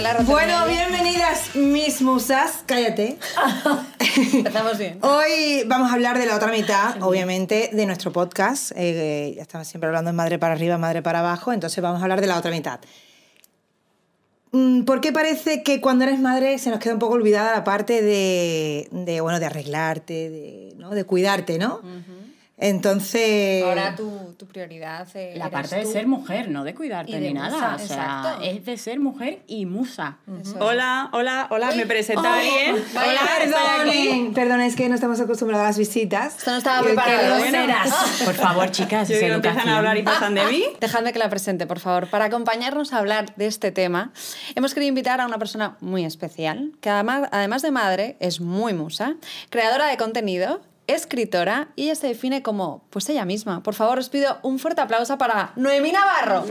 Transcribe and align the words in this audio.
la 0.00 0.22
Bueno, 0.22 0.66
bienvenidas 0.68 1.56
mis 1.56 2.02
musas. 2.02 2.62
Cállate. 2.66 3.18
Empezamos 4.32 4.78
bien. 4.78 4.98
Hoy 5.02 5.64
vamos 5.66 5.90
a 5.90 5.94
hablar 5.94 6.18
de 6.18 6.26
la 6.26 6.36
otra 6.36 6.52
mitad, 6.52 7.02
obviamente, 7.02 7.70
de 7.72 7.84
nuestro 7.84 8.12
podcast. 8.12 8.70
Eh, 8.76 9.32
ya 9.34 9.42
estamos 9.42 9.66
siempre 9.66 9.88
hablando 9.88 10.10
de 10.10 10.16
madre 10.16 10.38
para 10.38 10.54
arriba, 10.54 10.78
madre 10.78 11.02
para 11.02 11.18
abajo, 11.18 11.52
entonces 11.52 11.82
vamos 11.82 12.00
a 12.00 12.04
hablar 12.04 12.20
de 12.20 12.28
la 12.28 12.38
otra 12.38 12.52
mitad. 12.52 12.78
Mm, 14.52 14.84
¿Por 14.84 15.00
qué 15.00 15.12
parece 15.12 15.64
que 15.64 15.80
cuando 15.80 16.04
eres 16.04 16.20
madre 16.20 16.58
se 16.58 16.70
nos 16.70 16.78
queda 16.78 16.92
un 16.92 17.00
poco 17.00 17.14
olvidada 17.14 17.52
la 17.52 17.64
parte 17.64 18.00
de, 18.00 18.88
de, 18.92 19.20
bueno, 19.20 19.40
de 19.40 19.46
arreglarte, 19.46 20.30
de, 20.30 20.74
¿no? 20.76 20.90
de 20.90 21.02
cuidarte, 21.02 21.58
¿no? 21.58 21.80
Entonces... 22.60 23.62
Ahora 23.62 23.94
tu, 23.94 24.34
tu 24.36 24.46
prioridad 24.46 25.06
eh, 25.14 25.34
La 25.36 25.48
parte 25.48 25.76
de 25.76 25.82
tú. 25.82 25.92
ser 25.92 26.06
mujer, 26.08 26.50
no 26.50 26.64
de 26.64 26.74
cuidarte 26.74 27.12
de 27.12 27.20
ni 27.20 27.34
musa, 27.34 27.48
nada. 27.50 27.74
O 27.76 27.78
sea, 27.78 27.86
exacto. 27.86 28.42
es 28.42 28.64
de 28.64 28.76
ser 28.76 28.98
mujer 28.98 29.42
y 29.46 29.64
musa. 29.66 30.18
Hola, 30.58 31.08
hola, 31.12 31.46
hola, 31.50 31.70
me 31.72 31.86
presenta 31.86 32.40
bien. 32.40 32.76
vaya, 32.94 33.10
Hola, 33.12 33.20
estoy 33.44 33.90
aquí. 33.90 34.08
Perdonen, 34.08 34.34
perdonen, 34.34 34.66
es 34.66 34.74
que 34.76 34.88
no 34.88 34.96
estamos 34.96 35.20
acostumbrados 35.20 35.64
a 35.64 35.68
las 35.68 35.78
visitas. 35.78 36.38
Esto 36.38 36.50
no 36.50 36.56
estaba 36.58 36.82
preparado. 36.82 37.38
Bueno. 37.38 37.74
Por 38.24 38.34
favor, 38.34 38.70
chicas, 38.72 39.08
es 39.08 39.22
empiezan 39.22 39.68
a 39.68 39.78
hablar 39.78 39.96
y 39.96 40.02
pasan 40.02 40.34
de 40.34 40.44
mí. 40.46 40.64
Dejadme 40.80 41.12
que 41.12 41.18
la 41.20 41.30
presente, 41.30 41.66
por 41.66 41.78
favor. 41.78 42.10
Para 42.10 42.24
acompañarnos 42.24 42.92
a 42.92 42.98
hablar 42.98 43.34
de 43.36 43.46
este 43.46 43.70
tema, 43.70 44.12
hemos 44.56 44.74
querido 44.74 44.88
invitar 44.88 45.20
a 45.20 45.26
una 45.26 45.38
persona 45.38 45.76
muy 45.80 46.04
especial, 46.04 46.72
que 46.80 46.90
además, 46.90 47.28
además 47.30 47.62
de 47.62 47.70
madre, 47.70 48.16
es 48.18 48.40
muy 48.40 48.72
musa, 48.74 49.14
creadora 49.50 49.86
de 49.86 49.96
contenido, 49.96 50.60
escritora, 50.88 51.68
y 51.76 51.84
ella 51.84 51.94
se 51.94 52.08
define 52.08 52.42
como, 52.42 52.84
pues 52.90 53.08
ella 53.08 53.24
misma. 53.24 53.62
Por 53.62 53.74
favor, 53.74 53.98
os 53.98 54.08
pido 54.08 54.38
un 54.42 54.58
fuerte 54.58 54.80
aplauso 54.80 55.16
para 55.18 55.52
Noemí 55.56 55.92
Navarro. 55.92 56.44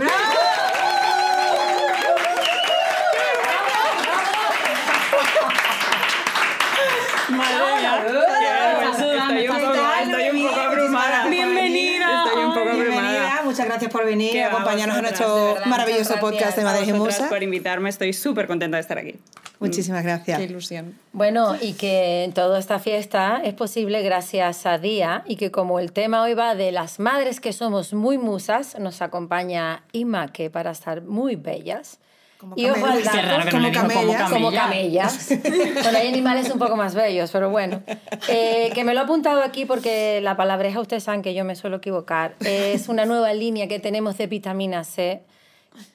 Madre 7.29 7.75
mía. 7.81 8.03
Qué 8.05 8.13
vergüenza. 8.13 9.05
Estoy 9.17 9.47
un 9.49 9.55
¿Qué 9.57 9.61
poco, 9.61 9.73
tal, 9.73 10.09
estoy 10.11 10.29
un 10.29 10.47
poco 10.47 10.55
Noemí? 10.55 10.67
abrumada. 10.77 11.23
Muchísimas 11.23 11.29
Bienvenida. 11.29 12.23
Estoy 12.25 12.43
un 12.43 12.53
poco 12.53 12.65
Bienvenida, 12.65 13.01
abrumada. 13.01 13.41
muchas 13.43 13.65
gracias 13.65 13.91
por 13.91 14.05
venir 14.05 14.41
va, 14.43 14.47
acompañarnos 14.47 14.97
en 14.97 15.03
vosotras, 15.03 15.29
nuestro 15.29 15.69
maravilloso 15.69 16.15
podcast 16.19 16.57
de. 16.57 16.63
Madres 16.63 16.87
y 16.87 16.93
Musas. 16.93 17.27
por 17.29 17.43
invitarme, 17.43 17.89
estoy 17.89 18.13
súper 18.13 18.47
contenta 18.47 18.77
de 18.77 18.81
estar 18.81 18.97
aquí. 18.97 19.15
Muchísimas 19.59 20.03
gracias. 20.03 20.37
Qué 20.37 20.45
ilusión. 20.45 20.97
Bueno, 21.13 21.55
y 21.59 21.73
que 21.73 22.29
toda 22.35 22.59
esta 22.59 22.79
fiesta 22.79 23.41
es 23.43 23.53
posible 23.53 24.01
gracias 24.03 24.65
a 24.65 24.77
Día 24.77 25.23
y 25.25 25.35
que 25.35 25.51
como 25.51 25.79
el 25.79 25.91
tema 25.91 26.21
hoy 26.21 26.33
va 26.33 26.55
de 26.55 26.71
las 26.71 26.99
madres 26.99 27.39
que 27.39 27.53
somos 27.53 27.93
muy 27.93 28.17
musas, 28.17 28.77
nos 28.79 29.01
acompaña 29.01 29.83
Ima, 29.91 30.31
que 30.31 30.49
para 30.49 30.71
estar 30.71 31.01
muy 31.01 31.35
bellas. 31.35 31.99
Como 32.37 32.53
y 32.55 32.69
ojo 32.69 32.85
al 32.85 33.01
camellas. 33.01 33.25
Raro 33.25 33.59
dijo 33.59 33.81
como 33.81 34.03
camellas. 34.03 34.31
como 34.31 34.51
camella. 34.51 34.61
camellas. 34.61 35.29
bueno, 35.83 35.97
hay 35.97 36.07
animales 36.07 36.51
un 36.51 36.59
poco 36.59 36.75
más 36.75 36.93
bellos, 36.93 37.31
pero 37.31 37.49
bueno. 37.49 37.81
Eh, 38.27 38.69
que 38.75 38.83
me 38.83 38.93
lo 38.93 39.01
he 39.01 39.03
apuntado 39.03 39.41
aquí 39.41 39.65
porque 39.65 40.21
la 40.21 40.37
palabreja, 40.37 40.79
ustedes 40.79 41.03
saben 41.03 41.23
que 41.23 41.33
yo 41.33 41.43
me 41.45 41.55
suelo 41.55 41.77
equivocar. 41.77 42.35
Es 42.41 42.89
una 42.89 43.05
nueva 43.05 43.33
línea 43.33 43.67
que 43.67 43.79
tenemos 43.79 44.19
de 44.19 44.27
vitamina 44.27 44.83
C. 44.83 45.23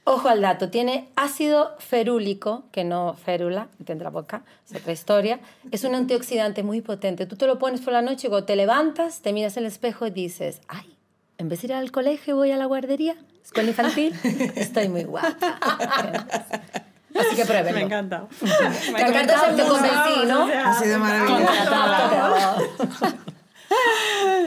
Ojo 0.04 0.28
al 0.28 0.40
dato, 0.40 0.68
tiene 0.68 1.08
ácido 1.16 1.76
ferúlico, 1.78 2.64
que 2.72 2.84
no 2.84 3.14
férula, 3.14 3.68
tendrá 3.84 4.10
boca, 4.10 4.42
es 4.68 4.76
otra 4.76 4.92
historia. 4.92 5.40
Es 5.70 5.84
un 5.84 5.94
antioxidante 5.94 6.62
muy 6.62 6.80
potente. 6.80 7.26
Tú 7.26 7.36
te 7.36 7.46
lo 7.46 7.58
pones 7.58 7.80
por 7.80 7.92
la 7.92 8.02
noche 8.02 8.26
y 8.26 8.30
cuando 8.30 8.46
te 8.46 8.56
levantas, 8.56 9.20
te 9.20 9.32
miras 9.32 9.56
en 9.56 9.64
el 9.64 9.68
espejo 9.68 10.06
y 10.06 10.10
dices, 10.10 10.60
ay, 10.68 10.96
en 11.38 11.48
vez 11.48 11.62
de 11.62 11.68
ir 11.68 11.74
al 11.74 11.90
colegio 11.92 12.36
voy 12.36 12.50
a 12.50 12.56
la 12.56 12.66
guardería, 12.66 13.16
escuela 13.42 13.70
infantil, 13.70 14.14
estoy 14.56 14.88
muy 14.88 15.04
guapa. 15.04 15.36
Así 17.14 17.36
que 17.36 17.44
pruébenlo. 17.44 17.72
Me 17.72 17.80
ha 17.80 17.86
encantado. 17.86 18.28
Te 18.40 19.02
encanta, 19.02 19.54
te 19.54 19.62
convencí, 19.64 20.26
¿no? 20.26 20.46
Ha 20.46 20.74
sido 20.80 20.98
maravilloso. 20.98 21.52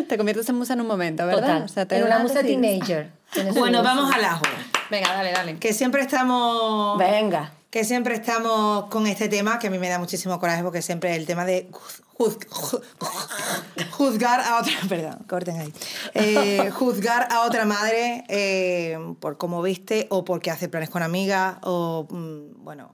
Te 0.07 0.17
conviertes 0.17 0.49
en 0.49 0.55
musa 0.55 0.73
en 0.73 0.81
un 0.81 0.87
momento, 0.87 1.25
¿verdad? 1.25 1.41
Total. 1.41 1.63
O 1.63 1.67
sea, 1.67 1.85
te 1.85 1.97
en 1.97 2.05
una 2.05 2.19
musa 2.19 2.41
teenager. 2.41 3.11
Bueno, 3.55 3.83
vamos 3.83 4.13
al 4.13 4.25
ajo. 4.25 4.43
Venga, 4.89 5.13
dale, 5.13 5.31
dale. 5.31 5.57
Que 5.57 5.73
siempre 5.73 6.01
estamos... 6.01 6.97
Venga. 6.97 7.51
Que 7.69 7.83
siempre 7.83 8.15
estamos 8.15 8.85
con 8.85 9.05
este 9.05 9.27
tema, 9.27 9.59
que 9.59 9.67
a 9.67 9.69
mí 9.69 9.77
me 9.79 9.89
da 9.89 9.99
muchísimo 9.99 10.39
coraje 10.39 10.63
porque 10.63 10.81
siempre 10.81 11.13
el 11.15 11.25
tema 11.25 11.43
de 11.43 11.67
juz- 11.71 12.39
juz- 12.49 12.81
juzgar 13.91 14.39
a 14.39 14.59
otra, 14.59 14.73
perdón, 14.89 15.17
corten 15.27 15.59
ahí, 15.59 15.73
Eh, 16.13 16.69
juzgar 16.73 17.27
a 17.31 17.41
otra 17.45 17.65
madre 17.65 18.23
eh, 18.29 18.97
por 19.19 19.37
cómo 19.37 19.61
viste 19.61 20.07
o 20.09 20.23
porque 20.23 20.51
hace 20.51 20.69
planes 20.69 20.89
con 20.89 21.03
amigas 21.03 21.57
o, 21.63 22.07
mm, 22.09 22.63
bueno, 22.63 22.91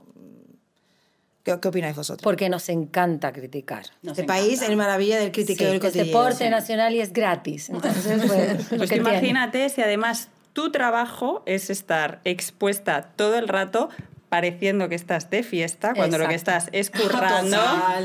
¿qué, 1.43 1.59
qué 1.59 1.67
opináis 1.67 1.95
vosotros? 1.95 2.23
Porque 2.23 2.49
nos 2.49 2.67
encanta 2.69 3.31
criticar. 3.31 3.85
Nos 4.01 4.13
este 4.17 4.23
país 4.23 4.63
es 4.63 4.75
maravilla 4.75 5.17
del 5.17 5.27
Sí, 5.27 5.31
critiqueo 5.31 5.67
del 5.67 5.75
es 5.77 5.81
cotidiano. 5.83 6.07
deporte 6.07 6.49
nacional 6.49 6.95
y 6.95 7.01
es 7.01 7.13
gratis. 7.13 7.69
Entonces, 7.69 8.23
pues, 8.25 8.71
lo 8.71 8.77
Pues 8.79 8.91
imagínate 8.93 9.69
si 9.69 9.81
además 9.83 10.29
tu 10.53 10.71
trabajo 10.71 11.43
es 11.45 11.69
estar 11.69 12.21
expuesta 12.23 13.03
todo 13.15 13.37
el 13.37 13.47
rato 13.47 13.89
pareciendo 14.31 14.87
que 14.87 14.95
estás 14.95 15.29
de 15.29 15.43
fiesta, 15.43 15.93
cuando 15.93 16.17
lo 16.17 16.25
que 16.25 16.35
estás 16.35 16.69
es 16.71 16.89
currando, 17.01 17.57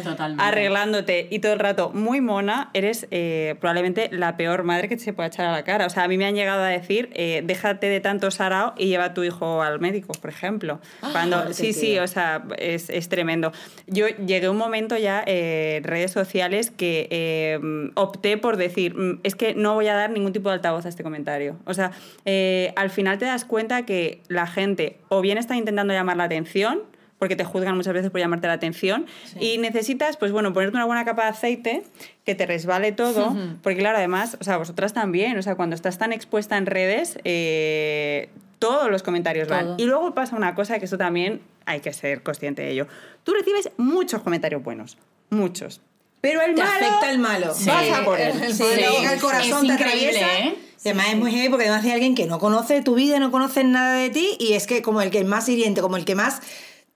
Total, 0.03 0.35
arreglándote 0.41 1.29
y 1.31 1.39
todo 1.39 1.53
el 1.53 1.61
rato 1.61 1.91
muy 1.95 2.21
mona, 2.21 2.71
eres 2.75 3.07
eh, 3.13 3.55
probablemente 3.61 4.09
la 4.11 4.37
peor 4.37 4.65
madre 4.65 4.89
que 4.89 4.97
te 4.97 5.05
se 5.05 5.13
pueda 5.13 5.29
echar 5.29 5.47
a 5.47 5.53
la 5.53 5.63
cara. 5.63 5.87
O 5.87 5.89
sea, 5.91 6.03
a 6.03 6.09
mí 6.09 6.19
me 6.19 6.27
han 6.27 6.35
llegado 6.35 6.65
a 6.65 6.67
decir, 6.67 7.11
eh, 7.13 7.43
déjate 7.45 7.89
de 7.89 8.01
tanto 8.01 8.33
sarao 8.33 8.75
y 8.77 8.89
lleva 8.89 9.05
a 9.05 9.15
tu 9.15 9.23
hijo 9.23 9.63
al 9.63 9.79
médico, 9.79 10.15
por 10.21 10.29
ejemplo. 10.29 10.81
Cuando, 11.13 11.53
sí, 11.53 11.73
sí, 11.73 11.97
o 12.01 12.09
sea, 12.09 12.43
es, 12.59 12.91
es 12.91 13.09
tremendo. 13.09 13.53
Yo 13.87 14.09
llegué 14.09 14.49
un 14.49 14.57
momento 14.57 14.97
ya 14.97 15.23
eh, 15.29 15.77
en 15.77 15.85
redes 15.85 16.11
sociales 16.11 16.73
que 16.73 17.07
eh, 17.13 17.61
opté 17.95 18.37
por 18.37 18.57
decir, 18.57 18.97
"Mm, 18.97 19.21
es 19.23 19.37
que 19.37 19.55
no 19.55 19.75
voy 19.75 19.87
a 19.87 19.95
dar 19.95 20.11
ningún 20.11 20.33
tipo 20.33 20.49
de 20.49 20.57
altavoz 20.57 20.87
a 20.87 20.89
este 20.89 21.05
comentario. 21.05 21.57
O 21.67 21.75
sea, 21.75 21.93
eh, 22.25 22.73
al 22.75 22.91
final 22.91 23.19
te 23.19 23.27
das 23.27 23.45
cuenta 23.45 23.87
que 23.87 24.23
la 24.27 24.49
gente 24.49 24.99
o 25.09 25.21
bien 25.21 25.39
está 25.39 25.57
intentando 25.57 25.93
llamar 25.93 26.17
la 26.17 26.25
atención, 26.25 26.81
porque 27.19 27.37
te 27.37 27.45
juzgan 27.45 27.77
muchas 27.77 27.95
veces 27.95 28.11
por 28.11 28.21
llamarte 28.21 28.47
la 28.47 28.55
atención, 28.55 29.07
y 29.41 29.59
necesitas, 29.59 30.17
pues 30.17 30.33
bueno, 30.33 30.53
ponerte 30.53 30.77
una 30.77 30.85
buena 30.85 31.05
capa 31.05 31.23
de 31.23 31.29
aceite 31.31 31.83
que 32.25 32.35
te 32.35 32.47
resbale 32.47 32.93
todo, 32.93 33.35
porque 33.63 33.79
claro, 33.79 33.99
además, 33.99 34.37
o 34.41 34.45
sea, 34.45 34.59
vosotras 34.59 34.93
también, 34.93 35.39
o 35.39 35.43
sea, 35.43 35.55
cuando 35.55 35.75
estás 35.75 35.99
tan 35.99 36.13
expuesta 36.13 36.57
en 36.59 36.67
redes, 36.67 37.19
eh, 37.25 38.29
todos 38.59 38.91
los 38.91 39.03
comentarios 39.03 39.49
van. 39.49 39.75
Y 39.79 39.85
luego 39.85 40.15
pasa 40.15 40.37
una 40.37 40.55
cosa 40.55 40.79
que 40.79 40.87
eso 40.87 40.99
también 40.99 41.41
hay 41.65 41.81
que 41.81 41.93
ser 41.93 42.23
consciente 42.23 42.63
de 42.63 42.71
ello. 42.73 42.87
Tú 43.25 43.33
recibes 43.35 43.71
muchos 43.77 44.23
comentarios 44.23 44.63
buenos, 44.63 44.99
muchos. 45.31 45.81
Pero 46.21 46.43
el 46.43 46.55
Te 46.55 46.63
malo... 46.63 46.87
afecta 46.87 47.11
el 47.11 47.19
malo. 47.19 47.47
Vas 47.49 47.91
a 47.99 48.05
por 48.05 48.21
él. 48.21 48.33
Sí, 48.49 48.53
Sí. 48.55 48.65
le 48.77 48.89
llega 48.89 49.13
el 49.13 49.21
corazón, 49.21 49.71
Es 49.71 49.77
te 49.77 49.85
increíble, 49.85 50.19
atraviesa. 50.25 50.39
¿eh? 50.49 50.59
Y 50.85 50.89
además 50.89 51.07
es 51.11 51.17
muy 51.17 51.33
heavy 51.33 51.49
porque 51.49 51.65
además 51.67 51.85
hay 51.85 51.91
alguien 51.93 52.15
que 52.15 52.27
no 52.27 52.39
conoce 52.39 52.81
tu 52.83 52.95
vida, 52.95 53.19
no 53.19 53.31
conoce 53.31 53.65
nada 53.65 53.95
de 53.95 54.11
ti 54.11 54.37
y 54.39 54.53
es 54.55 54.67
que 54.67 54.83
como 54.83 55.03
el 55.03 55.11
que 55.11 55.25
más 55.25 55.49
hiriente, 55.49 55.81
como 55.81 55.97
el 55.97 56.05
que 56.05 56.15
más 56.15 56.41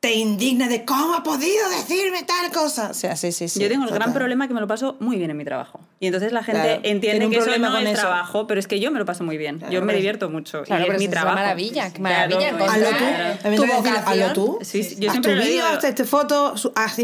te 0.01 0.15
indigna 0.15 0.69
de 0.69 0.85
cómo 0.85 1.15
ha 1.15 1.23
podido 1.23 1.69
decirme 1.71 2.23
tal 2.23 2.51
cosa. 2.53 2.91
O 2.91 2.95
sea, 2.95 3.17
sí, 3.17 3.33
sí, 3.33 3.49
sí. 3.49 3.61
Yo 3.61 3.69
tengo 3.69 3.85
el 3.85 3.91
gran 3.91 4.13
problema 4.15 4.49
que 4.49 4.55
me 4.55 4.61
lo 4.61 4.67
paso 4.67 4.97
muy 5.01 5.17
bien 5.19 5.31
en 5.31 5.37
mi 5.37 5.45
trabajo. 5.45 5.81
Y 6.03 6.07
entonces 6.07 6.33
la 6.33 6.43
gente 6.43 6.63
Claro, 6.63 6.81
entiende 6.83 7.29
que 7.29 7.37
eso 7.37 7.59
no 7.59 7.71
con 7.73 7.83
es 7.87 7.91
eso. 7.93 8.01
trabajo, 8.01 8.47
pero 8.47 8.59
es 8.59 8.67
que 8.67 8.81
yo 8.81 8.91
me 8.91 8.99
lo 8.99 9.05
paso 9.05 9.23
muy 9.23 9.37
bien. 9.37 9.59
Claro, 9.59 9.71
yo 9.73 9.83
me 9.83 9.95
divierto 9.95 10.31
mucho. 10.31 10.63
Claro, 10.63 10.87
y 10.87 10.91
es 10.93 10.99
mi 10.99 11.05
es 11.05 11.11
trabajo. 11.11 11.37
maravilla, 11.37 11.93
qué 11.93 12.01
maravilla, 12.01 12.49
Hazlo 12.49 12.87
tú. 12.89 13.65
Hazlo 14.07 14.33
tú. 14.33 14.59
Sí, 14.63 14.83
sí, 14.83 14.97
yo 14.99 15.09
haz 15.09 15.13
siempre 15.13 15.35
tu 15.37 15.43
vídeo, 15.43 15.67
haz 15.67 15.85
esta 15.85 16.05
foto, 16.07 16.55
haz 16.75 16.97
tu 16.97 17.03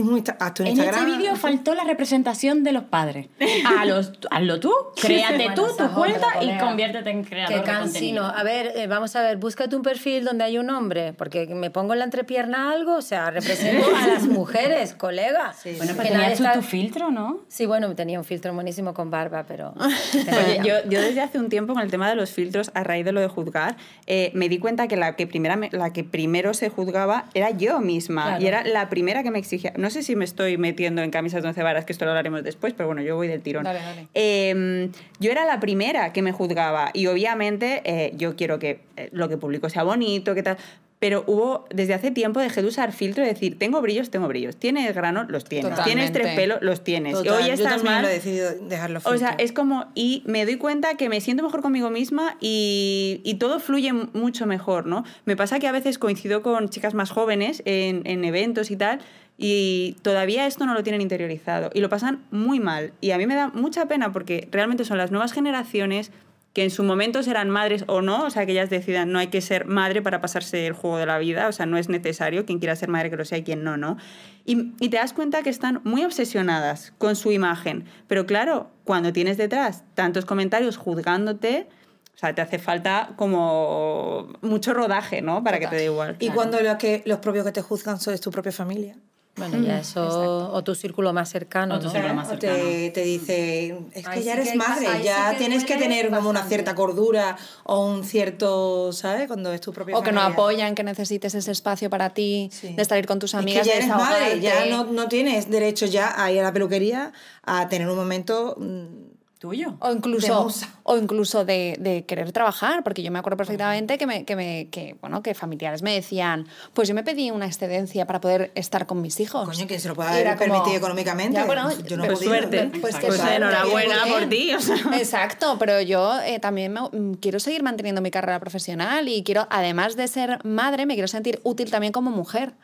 En 0.62 0.68
Instagram. 0.68 0.94
este 1.06 1.16
vídeo 1.18 1.36
faltó 1.36 1.74
la 1.74 1.84
representación 1.84 2.64
de 2.64 2.72
los 2.72 2.84
padres. 2.84 3.26
A 3.78 3.84
los, 3.84 4.12
hazlo 4.30 4.60
tú, 4.60 4.72
créate 5.00 5.50
tú 5.54 5.66
tu 5.76 5.88
cuenta 5.92 6.28
y 6.42 6.56
conviértete 6.56 7.10
en 7.10 7.22
creador 7.24 7.54
Qué 7.54 7.62
cansino. 7.62 8.24
A 8.24 8.42
ver, 8.44 8.72
eh, 8.76 8.86
vamos 8.86 9.14
a 9.14 9.20
ver, 9.20 9.36
búscate 9.36 9.76
un 9.76 9.82
perfil 9.82 10.24
donde 10.24 10.44
hay 10.44 10.56
un 10.56 10.70
hombre, 10.70 11.12
porque 11.12 11.46
me 11.48 11.70
pongo 11.70 11.92
en 11.92 11.98
la 11.98 12.04
entrepierna 12.06 12.72
algo, 12.72 12.94
o 12.96 13.02
sea, 13.02 13.30
represento 13.30 13.86
a 13.94 14.06
las 14.06 14.22
mujeres, 14.26 14.94
colega. 14.94 15.54
Bueno, 15.76 15.92
pero 15.96 16.08
tenías 16.08 16.54
tu 16.54 16.62
filtro, 16.62 17.10
¿no? 17.10 17.40
Sí, 17.48 17.66
bueno, 17.66 17.94
tenía 17.94 18.18
un 18.18 18.24
filtro 18.24 18.54
buenísimo 18.54 18.85
con 18.94 19.10
barba, 19.10 19.44
pero... 19.46 19.74
Oye, 20.14 20.60
yo, 20.64 20.74
yo 20.88 21.00
desde 21.00 21.20
hace 21.20 21.38
un 21.38 21.48
tiempo 21.48 21.74
con 21.74 21.82
el 21.82 21.90
tema 21.90 22.08
de 22.08 22.16
los 22.16 22.30
filtros, 22.30 22.70
a 22.74 22.84
raíz 22.84 23.04
de 23.04 23.12
lo 23.12 23.20
de 23.20 23.28
juzgar, 23.28 23.76
eh, 24.06 24.30
me 24.34 24.48
di 24.48 24.58
cuenta 24.58 24.88
que 24.88 24.96
la 24.96 25.16
que, 25.16 25.26
primera, 25.26 25.56
me- 25.56 25.70
la 25.72 25.92
que 25.92 26.04
primero 26.04 26.54
se 26.54 26.68
juzgaba 26.68 27.26
era 27.34 27.50
yo 27.50 27.80
misma. 27.80 28.24
Claro. 28.24 28.42
Y 28.44 28.46
era 28.46 28.64
la 28.64 28.88
primera 28.88 29.22
que 29.22 29.30
me 29.30 29.38
exigía. 29.38 29.72
No 29.76 29.90
sé 29.90 30.02
si 30.02 30.16
me 30.16 30.24
estoy 30.24 30.58
metiendo 30.58 31.02
en 31.02 31.10
camisas 31.10 31.42
de 31.42 31.48
once 31.48 31.62
varas, 31.62 31.84
que 31.84 31.92
esto 31.92 32.04
lo 32.04 32.12
hablaremos 32.12 32.42
después, 32.42 32.72
pero 32.74 32.86
bueno, 32.86 33.02
yo 33.02 33.16
voy 33.16 33.28
del 33.28 33.42
tirón. 33.42 33.64
Dale, 33.64 33.80
dale. 33.80 34.08
Eh, 34.14 34.90
yo 35.20 35.30
era 35.30 35.44
la 35.44 35.60
primera 35.60 36.12
que 36.12 36.22
me 36.22 36.32
juzgaba. 36.32 36.90
Y 36.92 37.06
obviamente 37.06 37.82
eh, 37.84 38.12
yo 38.16 38.36
quiero 38.36 38.58
que 38.58 38.80
eh, 38.96 39.08
lo 39.12 39.28
que 39.28 39.36
publico 39.36 39.68
sea 39.68 39.82
bonito, 39.82 40.34
que 40.34 40.42
tal. 40.42 40.56
Pero 40.98 41.24
hubo, 41.26 41.66
desde 41.70 41.92
hace 41.94 42.10
tiempo 42.10 42.40
dejé 42.40 42.62
de 42.62 42.68
usar 42.68 42.92
filtro 42.92 43.22
y 43.22 43.26
decir, 43.26 43.58
tengo 43.58 43.80
brillos, 43.82 44.10
tengo 44.10 44.28
brillos. 44.28 44.56
¿Tienes 44.56 44.94
grano? 44.94 45.24
Los 45.28 45.44
tienes. 45.44 45.82
¿Tienes 45.84 46.12
tres 46.12 46.34
pelos? 46.34 46.58
Los 46.62 46.84
tienes. 46.84 47.12
Total, 47.12 47.26
y 47.26 47.28
hoy 47.30 47.48
yo 47.48 47.52
estás 47.52 47.74
también 47.74 47.94
mal. 47.94 48.02
lo 48.02 48.08
he 48.08 48.14
decidido 48.14 48.50
dejarlo 48.52 49.00
O 49.04 49.16
sea, 49.18 49.34
es 49.38 49.52
como, 49.52 49.86
y 49.94 50.22
me 50.26 50.46
doy 50.46 50.56
cuenta 50.56 50.94
que 50.94 51.08
me 51.08 51.20
siento 51.20 51.42
mejor 51.42 51.60
conmigo 51.60 51.90
misma 51.90 52.36
y, 52.40 53.20
y 53.24 53.34
todo 53.34 53.60
fluye 53.60 53.92
mucho 53.92 54.46
mejor, 54.46 54.86
¿no? 54.86 55.04
Me 55.26 55.36
pasa 55.36 55.58
que 55.58 55.68
a 55.68 55.72
veces 55.72 55.98
coincido 55.98 56.42
con 56.42 56.70
chicas 56.70 56.94
más 56.94 57.10
jóvenes 57.10 57.62
en, 57.66 58.02
en 58.06 58.24
eventos 58.24 58.70
y 58.70 58.76
tal, 58.76 59.00
y 59.38 59.96
todavía 60.00 60.46
esto 60.46 60.64
no 60.64 60.72
lo 60.72 60.82
tienen 60.82 61.02
interiorizado 61.02 61.70
y 61.74 61.80
lo 61.80 61.90
pasan 61.90 62.24
muy 62.30 62.58
mal. 62.58 62.92
Y 63.02 63.10
a 63.10 63.18
mí 63.18 63.26
me 63.26 63.34
da 63.34 63.48
mucha 63.48 63.86
pena 63.86 64.12
porque 64.12 64.48
realmente 64.50 64.84
son 64.84 64.96
las 64.96 65.10
nuevas 65.10 65.32
generaciones 65.32 66.10
que 66.56 66.64
en 66.64 66.70
su 66.70 66.84
momento 66.84 67.22
serán 67.22 67.50
madres 67.50 67.84
o 67.86 68.00
no, 68.00 68.24
o 68.24 68.30
sea, 68.30 68.46
que 68.46 68.52
ellas 68.52 68.70
decidan, 68.70 69.12
no 69.12 69.18
hay 69.18 69.26
que 69.26 69.42
ser 69.42 69.66
madre 69.66 70.00
para 70.00 70.22
pasarse 70.22 70.66
el 70.66 70.72
juego 70.72 70.96
de 70.96 71.04
la 71.04 71.18
vida, 71.18 71.48
o 71.48 71.52
sea, 71.52 71.66
no 71.66 71.76
es 71.76 71.90
necesario, 71.90 72.46
quien 72.46 72.60
quiera 72.60 72.74
ser 72.74 72.88
madre 72.88 73.10
que 73.10 73.16
lo 73.18 73.26
sea 73.26 73.36
y 73.36 73.42
quien 73.42 73.62
no, 73.62 73.76
¿no? 73.76 73.98
Y, 74.46 74.72
y 74.80 74.88
te 74.88 74.96
das 74.96 75.12
cuenta 75.12 75.42
que 75.42 75.50
están 75.50 75.82
muy 75.84 76.02
obsesionadas 76.02 76.94
con 76.96 77.14
su 77.14 77.30
imagen, 77.30 77.84
pero 78.06 78.24
claro, 78.24 78.70
cuando 78.84 79.12
tienes 79.12 79.36
detrás 79.36 79.84
tantos 79.92 80.24
comentarios 80.24 80.78
juzgándote, 80.78 81.68
o 82.14 82.18
sea, 82.18 82.34
te 82.34 82.40
hace 82.40 82.58
falta 82.58 83.10
como 83.16 84.32
mucho 84.40 84.72
rodaje, 84.72 85.20
¿no? 85.20 85.44
Para 85.44 85.58
que 85.58 85.66
te 85.66 85.76
dé 85.76 85.84
igual. 85.84 86.16
Y 86.20 86.30
cuando 86.30 86.58
lo 86.62 86.78
que, 86.78 87.02
los 87.04 87.18
propios 87.18 87.44
que 87.44 87.52
te 87.52 87.60
juzgan 87.60 88.00
son 88.00 88.14
es 88.14 88.22
tu 88.22 88.30
propia 88.30 88.52
familia. 88.52 88.96
Bueno, 89.36 89.58
ya 89.58 89.80
eso, 89.80 90.50
o 90.52 90.64
tu 90.64 90.74
círculo 90.74 91.12
más 91.12 91.28
cercano, 91.28 91.74
O 91.74 91.78
tu 91.78 91.84
¿no? 91.86 91.90
círculo 91.92 92.14
más 92.14 92.26
O 92.28 92.30
cercano. 92.30 92.54
te, 92.54 92.90
te 92.90 93.02
dice, 93.02 93.76
es 93.92 94.04
que 94.04 94.08
Ahí 94.10 94.22
ya 94.22 94.32
sí 94.32 94.38
eres 94.40 94.50
que- 94.52 94.56
madre, 94.58 94.86
ya 95.04 95.34
tienes 95.36 95.64
que 95.66 95.76
tener 95.76 96.08
como 96.10 96.30
una 96.30 96.42
cierta 96.44 96.74
cordura 96.74 97.36
o 97.64 97.84
un 97.86 98.02
cierto, 98.02 98.92
¿sabes? 98.94 99.26
Cuando 99.26 99.52
es 99.52 99.60
tu 99.60 99.72
propia 99.74 99.96
O 99.98 100.02
que 100.02 100.10
no 100.12 100.22
apoyan, 100.22 100.74
que 100.74 100.82
necesites 100.82 101.34
ese 101.34 101.50
espacio 101.52 101.90
para 101.90 102.10
ti, 102.14 102.48
Sí. 102.50 102.72
de 102.74 102.80
estar 102.80 103.04
con 103.06 103.18
tus 103.18 103.34
Es 103.34 103.40
amigas, 103.40 103.62
que 103.64 103.68
ya 103.68 103.74
de 103.78 103.84
eres 103.84 103.88
madre, 103.96 104.40
ya 104.40 104.66
no, 104.66 104.84
no 104.84 105.06
tienes 105.08 105.50
derecho 105.50 105.84
ya 105.84 106.14
a 106.22 106.32
ir 106.32 106.40
a 106.40 106.44
la 106.44 106.52
peluquería 106.54 107.12
a 107.42 107.68
tener 107.68 107.88
un 107.90 107.96
momento 107.96 108.56
mm, 108.58 109.15
¿Tuyo? 109.46 109.76
O 109.78 109.88
de 109.88 109.94
incluso, 109.94 110.42
musa. 110.44 110.68
o 110.82 110.96
incluso 110.96 111.44
de, 111.44 111.76
de 111.78 112.04
querer 112.04 112.32
trabajar, 112.32 112.82
porque 112.82 113.02
yo 113.02 113.12
me 113.12 113.18
acuerdo 113.18 113.36
perfectamente 113.36 113.96
que, 113.96 114.06
me, 114.06 114.24
que, 114.24 114.34
me, 114.34 114.68
que, 114.70 114.96
bueno, 115.00 115.22
que 115.22 115.34
familiares 115.34 115.82
me 115.82 115.92
decían, 115.94 116.46
pues 116.74 116.88
yo 116.88 116.94
me 116.94 117.04
pedí 117.04 117.30
una 117.30 117.46
excedencia 117.46 118.06
para 118.06 118.20
poder 118.20 118.50
estar 118.56 118.86
con 118.86 119.00
mis 119.00 119.20
hijos. 119.20 119.48
Coño, 119.48 119.66
¿quién 119.68 119.78
se 119.80 119.88
lo 119.88 119.94
puede 119.94 120.08
Y 120.08 120.12
haber 120.22 120.36
como- 120.36 120.38
permitido 120.52 120.76
económicamente? 120.78 121.34
Ya, 121.38 121.44
bueno, 121.44 121.68
Yo 121.86 121.96
no 121.96 122.04
pues 122.06 122.18
podido. 122.18 122.32
suerte. 122.34 122.70
Pues, 122.80 122.96
que 122.96 123.06
Pues 123.06 123.16
suerte, 123.20 123.36
enhorabuena 123.36 124.04
por 124.08 124.28
ti, 124.28 124.52
o 124.54 124.60
sea. 124.60 124.76
Exacto, 124.98 125.56
pero 125.58 125.80
yo 125.80 126.20
eh, 126.22 126.40
también 126.40 126.72
me- 126.72 126.80
mm, 126.80 127.14
quiero 127.20 127.38
seguir 127.38 127.62
manteniendo 127.62 128.00
mi 128.00 128.10
carrera 128.10 128.40
profesional 128.40 129.08
y 129.08 129.22
quiero, 129.22 129.46
además 129.50 129.94
de 129.96 130.08
ser 130.08 130.44
madre, 130.44 130.86
me 130.86 130.94
quiero 130.94 131.08
sentir 131.08 131.40
útil 131.44 131.70
también 131.70 131.92
como 131.92 132.10
mujer. 132.10 132.54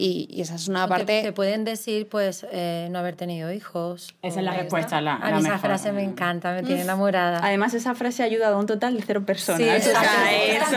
Y, 0.00 0.28
y 0.30 0.42
esa 0.42 0.54
es 0.54 0.68
una 0.68 0.84
Te- 0.84 0.88
parte... 0.88 1.22
Te, 1.22 1.32
pueden 1.32 1.64
decir, 1.64 2.08
pues, 2.08 2.46
eh, 2.52 2.86
no 2.90 3.00
haber 3.00 3.16
tenido 3.16 3.52
hijos. 3.52 4.14
Esa 4.22 4.38
es 4.38 4.44
la 4.44 4.52
respuesta, 4.52 4.98
está. 4.98 5.00
la- 5.00 5.16
A 5.16 5.30
la 5.30 5.36
mí 5.36 5.42
esa 5.42 5.52
mejor. 5.54 5.60
frase 5.70 5.92
me 5.92 6.04
encanta, 6.04 6.52
me 6.52 6.62
tiene 6.62 6.82
enamorada. 6.82 7.40
Además, 7.42 7.74
esa 7.74 7.94
frase 7.96 8.22
ha 8.22 8.26
ayudado 8.26 8.56
a 8.56 8.58
un 8.60 8.66
total 8.66 8.96
de 8.96 9.02
cero 9.04 9.24
personas. 9.26 9.60
Sí, 9.60 9.66
o 9.68 9.70
sea, 9.90 10.02
eso 10.32 10.70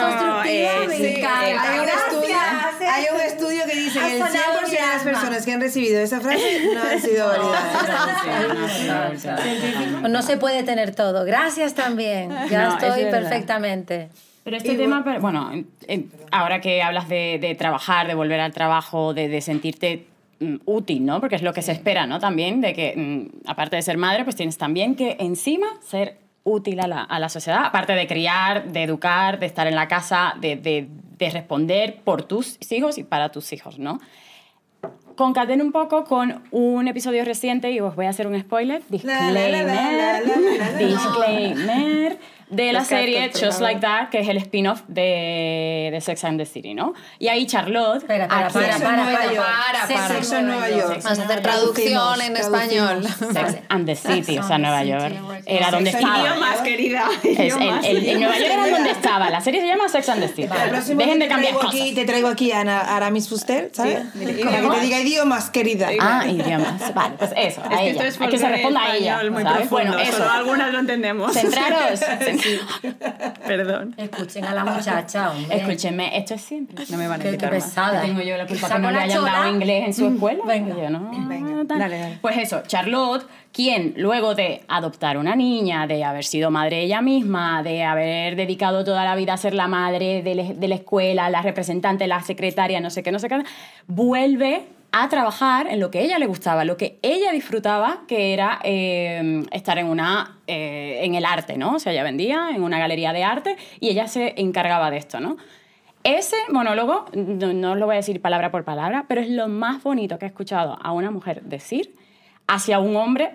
es- 0.44 0.88
me 0.88 0.96
sí, 0.98 1.06
encanta. 1.18 1.50
eh, 1.50 1.56
Hay 1.58 1.80
un, 1.80 1.88
estudio, 1.90 2.36
¿eh? 2.36 2.86
hay 2.88 3.06
un 3.14 3.22
estudio 3.22 3.64
que 3.66 3.76
dice 3.76 4.00
que 4.00 4.16
el 4.18 4.22
Has 4.24 4.32
100% 4.32 4.34
sanado 4.34 4.62
mi 4.68 4.72
de 4.72 4.80
las 4.82 5.04
personas 5.04 5.46
que 5.46 5.52
han 5.54 5.62
recibido 5.62 6.00
esa 6.02 6.20
frase 6.20 6.62
no 6.74 6.82
han 6.82 7.00
sido 7.00 7.28
validadas. 7.28 8.82
Pues 10.02 10.12
no 10.12 10.22
se 10.22 10.38
puede 10.38 10.64
tener 10.64 10.96
todo. 10.96 11.26
Gracias 11.26 11.74
también. 11.74 12.30
Ya 12.50 12.64
No, 12.64 12.78
es 12.78 12.84
estoy 12.84 13.04
verdad. 13.04 13.20
perfectamente. 13.22 14.10
Pero 14.44 14.58
este 14.58 14.76
tema, 14.76 15.04
pero, 15.04 15.20
bueno, 15.22 15.52
eh, 15.88 16.06
ahora 16.32 16.62
que 16.62 16.82
hablas 16.82 17.08
de, 17.08 17.38
de 17.40 17.54
trabajar, 17.56 18.08
de 18.08 18.16
volver 18.16 18.40
al 18.40 18.52
trabajo, 18.54 19.14
de, 19.14 19.28
de 19.28 19.40
sentirte 19.42 20.08
mm, 20.40 20.56
útil, 20.66 21.06
¿no? 21.06 21.20
Porque 21.20 21.36
es 21.36 21.44
lo 21.44 21.54
que 21.54 21.62
se 21.62 21.72
espera, 21.72 22.08
¿no? 22.08 22.20
También 22.20 22.60
de 22.60 22.74
que, 22.74 22.94
mm, 22.96 23.48
aparte 23.48 23.76
de 23.76 23.84
ser 23.84 23.98
madre, 23.98 24.24
pues 24.24 24.36
tienes 24.36 24.58
también 24.58 24.96
que 24.96 25.18
encima 25.20 25.68
ser 25.82 26.18
útil 26.44 26.80
a 26.80 26.88
la, 26.88 27.04
a 27.04 27.20
la 27.20 27.30
sociedad, 27.30 27.66
aparte 27.66 27.94
de 27.94 28.08
criar, 28.08 28.72
de 28.72 28.82
educar, 28.84 29.38
de 29.40 29.46
estar 29.46 29.68
en 29.68 29.76
la 29.76 29.88
casa, 29.88 30.34
de, 30.40 30.56
de, 30.56 30.88
de 31.18 31.30
responder 31.30 32.00
por 32.04 32.24
tus 32.24 32.58
hijos 32.72 32.98
y 32.98 33.04
para 33.04 33.30
tus 33.30 33.54
hijos, 33.54 33.78
¿no? 33.78 34.00
Concateno 35.16 35.64
un 35.64 35.72
poco 35.72 36.04
con 36.06 36.42
un 36.50 36.88
episodio 36.88 37.24
reciente 37.26 37.70
y 37.70 37.80
os 37.80 37.96
voy 37.96 38.08
a 38.08 38.10
hacer 38.10 38.26
un 38.26 38.40
spoiler. 38.40 38.82
La, 39.04 39.32
la, 39.32 39.48
la, 39.50 39.64
la, 39.64 40.20
la, 40.20 40.22
Disclaimer. 40.22 40.26
la, 40.26 40.60
la, 40.60 40.72
la. 40.72 40.88
Disclaimer. 40.88 42.20
De 42.52 42.74
la 42.74 42.84
serie 42.86 43.30
Just 43.30 43.42
favor. 43.44 43.62
Like 43.62 43.80
That, 43.82 44.10
que 44.10 44.20
es 44.20 44.28
el 44.28 44.38
spin-off 44.38 44.82
de, 44.88 45.90
de 45.92 46.02
Sex 46.02 46.24
and 46.26 46.38
the 46.38 46.46
City, 46.46 46.74
¿no? 46.74 46.94
Y 47.18 47.30
ahí 47.30 47.46
Charlotte. 47.48 47.98
Espera, 48.00 48.26
espera, 48.26 48.46
aquí- 48.48 48.54
para, 48.54 48.78
para, 48.78 49.06
para, 49.06 49.36
para, 49.36 49.88
Sexo 49.88 50.02
para. 50.02 50.08
en 50.08 50.16
Sexo 50.24 50.38
en 50.38 50.48
Nueva 50.48 50.70
York. 50.70 51.00
Vamos 51.04 51.20
a 51.20 51.24
hacer 51.24 51.42
traducción 51.42 52.22
en 52.22 52.38
español. 52.38 53.08
Sex 53.08 53.58
and 53.70 53.86
the 53.86 53.96
City, 53.96 54.38
o 54.38 54.44
sea, 54.44 54.58
Nueva 54.58 54.84
York. 54.84 55.14
Era 55.46 55.72
donde 55.72 55.90
estaba. 55.92 56.20
Idiomas, 56.20 56.62
querida. 56.62 57.10
En 57.24 58.20
Nueva 58.20 58.38
York 58.38 58.52
era 58.52 58.68
donde 58.70 58.92
estaba. 58.92 59.30
La 59.30 59.42
serie 59.42 59.62
se 59.62 59.68
llama 59.68 59.88
Sex 59.90 60.10
and 60.10 60.22
the 60.22 60.28
City. 60.28 60.50
Dejen 60.96 61.20
de 61.20 61.28
cambiar 61.28 61.54
cosas. 61.54 61.74
Te 61.96 62.06
traigo 62.06 62.28
aquí 62.28 62.52
a 62.52 62.62
Aramis 62.62 63.30
Fuster, 63.30 63.70
¿sabes? 63.74 64.00
Para 64.44 64.62
que 64.62 64.70
te 64.70 64.80
diga 64.82 65.00
idiomas, 65.00 65.50
querida. 65.50 65.90
Ah, 66.00 66.26
idiomas. 66.28 66.94
Vale, 66.94 67.16
pues 67.18 67.32
eso, 67.38 67.62
Es 67.62 67.66
a 67.66 67.78
que 67.78 67.90
ella. 67.92 68.30
que 68.30 68.38
se 68.38 68.50
responda 68.50 68.84
a 68.84 68.96
ella. 68.98 69.22
Bueno, 69.70 69.98
eso. 70.00 70.30
algunas 70.30 70.72
lo 70.74 70.80
entendemos. 70.80 71.34
Centraros. 71.34 72.02
Perdón. 73.48 73.94
Escuchen 73.98 74.46
a 74.46 74.54
la 74.54 74.66
muchacha, 74.66 75.32
hombre. 75.32 75.58
Escúchenme, 75.58 76.18
esto 76.18 76.34
es 76.36 76.42
siempre. 76.42 76.84
No 76.90 76.98
me 76.98 77.08
van 77.08 77.20
a 77.20 77.24
Qué, 77.24 77.30
invitar 77.30 77.54
más. 77.54 77.64
pesada. 77.64 78.02
Tengo 78.02 78.22
yo 78.22 78.38
la 78.38 78.48
culpa 78.48 78.68
que 78.70 78.80
no 78.80 78.92
le 78.92 79.00
hayan 79.00 79.18
chola. 79.20 79.32
dado 79.32 79.50
inglés 79.54 79.84
en 79.88 79.94
su 79.94 80.08
escuela. 80.08 80.44
Venga. 80.46 80.76
Yo 80.76 80.90
no. 80.90 81.12
Venga, 81.28 81.64
dale, 81.66 81.98
dale. 81.98 82.18
Pues 82.22 82.38
eso, 82.38 82.62
Charlotte, 82.68 83.26
quien 83.52 83.94
luego 83.98 84.36
de 84.36 84.64
adoptar 84.68 85.18
una 85.18 85.36
niña, 85.36 85.88
de 85.88 86.04
haber 86.04 86.24
sido 86.24 86.52
madre 86.52 86.82
ella 86.84 87.02
misma, 87.02 87.64
de 87.64 87.84
haber 87.84 88.36
dedicado 88.36 88.84
toda 88.84 89.04
la 89.04 89.16
vida 89.16 89.34
a 89.34 89.38
ser 89.38 89.54
la 89.54 89.68
madre 89.68 90.22
de 90.24 90.68
la 90.68 90.76
escuela, 90.76 91.30
la 91.30 91.42
representante, 91.42 92.08
la 92.08 92.22
secretaria, 92.22 92.80
no 92.80 92.90
sé 92.90 93.04
qué, 93.04 93.12
no 93.12 93.20
sé 93.20 93.28
qué, 93.28 93.42
vuelve 93.88 94.66
a 94.92 95.08
trabajar 95.10 95.68
en 95.68 95.80
lo 95.80 95.90
que 95.90 96.02
ella 96.02 96.20
le 96.20 96.26
gustaba, 96.26 96.66
lo 96.66 96.76
que 96.76 97.00
ella 97.02 97.32
disfrutaba, 97.32 98.02
que 98.08 98.34
era 98.34 98.60
eh, 98.64 99.44
estar 99.52 99.78
en 99.78 99.88
una 99.88 100.40
eh, 100.48 101.00
en 101.04 101.16
el 101.16 101.26
arte, 101.26 101.58
¿no? 101.58 101.76
O 101.76 101.80
sea, 101.80 101.94
ella 101.94 102.04
vendía 102.04 102.50
en 102.54 102.62
una 102.64 102.78
galería 102.78 103.14
de 103.14 103.24
arte 103.24 103.56
y 103.80 103.90
ella 103.90 104.08
se 104.08 104.34
encargaba 104.38 104.92
de 104.92 104.98
esto, 104.98 105.20
¿no? 105.20 105.38
Ese 106.04 106.36
monólogo, 106.50 107.06
no, 107.14 107.54
no 107.54 107.76
lo 107.76 107.86
voy 107.86 107.94
a 107.94 107.98
decir 107.98 108.22
palabra 108.22 108.52
por 108.52 108.64
palabra, 108.64 109.06
pero 109.08 109.22
es 109.22 109.30
lo 109.30 109.48
más 109.48 109.84
bonito 109.84 110.18
que 110.18 110.26
he 110.26 110.28
escuchado 110.28 110.78
a 110.82 110.92
una 110.92 111.12
mujer 111.12 111.44
decir 111.44 111.94
hacia 112.48 112.80
un 112.80 112.96
hombre, 112.96 113.34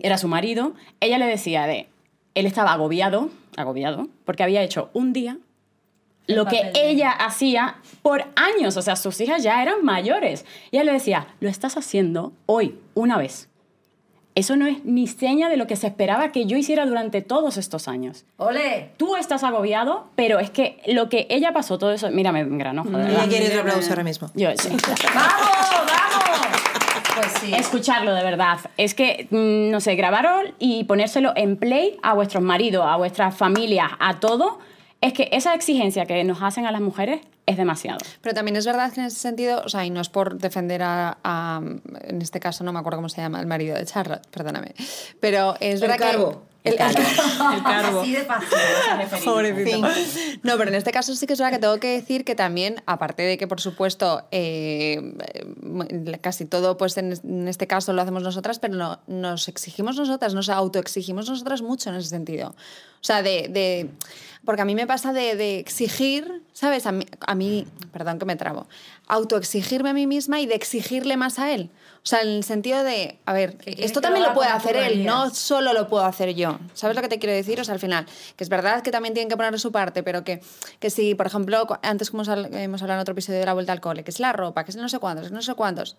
era 0.00 0.18
su 0.18 0.28
marido, 0.28 0.74
ella 1.00 1.18
le 1.18 1.26
decía 1.26 1.66
de, 1.66 1.88
él 2.34 2.46
estaba 2.46 2.72
agobiado, 2.72 3.30
agobiado, 3.56 4.08
porque 4.24 4.42
había 4.42 4.62
hecho 4.62 4.90
un 4.92 5.12
día 5.12 5.38
lo 6.26 6.46
que 6.46 6.72
ella 6.74 7.10
hacía 7.10 7.76
por 8.02 8.24
años, 8.36 8.76
o 8.76 8.82
sea, 8.82 8.96
sus 8.96 9.20
hijas 9.20 9.42
ya 9.42 9.62
eran 9.62 9.84
mayores. 9.84 10.44
Y 10.70 10.76
ella 10.76 10.84
le 10.84 10.92
decía, 10.92 11.26
lo 11.40 11.48
estás 11.48 11.76
haciendo 11.76 12.32
hoy, 12.46 12.78
una 12.94 13.18
vez. 13.18 13.48
Eso 14.36 14.56
no 14.56 14.66
es 14.66 14.84
ni 14.84 15.06
seña 15.06 15.48
de 15.48 15.56
lo 15.56 15.68
que 15.68 15.76
se 15.76 15.86
esperaba 15.86 16.32
que 16.32 16.46
yo 16.46 16.56
hiciera 16.56 16.86
durante 16.86 17.22
todos 17.22 17.56
estos 17.56 17.86
años. 17.86 18.24
¡Ole! 18.36 18.90
Tú 18.96 19.14
estás 19.14 19.44
agobiado, 19.44 20.08
pero 20.16 20.40
es 20.40 20.50
que 20.50 20.82
lo 20.86 21.08
que 21.08 21.28
ella 21.30 21.52
pasó, 21.52 21.78
todo 21.78 21.92
eso, 21.92 22.10
mira, 22.10 22.32
me 22.32 22.40
engranó, 22.40 22.82
joder. 22.82 23.10
Ella 23.10 23.28
quiere 23.28 23.46
otro 23.46 23.60
aplauso 23.60 23.90
ahora 23.90 24.02
mismo. 24.02 24.30
Yo 24.34 24.50
sí. 24.56 24.70
¡Vamos, 25.14 25.86
vamos! 25.86 26.46
Pues 27.14 27.32
sí. 27.40 27.54
Escucharlo 27.54 28.12
de 28.12 28.24
verdad. 28.24 28.58
Es 28.76 28.94
que, 28.94 29.28
mm, 29.30 29.70
no 29.70 29.80
sé, 29.80 29.94
grabarlo 29.94 30.52
y 30.58 30.82
ponérselo 30.82 31.32
en 31.36 31.56
play 31.56 31.96
a 32.02 32.14
vuestros 32.14 32.42
maridos, 32.42 32.84
a 32.88 32.96
vuestras 32.96 33.36
familias, 33.36 33.92
a 34.00 34.18
todo. 34.18 34.58
Es 35.04 35.12
que 35.12 35.28
esa 35.32 35.54
exigencia 35.54 36.06
que 36.06 36.24
nos 36.24 36.40
hacen 36.42 36.64
a 36.66 36.72
las 36.72 36.80
mujeres 36.80 37.20
es 37.46 37.56
demasiado. 37.58 37.98
Pero 38.22 38.34
también 38.34 38.56
es 38.56 38.64
verdad 38.64 38.90
que 38.92 39.00
en 39.00 39.06
ese 39.06 39.18
sentido, 39.18 39.60
o 39.64 39.68
sea, 39.68 39.84
y 39.84 39.90
no 39.90 40.00
es 40.00 40.08
por 40.08 40.38
defender 40.38 40.82
a, 40.82 41.18
a- 41.22 41.60
en 41.62 42.22
este 42.22 42.40
caso 42.40 42.64
no 42.64 42.72
me 42.72 42.78
acuerdo 42.78 42.98
cómo 42.98 43.08
se 43.10 43.20
llama, 43.20 43.38
el 43.40 43.46
marido 43.46 43.76
de 43.76 43.84
Charlotte, 43.84 44.26
perdóname, 44.30 44.74
pero 45.20 45.54
es 45.60 45.80
verdad 45.80 45.98
carbo. 45.98 46.30
que... 46.30 46.54
El, 46.64 46.72
El 46.72 46.78
carbo. 46.78 48.00
Así 48.00 48.12
de 48.12 48.24
fácil. 48.24 48.48
Pobrecito. 49.26 49.86
No, 50.42 50.56
pero 50.56 50.70
en 50.70 50.74
este 50.76 50.92
caso 50.92 51.14
sí 51.14 51.26
que 51.26 51.34
es 51.34 51.38
verdad 51.38 51.52
que 51.52 51.58
tengo 51.58 51.78
que 51.78 51.88
decir 51.88 52.24
que 52.24 52.34
también, 52.34 52.76
aparte 52.86 53.22
de 53.22 53.36
que, 53.36 53.46
por 53.46 53.60
supuesto, 53.60 54.22
eh, 54.30 55.14
eh, 55.34 56.18
casi 56.22 56.46
todo, 56.46 56.78
pues 56.78 56.96
en, 56.96 57.12
en 57.22 57.48
este 57.48 57.66
caso 57.66 57.92
lo 57.92 58.00
hacemos 58.00 58.22
nosotras, 58.22 58.58
pero 58.60 58.74
no, 58.76 59.00
nos 59.06 59.48
exigimos 59.48 59.96
nosotras, 59.96 60.32
nos 60.32 60.48
autoexigimos 60.48 61.28
nosotras 61.28 61.60
mucho 61.60 61.90
en 61.90 61.96
ese 61.96 62.08
sentido. 62.08 62.54
O 63.04 63.06
sea, 63.06 63.22
de... 63.22 63.48
de- 63.50 63.90
porque 64.46 64.60
a 64.60 64.66
mí 64.66 64.74
me 64.74 64.86
pasa 64.86 65.14
de, 65.14 65.36
de 65.36 65.58
exigir, 65.58 66.42
¿sabes? 66.52 66.84
A 66.84 66.92
mí, 66.92 67.06
a 67.26 67.34
mí, 67.34 67.66
perdón 67.94 68.18
que 68.18 68.26
me 68.26 68.36
trabo, 68.36 68.66
autoexigirme 69.08 69.88
a 69.88 69.94
mí 69.94 70.06
misma 70.06 70.38
y 70.40 70.44
de 70.46 70.54
exigirle 70.54 71.16
más 71.16 71.38
a 71.38 71.50
él. 71.52 71.70
O 72.02 72.06
sea, 72.06 72.20
en 72.20 72.28
el 72.28 72.44
sentido 72.44 72.84
de, 72.84 73.18
a 73.24 73.32
ver, 73.32 73.56
esto 73.64 74.02
también 74.02 74.22
lo 74.22 74.34
puede 74.34 74.50
hacer 74.50 74.76
él, 74.76 75.06
no 75.06 75.30
solo 75.30 75.72
lo 75.72 75.88
puedo 75.88 76.04
hacer 76.04 76.34
yo. 76.34 76.58
¿Sabes 76.74 76.94
lo 76.94 77.00
que 77.00 77.08
te 77.08 77.18
quiero 77.18 77.34
decir? 77.34 77.58
O 77.58 77.64
sea, 77.64 77.72
al 77.72 77.80
final, 77.80 78.04
que 78.36 78.44
es 78.44 78.50
verdad 78.50 78.82
que 78.82 78.90
también 78.90 79.14
tienen 79.14 79.30
que 79.30 79.36
poner 79.38 79.58
su 79.58 79.72
parte, 79.72 80.02
pero 80.02 80.24
que, 80.24 80.42
que 80.78 80.90
si, 80.90 81.14
por 81.14 81.26
ejemplo, 81.26 81.66
antes 81.82 82.10
como 82.10 82.22
hemos 82.24 82.82
hablado 82.82 82.98
en 82.98 83.00
otro 83.00 83.12
episodio 83.12 83.38
de 83.38 83.46
la 83.46 83.54
vuelta 83.54 83.72
al 83.72 83.80
cole, 83.80 84.04
que 84.04 84.10
es 84.10 84.20
la 84.20 84.34
ropa, 84.34 84.64
que 84.64 84.72
es 84.72 84.76
no 84.76 84.90
sé 84.90 84.98
cuántos, 84.98 85.22
que 85.22 85.26
es 85.28 85.32
no 85.32 85.40
sé 85.40 85.54
cuántos, 85.54 85.96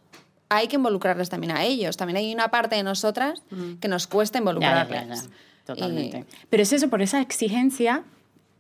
hay 0.50 0.68
que 0.68 0.76
involucrarles 0.76 1.30
también 1.30 1.52
a 1.58 1.64
ellos. 1.64 1.98
También 1.98 2.18
hay 2.18 2.32
una 2.32 2.50
parte 2.50 2.76
de 2.76 2.84
nosotras 2.84 3.42
que 3.82 3.88
nos 3.88 4.06
cuesta 4.06 4.38
Ya, 4.38 4.44
ya, 4.44 4.52
involucrarles. 4.52 5.24
ya, 5.24 5.28
ya. 5.28 5.36
Totalmente. 5.66 6.26
Pero 6.50 6.64
es 6.64 6.72
eso, 6.74 6.90
por 6.90 7.02
esa 7.02 7.22
exigencia 7.22 8.04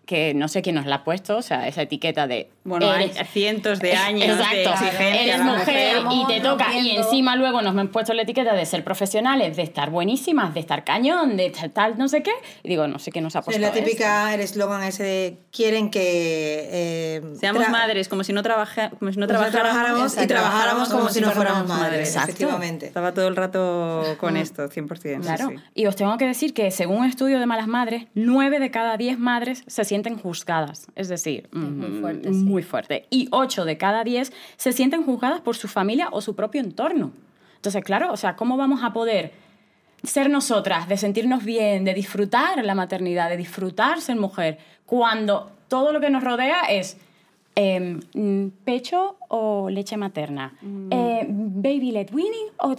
que 0.06 0.34
no 0.34 0.48
sé 0.48 0.62
quién 0.62 0.76
nos 0.76 0.86
la 0.86 0.98
ha 0.98 1.04
puesto, 1.04 1.38
o 1.38 1.42
sea, 1.42 1.68
esa 1.68 1.82
etiqueta 1.82 2.28
de... 2.28 2.50
Bueno, 2.64 2.90
hay 2.92 3.06
eres- 3.12 3.28
cientos 3.32 3.80
de 3.80 3.94
años 3.96 4.38
de 4.38 4.44
Exacto. 4.44 4.70
exigencia. 4.86 5.22
Eres 5.24 5.38
la 5.40 5.44
mujer 5.46 5.98
y 6.12 6.26
te 6.28 6.40
toca. 6.42 6.66
Y 6.72 6.76
Rompiendo. 6.76 7.02
encima 7.04 7.36
luego 7.36 7.62
nos 7.62 7.76
han 7.78 7.88
puesto 7.90 8.14
la 8.14 8.22
etiqueta 8.24 8.54
de 8.54 8.66
ser 8.66 8.84
profesionales, 8.84 9.56
de 9.56 9.64
estar 9.64 9.90
buenísimas, 9.90 10.54
de 10.54 10.60
estar 10.60 10.84
cañón, 10.84 11.38
de 11.38 11.48
estar 11.48 11.70
tal, 11.70 11.98
no 11.98 12.08
sé 12.08 12.24
qué. 12.24 12.32
Y 12.64 12.70
digo, 12.70 12.88
no 12.88 13.00
sé 13.00 13.12
qué 13.12 13.22
nos 13.22 13.36
ha 13.36 13.40
Es 13.40 13.46
puesto 13.46 13.62
la 13.62 13.68
esto. 13.70 13.80
típica, 13.84 14.34
el 14.34 14.42
eslogan 14.42 14.84
ese 14.84 15.04
de 15.04 15.38
quieren 15.52 15.90
que... 15.90 16.70
eh, 16.72 17.22
Seamos 17.40 17.68
madres 17.70 18.08
como 18.08 18.24
si 18.24 18.34
no, 18.34 18.44
trabaja, 18.44 18.92
como 18.92 19.12
si 19.12 19.20
no 19.20 19.28
como 19.28 19.44
si 19.44 19.52
trabajáramos, 19.52 20.14
trabajáramos 20.14 20.24
y 20.24 20.28
trabajáramos 20.28 20.90
como 20.90 21.10
si 21.10 21.22
no 21.22 21.32
fuéramos 21.32 21.68
madres, 21.68 22.10
Exacto. 22.10 22.30
efectivamente. 22.32 22.86
Estaba 22.88 23.14
todo 23.14 23.28
el 23.28 23.36
rato 23.36 24.04
con 24.20 24.38
esto, 24.38 24.70
100%. 24.70 24.98
sí, 25.02 25.10
Claro. 25.22 25.50
sí. 25.50 25.56
Y 25.74 25.86
os 25.88 25.96
tengo 25.96 26.18
que 26.18 26.26
decir 26.26 26.54
que 26.54 26.72
según 26.72 26.98
un 27.00 27.06
estudio 27.06 27.40
de 27.40 27.46
malas 27.46 27.68
madres, 27.68 28.06
nueve 28.14 28.60
de 28.60 28.72
cada 28.72 28.98
diez 28.98 29.18
madres 29.20 29.64
se 29.68 29.84
sienten 29.84 29.95
juzgadas. 30.04 30.88
Es 30.96 31.08
decir, 31.08 31.48
muy 31.52 31.90
mm, 31.90 32.02
fuerte, 32.02 32.34
sí. 32.34 32.62
fuerte. 32.64 33.06
Y 33.10 33.28
ocho 33.32 33.66
de 33.66 33.78
cada 33.78 34.04
diez 34.04 34.32
se 34.58 34.74
sienten 34.74 35.04
juzgadas 35.04 35.42
por 35.42 35.56
su 35.56 35.68
familia 35.68 36.10
o 36.12 36.22
su 36.22 36.36
propio 36.36 36.62
entorno. 36.62 37.12
Entonces, 37.56 37.84
claro, 37.84 38.12
o 38.12 38.18
sea, 38.18 38.36
¿cómo 38.36 38.58
vamos 38.58 38.84
a 38.84 38.94
poder 38.94 39.32
ser 40.04 40.30
nosotras, 40.30 40.88
de 40.88 40.98
sentirnos 40.98 41.44
bien, 41.44 41.84
de 41.84 41.94
disfrutar 41.94 42.64
la 42.64 42.76
maternidad, 42.76 43.30
de 43.30 43.38
disfrutar 43.38 44.02
ser 44.02 44.18
mujer, 44.18 44.60
cuando 44.86 45.52
todo 45.68 45.92
lo 45.92 46.00
que 46.00 46.10
nos 46.10 46.24
rodea 46.24 46.62
es 46.70 46.98
em, 47.56 48.02
mm, 48.14 48.50
pecho 48.66 49.18
o 49.30 49.70
leche 49.70 49.98
materna, 49.98 50.54
Mm. 50.62 50.90
Eh, 50.92 51.26
baby 51.30 51.92
led 51.92 52.10
weaning 52.14 52.50
o... 52.58 52.76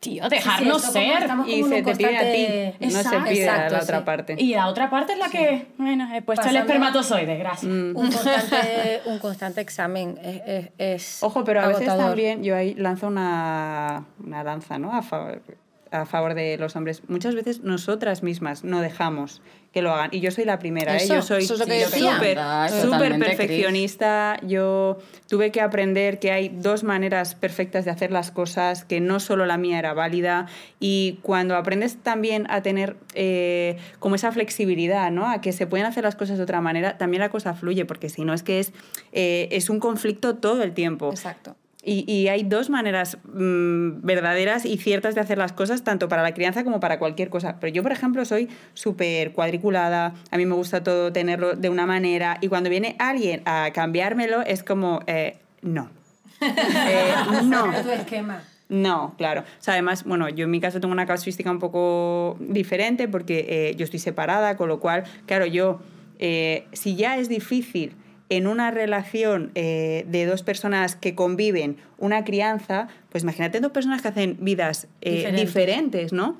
Tío, 0.00 0.28
dejarnos 0.28 0.80
ser. 0.82 1.28
Y 1.46 1.62
se 1.64 1.82
te 1.82 1.94
pide 1.96 2.16
a 2.16 2.32
ti, 2.32 2.86
no 2.86 2.90
se 2.90 2.98
Exacto, 3.00 3.28
pide 3.28 3.48
a 3.48 3.68
la 3.70 3.80
otra 3.82 3.98
sí. 3.98 4.04
parte. 4.04 4.36
Y 4.38 4.54
la 4.54 4.68
otra 4.68 4.88
parte 4.90 5.12
es 5.12 5.18
la 5.18 5.28
que, 5.28 5.66
bueno, 5.76 6.08
he 6.14 6.22
puesto 6.22 6.48
el 6.48 6.56
espermatozoide, 6.56 7.36
gracias. 7.36 7.70
Mm. 7.72 7.96
Un 7.96 8.10
constante, 8.10 9.00
un 9.06 9.18
constante 9.18 9.60
examen 9.60 10.18
es, 10.22 10.42
es- 10.46 10.70
es 10.78 11.22
Ojo, 11.22 11.44
pero 11.44 11.60
a 11.60 11.68
veces 11.68 11.86
también 11.86 12.42
yo 12.42 12.56
ahí 12.56 12.74
lanzo 12.74 13.08
una, 13.08 14.04
una 14.24 14.42
lanza 14.44 14.78
¿no? 14.78 14.94
a, 14.94 15.02
favor, 15.02 15.42
a 15.90 16.06
favor 16.06 16.34
de 16.34 16.56
los 16.58 16.74
hombres. 16.76 17.02
Muchas 17.08 17.34
veces 17.34 17.60
nosotras 17.62 18.22
mismas 18.22 18.64
no 18.64 18.80
dejamos 18.80 19.42
que 19.72 19.82
lo 19.82 19.92
hagan. 19.92 20.10
Y 20.12 20.20
yo 20.20 20.30
soy 20.30 20.44
la 20.44 20.58
primera, 20.58 20.94
¿eh? 20.94 21.04
Eso, 21.04 21.16
yo 21.16 21.22
soy 21.22 21.44
súper 21.44 21.86
súper 21.86 23.14
Cris. 23.14 23.24
perfeccionista. 23.24 24.38
Yo 24.42 24.98
tuve 25.28 25.50
que 25.50 25.60
aprender 25.60 26.18
que 26.18 26.32
hay 26.32 26.48
dos 26.48 26.84
maneras 26.84 27.34
perfectas 27.34 27.84
de 27.84 27.90
hacer 27.90 28.10
las 28.10 28.30
cosas, 28.30 28.84
que 28.84 29.00
no 29.00 29.20
solo 29.20 29.46
la 29.46 29.58
mía 29.58 29.78
era 29.78 29.92
válida. 29.92 30.46
Y 30.80 31.18
cuando 31.22 31.56
aprendes 31.56 31.98
también 32.02 32.46
a 32.50 32.62
tener 32.62 32.96
eh, 33.14 33.76
como 33.98 34.14
esa 34.14 34.32
flexibilidad, 34.32 35.10
¿no? 35.10 35.28
A 35.28 35.40
que 35.40 35.52
se 35.52 35.66
pueden 35.66 35.86
hacer 35.86 36.04
las 36.04 36.16
cosas 36.16 36.38
de 36.38 36.44
otra 36.44 36.60
manera, 36.60 36.96
también 36.96 37.20
la 37.20 37.28
cosa 37.28 37.54
fluye, 37.54 37.84
porque 37.84 38.08
si 38.08 38.24
no 38.24 38.32
es 38.32 38.42
que 38.42 38.60
es, 38.60 38.72
eh, 39.12 39.48
es 39.52 39.68
un 39.68 39.80
conflicto 39.80 40.36
todo 40.36 40.62
el 40.62 40.72
tiempo. 40.72 41.10
Exacto. 41.10 41.56
Y, 41.90 42.04
y 42.06 42.28
hay 42.28 42.42
dos 42.42 42.68
maneras 42.68 43.16
mm, 43.24 44.02
verdaderas 44.02 44.66
y 44.66 44.76
ciertas 44.76 45.14
de 45.14 45.22
hacer 45.22 45.38
las 45.38 45.54
cosas, 45.54 45.84
tanto 45.84 46.06
para 46.10 46.22
la 46.22 46.34
crianza 46.34 46.62
como 46.62 46.80
para 46.80 46.98
cualquier 46.98 47.30
cosa. 47.30 47.56
Pero 47.60 47.72
yo, 47.72 47.82
por 47.82 47.92
ejemplo, 47.92 48.26
soy 48.26 48.50
súper 48.74 49.32
cuadriculada, 49.32 50.12
a 50.30 50.36
mí 50.36 50.44
me 50.44 50.54
gusta 50.54 50.82
todo 50.82 51.14
tenerlo 51.14 51.54
de 51.54 51.70
una 51.70 51.86
manera, 51.86 52.36
y 52.42 52.48
cuando 52.48 52.68
viene 52.68 52.94
alguien 52.98 53.40
a 53.46 53.70
cambiármelo, 53.72 54.42
es 54.42 54.62
como, 54.62 55.00
eh, 55.06 55.38
no. 55.62 55.88
Eh, 56.40 57.14
no. 57.44 57.72
Tu 57.82 57.90
esquema. 57.90 58.42
No, 58.68 59.14
claro. 59.16 59.40
O 59.40 59.62
sea, 59.62 59.72
además, 59.72 60.04
bueno, 60.04 60.28
yo 60.28 60.44
en 60.44 60.50
mi 60.50 60.60
caso 60.60 60.80
tengo 60.80 60.92
una 60.92 61.06
casuística 61.06 61.50
un 61.50 61.58
poco 61.58 62.36
diferente 62.38 63.08
porque 63.08 63.46
eh, 63.48 63.74
yo 63.76 63.84
estoy 63.84 63.98
separada, 63.98 64.58
con 64.58 64.68
lo 64.68 64.78
cual, 64.78 65.04
claro, 65.24 65.46
yo, 65.46 65.80
eh, 66.18 66.66
si 66.72 66.96
ya 66.96 67.16
es 67.16 67.30
difícil 67.30 67.96
en 68.30 68.46
una 68.46 68.70
relación 68.70 69.50
eh, 69.54 70.04
de 70.08 70.26
dos 70.26 70.42
personas 70.42 70.94
que 70.96 71.14
conviven 71.14 71.76
una 71.98 72.24
crianza, 72.24 72.88
pues 73.10 73.24
imagínate 73.24 73.60
dos 73.60 73.72
personas 73.72 74.02
que 74.02 74.08
hacen 74.08 74.36
vidas 74.40 74.86
eh, 75.00 75.10
Diferentes. 75.16 75.46
diferentes, 75.46 76.12
¿no? 76.12 76.36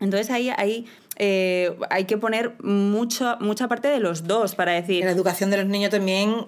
Entonces 0.00 0.30
ahí, 0.30 0.50
ahí 0.56 0.86
eh, 1.16 1.76
hay 1.90 2.04
que 2.04 2.18
poner 2.18 2.54
mucho, 2.62 3.36
mucha 3.40 3.68
parte 3.68 3.88
de 3.88 4.00
los 4.00 4.26
dos 4.26 4.54
para 4.54 4.72
decir, 4.72 5.04
La 5.04 5.10
educación 5.12 5.50
de 5.50 5.58
los 5.58 5.66
niños 5.66 5.90
también 5.90 6.46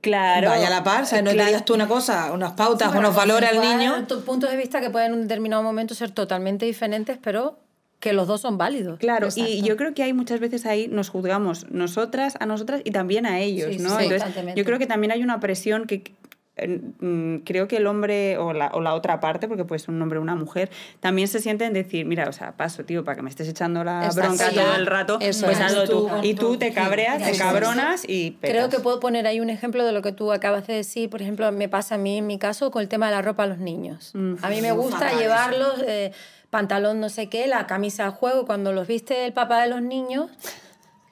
claro, 0.00 0.48
vaya 0.48 0.66
a 0.66 0.70
la 0.70 0.82
par, 0.84 1.06
¿sabes? 1.06 1.24
No 1.24 1.30
claro. 1.30 1.44
te 1.46 1.50
digas 1.52 1.64
tú 1.64 1.74
una 1.74 1.86
cosa, 1.88 2.32
unas 2.32 2.52
pautas, 2.52 2.90
Sí, 2.92 2.98
unos 2.98 3.14
valores 3.14 3.50
al 3.50 3.60
niño. 3.60 4.06
puntos 4.26 4.50
de 4.50 4.56
vista 4.56 4.80
que 4.80 4.90
pueden 4.90 5.12
en 5.12 5.18
un 5.18 5.22
determinado 5.22 5.62
momento 5.62 5.94
ser 5.94 6.10
totalmente 6.10 6.66
diferentes, 6.66 7.18
pero 7.22 7.58
que 8.04 8.12
los 8.12 8.28
dos 8.28 8.42
son 8.42 8.58
válidos. 8.58 8.98
Claro, 8.98 9.28
y 9.34 9.62
yo 9.62 9.78
creo 9.78 9.94
que 9.94 10.02
hay 10.02 10.12
muchas 10.12 10.38
veces 10.38 10.66
ahí 10.66 10.88
nos 10.88 11.08
juzgamos 11.08 11.70
nosotras 11.70 12.36
a 12.38 12.44
nosotras 12.44 12.82
y 12.84 12.90
también 12.90 13.24
a 13.24 13.40
ellos, 13.40 13.70
Sí, 13.74 13.78
¿no? 13.78 13.96
sí, 13.98 14.04
Entonces, 14.04 14.54
yo 14.54 14.64
creo 14.66 14.78
que 14.78 14.86
también 14.86 15.10
hay 15.10 15.22
una 15.22 15.40
presión 15.40 15.86
que 15.86 16.12
mm, 17.00 17.36
creo 17.46 17.66
que 17.66 17.78
el 17.78 17.86
hombre 17.86 18.36
o 18.36 18.52
la, 18.52 18.68
o 18.74 18.82
la 18.82 18.92
otra 18.92 19.20
parte, 19.20 19.48
porque 19.48 19.64
puede 19.64 19.78
ser 19.78 19.90
un 19.94 20.02
hombre 20.02 20.18
o 20.18 20.22
una 20.22 20.34
mujer, 20.34 20.68
también 21.00 21.28
se 21.28 21.40
siente 21.40 21.64
en 21.64 21.72
decir, 21.72 22.04
mira, 22.04 22.28
o 22.28 22.32
sea, 22.32 22.52
paso, 22.52 22.84
tío, 22.84 23.04
para 23.04 23.16
que 23.16 23.22
me 23.22 23.30
estés 23.30 23.48
echando 23.48 23.82
la 23.84 24.10
bronca 24.14 24.50
Sí, 24.50 24.54
todo 24.54 24.74
el 24.76 24.84
rato, 24.84 25.16
Eso 25.22 25.46
pues 25.46 25.56
es. 25.58 25.64
hazlo 25.64 25.84
tú. 25.84 26.06
Tú, 26.08 26.10
Y 26.22 26.34
tú 26.34 26.58
te 26.58 26.74
cabreas, 26.74 27.22
te 27.22 27.38
cabronas 27.38 28.04
y 28.06 28.32
petas. 28.32 28.50
Creo 28.54 28.68
que 28.68 28.80
puedo 28.80 29.00
poner 29.00 29.26
ahí 29.26 29.40
un 29.40 29.48
ejemplo 29.48 29.84
de 29.86 29.92
lo 29.92 30.02
que 30.02 30.12
tú 30.12 30.30
acabas 30.30 30.66
de 30.66 30.74
decir. 30.74 31.08
Por 31.08 31.22
ejemplo, 31.22 31.50
me 31.52 31.70
pasa 31.70 31.94
a 31.94 31.98
mí 31.98 32.18
en 32.18 32.26
mi 32.26 32.38
caso 32.38 32.70
con 32.70 32.82
el 32.82 32.88
tema 32.88 33.06
de 33.06 33.12
la 33.12 33.22
ropa 33.22 33.44
a 33.44 33.46
los 33.46 33.58
niños. 33.58 34.12
A 34.42 34.50
mí 34.50 34.60
me 34.60 34.72
gusta 34.72 34.98
fatal 34.98 35.18
llevarlos, 35.18 35.82
eh, 35.86 36.12
pantalón 36.54 37.00
no 37.00 37.08
sé 37.08 37.28
qué, 37.28 37.48
la 37.48 37.66
camisa 37.66 38.06
a 38.06 38.10
juego. 38.12 38.46
Cuando 38.46 38.72
los 38.72 38.86
viste 38.86 39.26
el 39.26 39.32
papá 39.32 39.60
de 39.62 39.68
los 39.70 39.82
niños, 39.82 40.30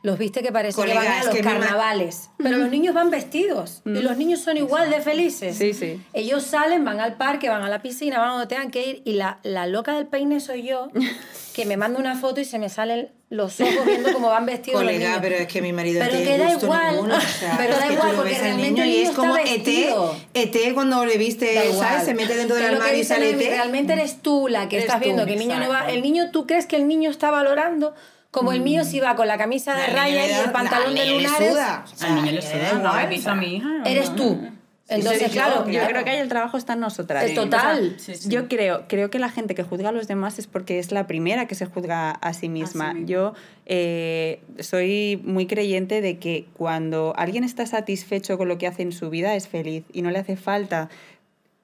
los 0.02 0.18
viste 0.18 0.42
que 0.42 0.50
parece 0.50 0.74
Colega, 0.74 1.00
que 1.00 1.08
van 1.08 1.20
a 1.20 1.24
los 1.24 1.36
carnavales. 1.38 2.30
Pero 2.38 2.58
los 2.58 2.70
niños 2.70 2.92
van 2.94 3.10
vestidos 3.10 3.82
y 3.84 3.90
los 4.00 4.16
niños 4.16 4.40
son 4.40 4.56
igual 4.56 4.90
de 4.90 5.00
felices. 5.00 5.56
Sí, 5.56 5.74
sí. 5.74 6.00
Ellos 6.12 6.42
salen, 6.44 6.84
van 6.84 6.98
al 7.00 7.16
parque, 7.16 7.48
van 7.48 7.62
a 7.62 7.68
la 7.68 7.82
piscina, 7.82 8.18
van 8.18 8.30
donde 8.30 8.46
tengan 8.48 8.70
que 8.70 8.84
ir 8.86 9.02
y 9.04 9.12
la, 9.12 9.38
la 9.44 9.66
loca 9.66 9.94
del 9.94 10.06
peine 10.06 10.40
soy 10.40 10.64
yo, 10.64 10.88
que 11.54 11.64
me 11.66 11.76
manda 11.76 11.98
una 12.00 12.16
foto 12.16 12.40
y 12.40 12.44
se 12.44 12.58
me 12.58 12.68
salen 12.68 13.10
los 13.30 13.60
ojos 13.60 13.86
viendo 13.86 14.12
cómo 14.12 14.28
van 14.28 14.44
vestidos 14.44 14.82
los 14.82 14.90
Colega, 14.92 15.06
niños. 15.08 15.20
pero 15.22 15.36
es 15.36 15.46
que 15.46 15.62
mi 15.62 15.72
marido 15.72 16.02
Pero 16.04 16.18
que 16.18 16.36
da 16.36 16.50
igual, 16.52 16.94
ninguno, 16.96 17.16
o 17.16 17.20
sea, 17.20 17.54
pero 17.56 17.76
da 17.78 17.90
igual, 17.92 18.12
porque 18.16 18.38
realmente 18.38 18.70
niño 18.70 18.84
y 18.84 18.96
es 19.04 19.10
como 19.12 19.36
ET, 19.38 19.46
vestido. 19.46 20.16
ET 20.34 20.74
cuando 20.74 21.06
le 21.06 21.16
viste, 21.16 21.54
Da 21.54 21.64
igual. 21.64 21.88
¿sabes? 21.88 22.04
Se 22.04 22.14
mete 22.14 22.34
dentro 22.36 22.56
del 22.56 22.74
armario 22.74 23.00
y 23.00 23.04
sale 23.04 23.30
ET. 23.30 23.38
Realmente 23.38 23.94
eres 23.94 24.20
tú 24.20 24.48
la 24.48 24.68
que 24.68 24.76
Eres 24.76 24.86
estás 24.88 25.00
tú, 25.00 25.04
viendo 25.06 25.24
que 25.24 25.32
el 25.34 25.38
niño 25.38 25.54
no 25.60 25.68
va. 25.68 25.74
exacto. 25.76 25.94
El 25.94 26.02
niño, 26.02 26.30
¿tú 26.30 26.46
crees 26.46 26.66
que 26.66 26.76
el 26.76 26.86
niño 26.86 27.08
está 27.10 27.30
valorando? 27.30 27.94
Como 28.32 28.50
el 28.52 28.62
mío 28.62 28.82
si 28.84 28.98
va 28.98 29.14
con 29.14 29.28
la 29.28 29.36
camisa 29.36 29.74
de 29.74 29.88
niño 29.88 30.08
y 30.08 30.44
el 30.44 30.50
pantalón 30.50 30.88
al 30.88 30.94
de 30.94 31.04
niño 31.04 31.16
le 31.18 31.22
lunares. 31.22 32.02
Al 32.02 32.14
niño 32.14 32.32
le 32.32 32.40
da 32.40 32.70
suda, 32.70 32.78
¿no? 32.82 32.98
He 32.98 33.06
visto 33.06 33.30
a 33.30 33.34
mi 33.34 33.56
hija. 33.56 33.68
Eres 33.84 34.16
tú. 34.16 34.40
Entonces, 34.88 35.28
yo, 35.28 35.32
claro, 35.32 35.68
Yo 35.68 35.86
creo 35.86 36.04
que 36.04 36.10
ahí 36.10 36.18
el 36.18 36.28
trabajo 36.28 36.56
está 36.56 36.72
en 36.72 36.80
nosotras. 36.80 37.24
Eh, 37.24 37.34
total. 37.34 37.94
O 37.96 37.98
sea, 37.98 38.14
Yo 38.28 38.48
creo, 38.48 38.84
creo 38.88 39.10
que 39.10 39.18
la 39.18 39.30
gente 39.30 39.54
que 39.54 39.62
juzga 39.62 39.90
a 39.90 39.92
los 39.92 40.08
demás 40.08 40.38
es 40.38 40.46
porque 40.46 40.78
es 40.78 40.92
la 40.92 41.06
primera 41.06 41.46
que 41.46 41.54
se 41.54 41.66
juzga 41.66 42.10
a 42.10 42.32
sí 42.32 42.48
misma. 42.48 42.94
misma. 42.94 43.06
Yo 43.06 43.34
eh, 43.66 44.40
soy 44.60 45.20
muy 45.24 45.46
creyente 45.46 46.00
de 46.00 46.18
que 46.18 46.46
cuando 46.54 47.14
alguien 47.16 47.44
está 47.44 47.66
satisfecho 47.66 48.38
con 48.38 48.48
lo 48.48 48.58
que 48.58 48.66
hace 48.66 48.82
en 48.82 48.92
su 48.92 49.10
vida 49.10 49.34
es 49.34 49.46
feliz 49.46 49.84
y 49.92 50.02
no 50.02 50.10
le 50.10 50.18
hace 50.18 50.36
falta 50.36 50.88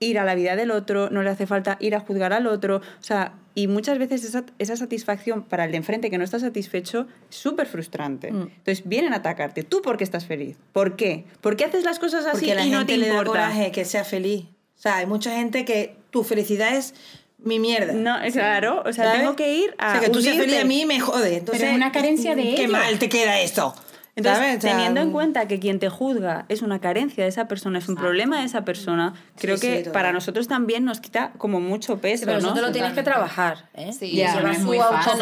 ir 0.01 0.19
a 0.19 0.25
la 0.25 0.35
vida 0.35 0.57
del 0.57 0.71
otro, 0.71 1.11
no 1.11 1.23
le 1.23 1.31
hace 1.31 1.47
falta 1.47 1.77
ir 1.81 1.95
a 1.95 2.01
juzgar 2.01 2.33
al 2.33 2.47
otro. 2.47 2.77
O 2.77 3.03
sea, 3.03 3.35
y 3.55 3.67
muchas 3.67 3.99
veces 3.99 4.25
esa, 4.25 4.45
esa 4.59 4.77
satisfacción 4.77 5.43
para 5.43 5.65
el 5.65 5.73
de 5.73 5.79
enfrente 5.79 6.11
que 6.11 6.19
no 6.19 6.25
está 6.25 6.39
satisfecho 6.39 7.07
es 7.31 7.37
súper 7.37 7.67
frustrante. 7.67 8.31
Mm. 8.31 8.43
Entonces 8.43 8.83
vienen 8.85 9.13
a 9.13 9.17
atacarte. 9.17 9.65
¿Tú 9.65 9.83
por 9.83 9.97
qué 9.97 10.05
estás 10.05 10.27
feliz? 10.27 10.57
¿Por 10.73 10.97
qué? 10.97 11.25
¿Por 11.41 11.57
qué 11.57 11.65
haces 11.65 11.85
las 11.85 11.99
cosas 11.99 12.25
así 12.27 12.47
Porque 12.47 12.55
la 12.55 12.67
y 12.67 12.71
no 12.71 12.79
gente 12.79 12.93
te 12.93 12.99
le 12.99 13.09
da 13.09 13.13
importa? 13.15 13.31
coraje 13.31 13.73
que 13.73 13.85
sea 13.85 14.05
feliz. 14.05 14.45
O 14.45 14.81
sea, 14.81 14.99
hay 14.99 15.07
mucha 15.07 15.33
gente 15.33 15.65
que 15.65 15.97
tu 16.11 16.23
felicidad 16.23 16.77
es 16.77 16.95
mi 17.39 17.59
mierda. 17.59 17.93
No, 17.93 18.21
es 18.21 18.35
claro, 18.35 18.83
o 18.87 18.93
sea, 18.93 19.07
¿sabes? 19.07 19.21
tengo 19.21 19.35
que 19.37 19.53
ir 19.57 19.75
a 19.79 19.89
O 19.89 19.91
sea, 19.93 20.01
que 20.03 20.11
tú 20.11 20.21
seas 20.23 20.37
feliz 20.37 20.61
a 20.61 20.65
mí 20.65 20.87
me 20.87 21.01
jode. 21.01 21.37
Entonces, 21.37 21.69
es 21.69 21.75
una 21.75 21.91
carencia 21.91 22.37
de 22.37 22.55
Qué 22.55 22.69
mal 22.69 22.99
te 22.99 23.09
queda 23.09 23.41
esto. 23.41 23.75
Entonces, 24.19 24.59
teniendo 24.59 25.01
en 25.01 25.13
cuenta 25.13 25.49
que 25.49 25.59
quien 25.59 25.79
te 25.79 25.89
juzga 25.89 26.45
es 26.49 26.63
una 26.63 26.81
carencia 26.81 27.25
de 27.25 27.29
esa 27.31 27.49
persona, 27.49 27.79
es 27.79 27.89
un 27.89 27.95
problema 27.97 28.39
de 28.41 28.45
esa 28.45 28.65
persona, 28.65 29.15
creo 29.37 29.57
Sí, 29.57 29.63
sí, 29.63 29.73
que 29.73 29.79
total. 29.79 29.93
para 29.93 30.13
nosotros 30.13 30.49
también 30.49 30.85
nos 30.85 31.01
quita 31.01 31.33
como 31.39 31.61
mucho 31.61 31.99
peso, 31.99 32.21
Sí, 32.21 32.25
pero 32.27 32.41
¿no? 32.41 32.49
eso 32.49 32.55
te 32.55 32.63
lo 32.63 32.73
tienes 32.73 32.93
que 32.93 33.03
trabajar. 33.03 33.69
¿eh? 33.75 33.93
Sí, 33.93 34.07
Y 34.07 34.17
ya, 34.17 34.29
llevar 34.31 34.45
no 34.45 34.51
es 34.53 34.61
muy 34.61 34.79
fácil. 34.79 35.13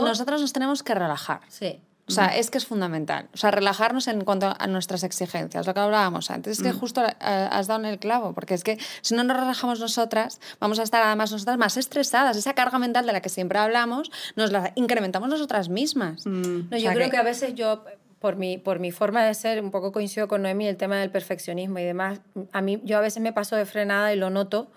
Nosotras, 0.00 0.40
nos 0.40 0.52
tenemos 0.52 0.82
que 0.82 0.94
relajar. 0.94 1.40
Sí. 1.48 1.80
O 2.08 2.12
sea, 2.12 2.26
es 2.36 2.50
que 2.50 2.58
es 2.58 2.66
fundamental. 2.66 3.28
O 3.32 3.36
sea, 3.36 3.52
relajarnos 3.52 4.08
en 4.08 4.24
cuanto 4.24 4.52
a 4.58 4.66
nuestras 4.66 5.04
exigencias, 5.04 5.64
lo 5.64 5.74
que 5.74 5.78
hablábamos 5.78 6.32
antes. 6.32 6.58
Es 6.58 6.62
que 6.64 6.72
justo 6.72 7.04
eh, 7.06 7.14
has 7.20 7.68
dado 7.68 7.78
en 7.78 7.86
el 7.86 8.00
clavo, 8.00 8.32
porque 8.32 8.54
es 8.54 8.64
que 8.64 8.78
si 9.00 9.14
no 9.14 9.22
nos 9.22 9.36
relajamos 9.36 9.78
nosotras, 9.78 10.40
vamos 10.58 10.80
a 10.80 10.82
estar 10.82 11.00
además 11.04 11.30
nosotras 11.30 11.56
más 11.56 11.76
estresadas. 11.76 12.36
Esa 12.36 12.54
carga 12.54 12.80
mental 12.80 13.06
de 13.06 13.12
la 13.12 13.20
que 13.20 13.28
siempre 13.28 13.60
hablamos, 13.60 14.10
nos 14.34 14.50
la 14.50 14.72
incrementamos 14.74 15.28
nosotras 15.28 15.68
mismas. 15.68 16.26
No, 16.26 16.64
O 16.66 16.76
yo 16.76 16.80
sea 16.80 16.94
creo 16.94 17.04
que- 17.04 17.10
que... 17.12 17.16
a 17.16 17.22
veces 17.22 17.54
yo, 17.54 17.84
por 18.20 18.36
mi, 18.36 18.58
por 18.58 18.78
mi 18.78 18.92
forma 18.92 19.24
de 19.24 19.34
ser, 19.34 19.62
un 19.62 19.70
poco 19.70 19.92
coincido 19.92 20.28
con 20.28 20.42
Noemi, 20.42 20.68
el 20.68 20.76
tema 20.76 20.98
del 21.00 21.10
perfeccionismo 21.10 21.78
y 21.78 21.84
demás. 21.84 22.20
A 22.52 22.60
mí, 22.60 22.80
yo 22.84 22.98
a 22.98 23.00
veces 23.00 23.22
me 23.22 23.32
paso 23.32 23.56
de 23.56 23.64
frenada 23.64 24.12
y 24.12 24.16
lo 24.16 24.30
noto, 24.30 24.70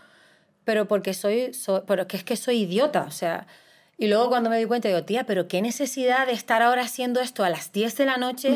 pero 0.63 0.87
porque 0.87 1.13
soy, 1.13 1.53
soy 1.53 1.81
pero 1.85 2.07
que 2.07 2.17
es 2.17 2.23
que 2.23 2.37
soy 2.37 2.61
idiota, 2.61 3.03
o 3.03 3.11
sea. 3.11 3.45
Y 3.97 4.07
luego 4.07 4.29
cuando 4.29 4.49
me 4.49 4.57
di 4.57 4.65
cuenta, 4.65 4.87
digo, 4.87 5.03
tía, 5.03 5.25
pero 5.25 5.47
qué 5.47 5.61
necesidad 5.61 6.25
de 6.25 6.33
estar 6.33 6.61
ahora 6.61 6.83
haciendo 6.83 7.19
esto 7.19 7.43
a 7.43 7.49
las 7.49 7.71
10 7.73 7.97
de 7.97 8.05
la 8.05 8.17
noche. 8.17 8.55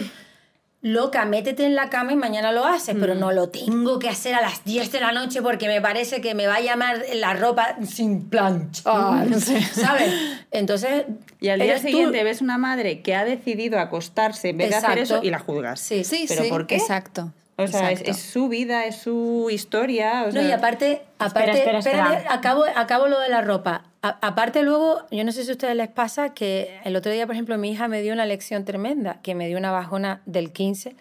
Loca, 0.83 1.25
métete 1.25 1.65
en 1.65 1.73
la 1.75 1.89
cama 1.89 2.13
y 2.13 2.15
mañana 2.15 2.51
lo 2.51 2.63
haces, 2.63 2.95
pero 2.99 3.15
Mm. 3.15 3.19
no 3.19 3.31
lo 3.31 3.49
tengo 3.49 3.97
que 3.97 4.09
hacer 4.09 4.35
a 4.35 4.41
las 4.41 4.63
10 4.63 4.91
de 4.91 4.99
la 4.99 5.11
noche 5.11 5.41
porque 5.41 5.67
me 5.67 5.81
parece 5.81 6.21
que 6.21 6.35
me 6.35 6.45
va 6.45 6.55
a 6.55 6.61
llamar 6.61 7.01
la 7.15 7.33
ropa 7.33 7.75
sin 7.83 8.29
planchar, 8.29 9.27
¿sabes? 9.73 10.13
Entonces, 10.51 11.05
Y 11.39 11.49
al 11.49 11.59
día 11.59 11.75
tú- 11.77 11.81
siguiente 11.81 12.23
ves 12.23 12.41
una 12.41 12.59
madre 12.59 13.01
que 13.01 13.15
ha 13.15 13.25
decidido 13.25 13.79
acostarse 13.79 14.49
en 14.49 14.57
vez 14.57 14.69
de 14.69 14.75
hacer 14.75 14.99
eso 14.99 15.19
y 15.23 15.31
la 15.31 15.39
juzgas. 15.39 15.79
Sí, 15.79 16.03
Sí, 16.03 16.25
¿Pero 16.27 16.43
sí, 16.43 16.49
por 16.49 16.67
qué? 16.67 16.75
exacto. 16.75 17.31
O 17.59 17.65
sea, 17.65 17.91
es, 17.91 18.17
su 18.19 18.47
vida, 18.47 18.85
es 18.85 18.97
su 18.97 19.49
historia. 19.49 20.23
o 20.23 20.25
No, 20.27 20.31
sea- 20.33 20.43
y 20.47 20.51
aparte, 20.51 21.01
aparte 21.17 21.53
espera, 21.57 21.79
espera. 21.79 22.03
espérate, 22.03 22.27
acabo, 22.29 22.65
acabo 22.75 23.07
lo 23.07 23.19
de 23.19 23.29
la 23.29 23.41
ropa. 23.41 23.83
Aparte 24.01 24.61
luego, 24.61 25.05
yo 25.11 25.23
no 25.23 25.31
sé 25.31 25.43
si 25.43 25.49
a 25.49 25.53
ustedes 25.53 25.75
les 25.75 25.87
pasa 25.87 26.33
que 26.33 26.79
el 26.83 26.95
otro 26.95 27.11
día, 27.11 27.25
por 27.25 27.33
ejemplo, 27.35 27.57
mi 27.57 27.71
hija 27.71 27.87
me 27.87 28.01
dio 28.01 28.13
una 28.13 28.25
lección 28.25 28.63
tremenda, 28.63 29.19
que 29.21 29.33
me 29.33 29.47
dio 29.47 29.57
una 29.57 29.71
bajona 29.71 30.21
del 30.25 30.51
15, 30.51 30.95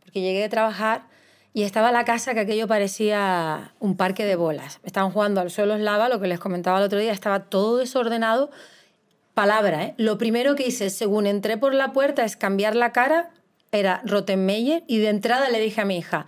porque 0.00 0.20
llegué 0.20 0.40
de 0.40 0.48
trabajar 0.48 1.02
y 1.54 1.64
estaba 1.64 1.92
la 1.92 2.04
casa 2.04 2.34
que 2.34 2.40
aquello 2.40 2.66
parecía 2.68 3.72
un 3.80 3.96
parque 3.96 4.24
de 4.24 4.36
bolas. 4.36 4.80
Estaban 4.84 5.10
jugando 5.10 5.40
al 5.40 5.50
suelo 5.50 5.76
lava, 5.78 6.08
lo 6.08 6.20
que 6.20 6.26
les 6.26 6.38
comentaba 6.38 6.78
el 6.78 6.84
otro 6.84 6.98
día, 6.98 7.12
estaba 7.12 7.44
todo 7.44 7.78
desordenado. 7.78 8.50
Palabra, 9.34 9.84
¿eh? 9.84 9.94
Lo 9.96 10.18
primero 10.18 10.54
que 10.54 10.66
hice, 10.66 10.90
según 10.90 11.26
entré 11.26 11.56
por 11.56 11.74
la 11.74 11.92
puerta, 11.92 12.24
es 12.24 12.36
cambiar 12.36 12.76
la 12.76 12.92
cara, 12.92 13.30
era 13.70 14.02
Rottenmeier, 14.04 14.84
y 14.86 14.98
de 14.98 15.08
entrada 15.08 15.48
le 15.48 15.58
dije 15.58 15.80
a 15.80 15.84
mi 15.86 15.96
hija, 15.96 16.26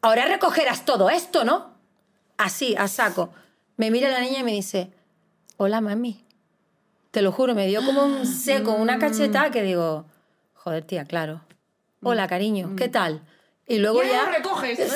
ahora 0.00 0.24
recogerás 0.26 0.86
todo 0.86 1.10
esto, 1.10 1.44
¿no? 1.44 1.72
Así, 2.38 2.74
a 2.76 2.88
saco. 2.88 3.32
Me 3.76 3.90
mira 3.90 4.10
la 4.10 4.20
niña 4.20 4.40
y 4.40 4.44
me 4.44 4.52
dice, 4.52 4.90
hola 5.62 5.80
mami. 5.80 6.24
Te 7.10 7.22
lo 7.22 7.30
juro, 7.32 7.54
me 7.54 7.66
dio 7.66 7.84
como 7.84 8.04
un 8.04 8.26
seco, 8.46 8.72
una 8.72 8.98
cachetada 8.98 9.50
que 9.50 9.62
digo, 9.62 10.06
joder 10.54 10.84
tía, 10.84 11.04
claro. 11.04 11.42
Hola 12.02 12.26
cariño, 12.26 12.74
¿qué 12.76 12.88
tal? 12.88 13.22
Y 13.66 13.78
luego 13.78 14.02
ya... 14.02 14.24
recoges. 14.26 14.76
Recógelo, 14.78 14.94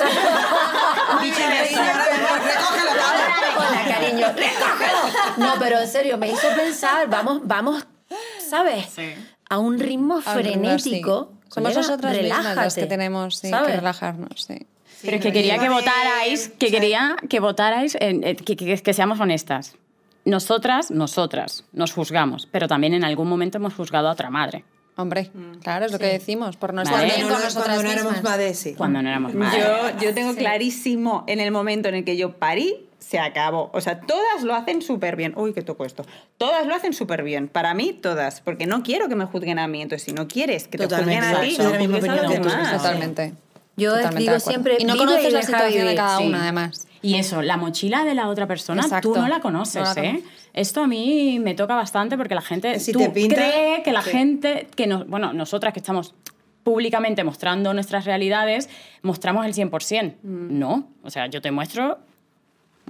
Paula. 2.96 3.26
Hola 3.56 3.84
cariño, 3.88 4.26
recógelo. 4.28 5.36
No, 5.38 5.54
pero 5.58 5.78
en 5.80 5.88
serio, 5.88 6.18
me 6.18 6.28
hizo 6.30 6.48
pensar, 6.56 7.08
vamos, 7.08 7.40
vamos, 7.44 7.86
¿sabes? 8.48 8.96
A 9.48 9.58
un 9.58 9.78
ritmo 9.78 10.20
A 10.24 10.32
un 10.36 10.42
ritmo 10.42 10.68
así. 10.70 10.90
frenético. 10.90 11.32
Somos 11.48 11.72
Colega, 11.72 11.80
nosotras 11.80 12.12
mismas 12.20 12.30
las 12.30 12.44
que 12.74 12.80
relájate, 12.80 12.86
tenemos 12.86 13.36
sí, 13.38 13.50
que 13.50 13.76
relajarnos. 13.76 14.42
Sí. 14.42 14.66
Pero 15.02 15.16
es 15.16 15.22
que 15.22 15.32
quería 15.32 15.58
que 15.58 15.68
votarais, 15.68 16.48
que 16.58 16.66
o 16.66 16.68
sea- 16.70 16.80
quería 16.80 17.16
que 17.30 17.38
votarais, 17.40 17.96
en- 18.00 18.24
en- 18.24 18.36
que, 18.36 18.56
que- 18.56 18.82
que 18.82 18.92
seamos 18.94 19.20
honestas. 19.20 19.76
Nosotras, 20.26 20.90
nosotras, 20.90 21.64
nos 21.72 21.92
juzgamos, 21.92 22.46
pero 22.50 22.68
también 22.68 22.92
en 22.94 23.04
algún 23.04 23.28
momento 23.28 23.58
hemos 23.58 23.74
juzgado 23.74 24.08
a 24.08 24.12
otra 24.12 24.28
madre. 24.28 24.64
Hombre, 24.96 25.30
claro, 25.62 25.86
es 25.86 25.92
lo 25.92 25.98
que 25.98 26.06
decimos, 26.06 26.56
por 26.56 26.74
no 26.74 26.82
estar 26.82 26.98
Vale. 26.98 27.12
bien 27.14 27.26
Cuando 27.28 27.34
con 27.36 27.44
nosotras 27.44 27.66
cuando 27.74 27.82
no 27.84 27.92
éramos 27.92 28.12
mismas. 28.14 28.30
madres, 28.32 28.58
sí. 28.58 28.74
Cuando 28.76 29.02
no 29.02 29.08
éramos 29.08 29.34
madres. 29.34 29.64
Yo, 29.64 30.00
yo 30.06 30.14
tengo 30.14 30.34
clarísimo 30.34 31.22
en 31.26 31.38
el 31.40 31.50
momento 31.52 31.88
en 31.88 31.94
el 31.96 32.04
que 32.04 32.16
yo 32.16 32.32
parí, 32.38 32.88
se 32.98 33.20
acabó. 33.20 33.70
O 33.72 33.80
sea, 33.80 34.00
todas 34.00 34.42
lo 34.42 34.54
hacen 34.54 34.82
súper 34.82 35.14
bien. 35.14 35.34
Uy, 35.36 35.52
que 35.52 35.62
toco 35.62 35.84
esto. 35.84 36.04
Todas 36.38 36.66
lo 36.66 36.74
hacen 36.74 36.92
súper 36.92 37.22
bien. 37.22 37.46
Para 37.46 37.72
mí, 37.74 37.92
todas. 37.92 38.40
Porque 38.40 38.66
no 38.66 38.82
quiero 38.82 39.08
que 39.08 39.14
me 39.14 39.26
juzguen 39.26 39.60
a 39.60 39.68
mí. 39.68 39.80
Entonces, 39.82 40.04
si 40.06 40.12
no 40.12 40.26
quieres 40.26 40.66
que 40.66 40.76
te 40.78 40.86
juzguen 40.86 41.22
a 41.22 41.40
ti, 41.40 41.56
no 41.58 41.70
juzgues 41.70 42.08
a 42.08 42.22
los 42.22 42.30
demás. 42.32 42.76
Totalmente. 42.78 43.34
Yo 43.76 43.90
Totalmente 43.94 44.22
digo 44.22 44.40
siempre, 44.40 44.76
Y 44.80 44.84
no 44.86 44.96
conoces 44.96 45.28
y 45.28 45.30
la 45.30 45.42
situación 45.42 45.86
de 45.86 45.94
cada 45.94 46.18
Sí. 46.18 46.26
una, 46.26 46.42
además. 46.42 46.85
Y 47.02 47.16
eso, 47.16 47.42
la 47.42 47.56
mochila 47.56 48.04
de 48.04 48.14
la 48.14 48.28
otra 48.28 48.46
persona, 48.46 48.82
Exacto. 48.82 49.12
tú 49.12 49.20
no 49.20 49.28
la 49.28 49.40
conoces, 49.40 49.82
No 49.82 49.94
la 49.94 50.08
¿eh? 50.08 50.22
Esto 50.52 50.82
a 50.82 50.86
mí 50.86 51.38
me 51.38 51.54
toca 51.54 51.74
bastante 51.74 52.16
porque 52.16 52.34
la 52.34 52.42
gente 52.42 52.80
si 52.80 52.92
tú 52.92 52.98
te 52.98 53.10
pinta, 53.10 53.36
cree 53.36 53.82
que 53.82 53.92
la 53.92 54.02
sí. 54.02 54.10
gente, 54.10 54.68
que 54.74 54.86
nos, 54.86 55.06
bueno, 55.06 55.32
nosotras 55.32 55.72
que 55.72 55.80
estamos 55.80 56.14
públicamente 56.62 57.22
mostrando 57.22 57.72
nuestras 57.74 58.04
realidades, 58.04 58.68
mostramos 59.02 59.46
el 59.46 59.54
100%. 59.54 60.14
Mm. 60.22 60.58
No, 60.58 60.88
o 61.02 61.10
sea, 61.10 61.26
yo 61.28 61.40
te 61.40 61.50
muestro 61.50 61.98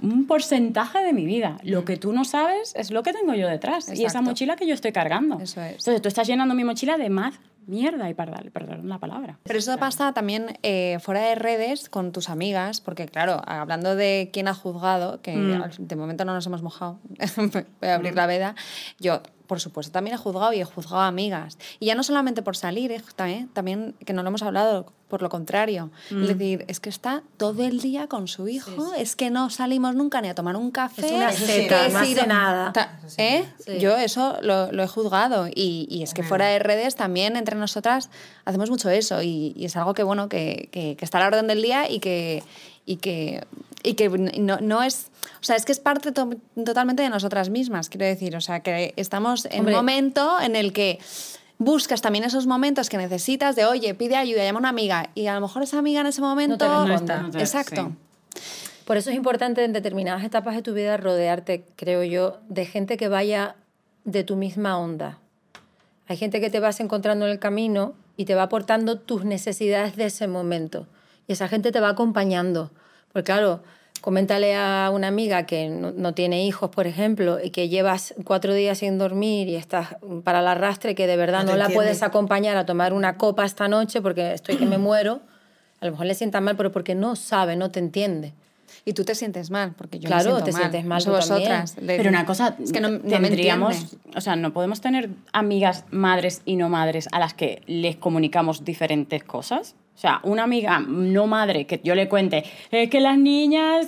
un 0.01 0.25
porcentaje 0.27 1.03
de 1.03 1.13
mi 1.13 1.25
vida. 1.25 1.57
Lo 1.63 1.85
que 1.85 1.97
tú 1.97 2.13
no 2.13 2.25
sabes 2.25 2.73
es 2.75 2.91
lo 2.91 3.03
que 3.03 3.13
tengo 3.13 3.33
yo 3.33 3.47
detrás 3.47 3.91
y 3.93 4.05
esa 4.05 4.21
mochila 4.21 4.55
que 4.55 4.67
yo 4.67 4.73
estoy 4.73 4.91
cargando. 4.91 5.39
Eso 5.39 5.61
es. 5.61 5.73
Entonces 5.73 6.01
tú 6.01 6.07
estás 6.07 6.27
llenando 6.27 6.55
mi 6.55 6.63
mochila 6.63 6.97
de 6.97 7.09
más 7.09 7.39
mierda 7.67 8.09
y 8.09 8.13
perdón, 8.13 8.49
perdón 8.51 8.89
la 8.89 8.97
palabra. 8.99 9.37
Pero 9.43 9.59
eso 9.59 9.77
pasa 9.77 10.13
también 10.13 10.57
eh, 10.63 10.97
fuera 11.01 11.21
de 11.21 11.35
redes 11.35 11.89
con 11.89 12.11
tus 12.11 12.29
amigas, 12.29 12.81
porque 12.81 13.05
claro, 13.07 13.41
hablando 13.45 13.95
de 13.95 14.29
quién 14.33 14.47
ha 14.47 14.53
juzgado, 14.53 15.21
que 15.21 15.33
al- 15.33 15.71
de 15.77 15.95
momento 15.95 16.25
no 16.25 16.33
nos 16.33 16.45
hemos 16.47 16.63
mojado, 16.63 16.99
voy 17.37 17.89
a 17.89 17.95
abrir 17.95 18.15
la 18.15 18.25
veda, 18.25 18.55
yo 18.99 19.21
por 19.47 19.59
supuesto 19.59 19.91
también 19.93 20.13
he 20.15 20.17
juzgado 20.17 20.53
y 20.53 20.59
he 20.61 20.65
juzgado 20.65 20.99
a 21.01 21.07
amigas. 21.07 21.57
Y 21.79 21.85
ya 21.87 21.95
no 21.95 22.03
solamente 22.03 22.41
por 22.41 22.55
salir, 22.57 22.91
eh, 22.91 23.01
también, 23.15 23.47
también 23.49 23.95
que 24.05 24.13
no 24.13 24.21
lo 24.21 24.27
hemos 24.29 24.43
hablado, 24.43 24.91
por 25.07 25.21
lo 25.21 25.29
contrario. 25.29 25.89
Es 26.11 26.27
decir, 26.27 26.65
es 26.67 26.81
que 26.81 26.89
está 26.89 27.23
todo 27.37 27.63
el 27.63 27.79
día 27.79 28.07
con 28.07 28.27
su 28.27 28.49
hijo, 28.49 28.93
es 28.93 29.15
que 29.15 29.29
no 29.29 29.49
salimos 29.49 29.95
nunca 29.95 30.19
ni 30.19 30.27
a 30.27 30.35
tomar 30.35 30.57
un 30.57 30.69
café. 30.71 31.01
Es 31.05 31.11
una 31.13 31.31
seta, 31.31 31.87
no 31.93 31.99
hace 31.99 32.27
nada. 32.27 32.73
Ta- 32.73 32.99
¿eh? 33.17 33.45
Sí. 33.65 33.79
Yo 33.79 33.95
eso 33.95 34.37
lo, 34.41 34.69
lo 34.73 34.83
he 34.83 34.87
juzgado 34.87 35.47
y, 35.47 35.87
y 35.89 36.03
es 36.03 36.13
que 36.13 36.23
fuera 36.27 36.47
de 36.47 36.59
redes 36.59 36.95
también 36.97 37.37
entre 37.37 37.55
nosotras 37.55 38.09
hacemos 38.43 38.69
mucho 38.69 38.89
eso 38.89 39.21
y, 39.21 39.53
y 39.55 39.63
es 39.65 39.77
algo 39.77 39.93
que 39.93 40.03
bueno 40.03 40.27
que, 40.27 40.67
que- 40.73 40.97
que 40.97 41.05
está 41.05 41.19
a 41.19 41.21
la 41.21 41.27
orden 41.27 41.47
del 41.47 41.61
día 41.61 41.89
y 41.89 41.99
que 41.99 42.43
y 42.85 42.97
que 42.97 43.45
y 43.83 43.93
que 43.93 44.09
no, 44.09 44.57
no 44.59 44.83
es 44.83 45.07
o 45.39 45.43
sea 45.43 45.55
es 45.55 45.65
que 45.65 45.71
es 45.71 45.79
parte 45.79 46.11
to- 46.11 46.29
totalmente 46.65 47.03
de 47.03 47.09
nosotras 47.09 47.49
mismas 47.49 47.89
quiero 47.89 48.05
decir 48.05 48.35
o 48.35 48.41
sea 48.41 48.61
que 48.61 48.93
estamos 48.95 49.45
en 49.45 49.59
Hombre. 49.59 49.73
un 49.73 49.77
momento 49.79 50.39
en 50.41 50.55
el 50.55 50.73
que 50.73 50.99
buscas 51.57 52.01
también 52.01 52.23
esos 52.23 52.45
momentos 52.47 52.89
que 52.89 52.97
necesitas 52.97 53.55
de 53.55 53.65
oye 53.65 53.93
pide 53.95 54.15
ayuda 54.15 54.43
llama 54.43 54.57
a 54.57 54.61
una 54.61 54.69
amiga 54.69 55.09
y 55.15 55.27
a 55.27 55.33
lo 55.35 55.41
mejor 55.41 55.63
esa 55.63 55.79
amiga 55.79 56.01
en 56.01 56.07
ese 56.07 56.21
momento 56.21 56.65
responde. 56.85 56.95
está. 56.95 57.21
No 57.21 57.31
te- 57.31 57.39
exacto 57.39 57.93
sí. 58.35 58.41
Por 58.85 58.95
eso 58.95 59.09
es 59.09 59.17
importante 59.17 59.65
en 59.65 59.73
determinadas 59.73 60.23
etapas 60.23 60.55
de 60.55 60.61
tu 60.61 60.73
vida 60.73 60.95
rodearte, 60.95 61.65
creo 61.75 62.03
yo, 62.05 62.37
de 62.47 62.65
gente 62.65 62.95
que 62.95 63.09
vaya 63.09 63.57
de 64.05 64.23
tu 64.23 64.37
misma 64.37 64.77
onda. 64.79 65.19
Hay 66.07 66.15
gente 66.15 66.39
que 66.39 66.49
te 66.49 66.61
vas 66.61 66.79
encontrando 66.79 67.25
en 67.25 67.31
el 67.33 67.39
camino 67.39 67.95
y 68.15 68.23
te 68.23 68.33
va 68.33 68.43
aportando 68.43 68.97
tus 68.97 69.25
necesidades 69.25 69.97
de 69.97 70.05
ese 70.05 70.27
momento. 70.29 70.87
Y 71.27 71.33
esa 71.33 71.49
gente 71.49 71.73
te 71.73 71.81
va 71.81 71.89
acompañando. 71.89 72.71
Porque 73.11 73.25
claro, 73.25 73.61
coméntale 73.99 74.55
a 74.55 74.89
una 74.93 75.07
amiga 75.07 75.45
que 75.45 75.69
no, 75.69 75.91
no 75.91 76.13
tiene 76.13 76.45
hijos, 76.45 76.69
por 76.69 76.87
ejemplo, 76.87 77.37
y 77.43 77.49
que 77.51 77.69
llevas 77.69 78.13
cuatro 78.23 78.53
días 78.53 78.77
sin 78.79 78.97
dormir 78.97 79.47
y 79.47 79.55
estás 79.55 79.95
para 80.23 80.39
el 80.39 80.47
arrastre, 80.47 80.95
que 80.95 81.07
de 81.07 81.17
verdad 81.17 81.43
No 81.45 81.55
la 81.55 81.65
entiende. 81.65 81.73
puedes 81.75 82.03
acompañar 82.03 82.57
a 82.57 82.65
tomar 82.65 82.93
una 82.93 83.17
copa 83.17 83.45
esta 83.45 83.67
noche 83.67 84.01
porque 84.01 84.33
estoy 84.33 84.57
que 84.57 84.65
me 84.65 84.77
muero. 84.89 85.21
A 85.79 85.85
lo 85.85 85.91
mejor 85.91 86.07
le 86.07 86.15
sienta 86.15 86.41
mal, 86.41 86.55
pero 86.57 86.71
porque 86.71 86.95
no 86.95 87.15
sabe, 87.15 87.55
no 87.55 87.69
te 87.71 87.79
entiende. 87.79 88.33
y 88.83 88.93
tú 88.93 89.03
te 89.05 89.15
sientes 89.15 89.49
mal 89.51 89.73
porque 89.77 89.97
yo 89.99 90.03
me 90.09 90.15
Claro, 90.15 90.23
siento 90.31 90.43
te 90.45 90.51
mal. 90.51 90.61
sientes 90.61 90.85
mal 90.85 91.03
tú 91.03 91.11
vosotras 91.11 91.77
Le- 91.77 91.97
Pero 91.97 92.09
una 92.09 92.25
cosa, 92.25 92.55
es 92.61 92.71
que 92.71 92.79
no, 92.81 92.89
no 92.89 92.97
me 92.97 93.27
tendríamos, 93.29 93.97
o 94.15 94.21
sea, 94.21 94.35
no 94.35 94.53
podemos 94.53 94.81
tener 94.81 95.09
amigas 95.33 95.85
madres 95.91 96.41
y 96.45 96.55
no 96.57 96.67
madres 96.69 97.07
a 97.11 97.19
las 97.19 97.33
que 97.33 97.61
les 97.67 97.95
comunicamos 97.95 98.63
diferentes 98.65 99.23
cosas. 99.23 99.75
O 99.97 99.99
sea, 99.99 100.19
una 100.21 100.43
amiga 100.43 100.79
no 100.79 101.25
madre 101.25 101.65
que 101.65 101.81
yo 101.83 101.95
le 101.95 102.07
cuente, 102.07 102.43
es 102.69 102.87
que 102.87 102.99
las 103.01 103.17
niñas 103.17 103.87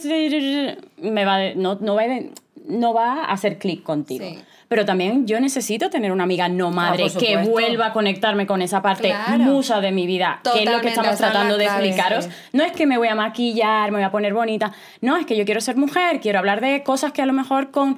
me 0.97 1.23
va 1.23 1.37
de- 1.37 1.53
no, 1.55 1.77
no, 1.79 1.93
va 1.93 2.01
de- 2.07 2.31
no 2.67 2.95
va 2.95 3.25
a 3.25 3.31
hacer 3.31 3.59
clic 3.59 3.83
contigo. 3.83 4.25
Sí. 4.25 4.39
Pero 4.67 4.85
también 4.85 5.27
yo 5.27 5.39
necesito 5.39 5.91
tener 5.91 6.11
una 6.11 6.23
amiga 6.23 6.49
no 6.49 6.71
madre 6.71 7.09
por 7.11 7.17
que 7.21 7.37
vuelva 7.37 7.87
a 7.87 7.93
conectarme 7.93 8.47
con 8.47 8.63
esa 8.63 8.81
parte 8.81 9.09
Claro. 9.09 9.43
musa 9.43 9.81
de 9.81 9.91
mi 9.91 10.07
vida, 10.07 10.41
que 10.51 10.63
es 10.63 10.71
lo 10.71 10.81
que 10.81 10.87
estamos 10.89 11.15
tratando 11.17 11.57
de 11.57 11.65
clave, 11.65 11.87
explicaros. 11.87 12.25
sí. 12.25 12.31
No 12.53 12.63
es 12.63 12.71
que 12.71 12.87
me 12.87 12.97
voy 12.97 13.07
a 13.07 13.15
maquillar, 13.15 13.91
me 13.91 13.97
voy 13.97 14.05
a 14.05 14.11
poner 14.11 14.33
bonita. 14.33 14.71
No, 15.01 15.15
es 15.15 15.27
que 15.27 15.35
yo 15.37 15.45
quiero 15.45 15.61
ser 15.61 15.75
mujer, 15.77 16.19
quiero 16.21 16.39
hablar 16.39 16.59
de 16.59 16.81
cosas 16.81 17.11
que 17.11 17.21
a 17.21 17.27
lo 17.27 17.33
mejor 17.33 17.69
con... 17.69 17.97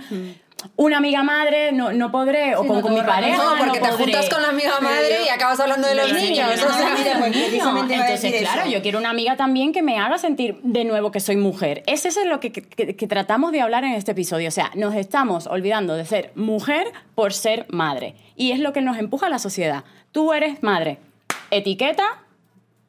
una 0.76 0.98
amiga 0.98 1.24
madre 1.24 1.72
no, 1.72 1.92
no 1.94 2.12
podré, 2.12 2.56
o 2.56 2.66
con, 2.66 2.78
no 2.78 2.82
con 2.82 2.94
mi 2.94 3.02
pareja. 3.02 3.38
No, 3.38 3.58
porque 3.58 3.80
no 3.80 3.86
te 3.88 3.92
podré. 3.92 4.04
juntas 4.14 4.30
con 4.30 4.42
la 4.42 4.50
amiga 4.50 4.80
madre 4.82 5.24
y 5.26 5.30
acabas 5.30 5.60
hablando 5.60 5.88
de 5.88 5.96
los 5.96 6.14
niños. 6.14 6.50
o 6.54 6.58
sea, 6.74 6.96
mira, 6.98 7.18
pues, 7.20 7.36
Entonces, 7.92 8.42
claro, 8.42 8.62
eso. 8.62 8.72
yo 8.72 8.82
quiero 8.82 9.00
una 9.00 9.10
amiga 9.10 9.36
también 9.36 9.74
que 9.74 9.82
me 9.82 9.98
haga 10.00 10.18
sentir 10.18 10.60
de 10.64 10.84
nuevo 10.86 11.12
que 11.12 11.20
soy 11.20 11.36
mujer. 11.38 11.84
Ese 11.88 12.08
es 12.10 12.18
lo 12.26 12.40
que, 12.40 12.52
que- 12.52 12.96
que 12.96 13.08
tratamos 13.08 13.52
de 13.52 13.62
hablar 13.62 13.84
en 13.84 13.94
este 13.94 14.12
episodio. 14.12 14.48
O 14.48 14.52
sea, 14.52 14.72
nos 14.76 14.96
estamos 14.96 15.48
olvidando 15.48 15.96
de 15.96 16.06
ser 16.06 16.32
mujer 16.36 16.88
por 17.16 17.34
ser 17.34 17.66
madre. 17.70 18.16
Y 18.36 18.52
es 18.52 18.60
lo 18.60 18.74
que 18.74 18.82
nos 18.82 18.98
empuja 18.98 19.28
a 19.28 19.30
la 19.30 19.40
sociedad. 19.40 19.84
Tú 20.12 20.34
eres 20.34 20.62
madre. 20.64 20.98
Etiqueta 21.52 22.24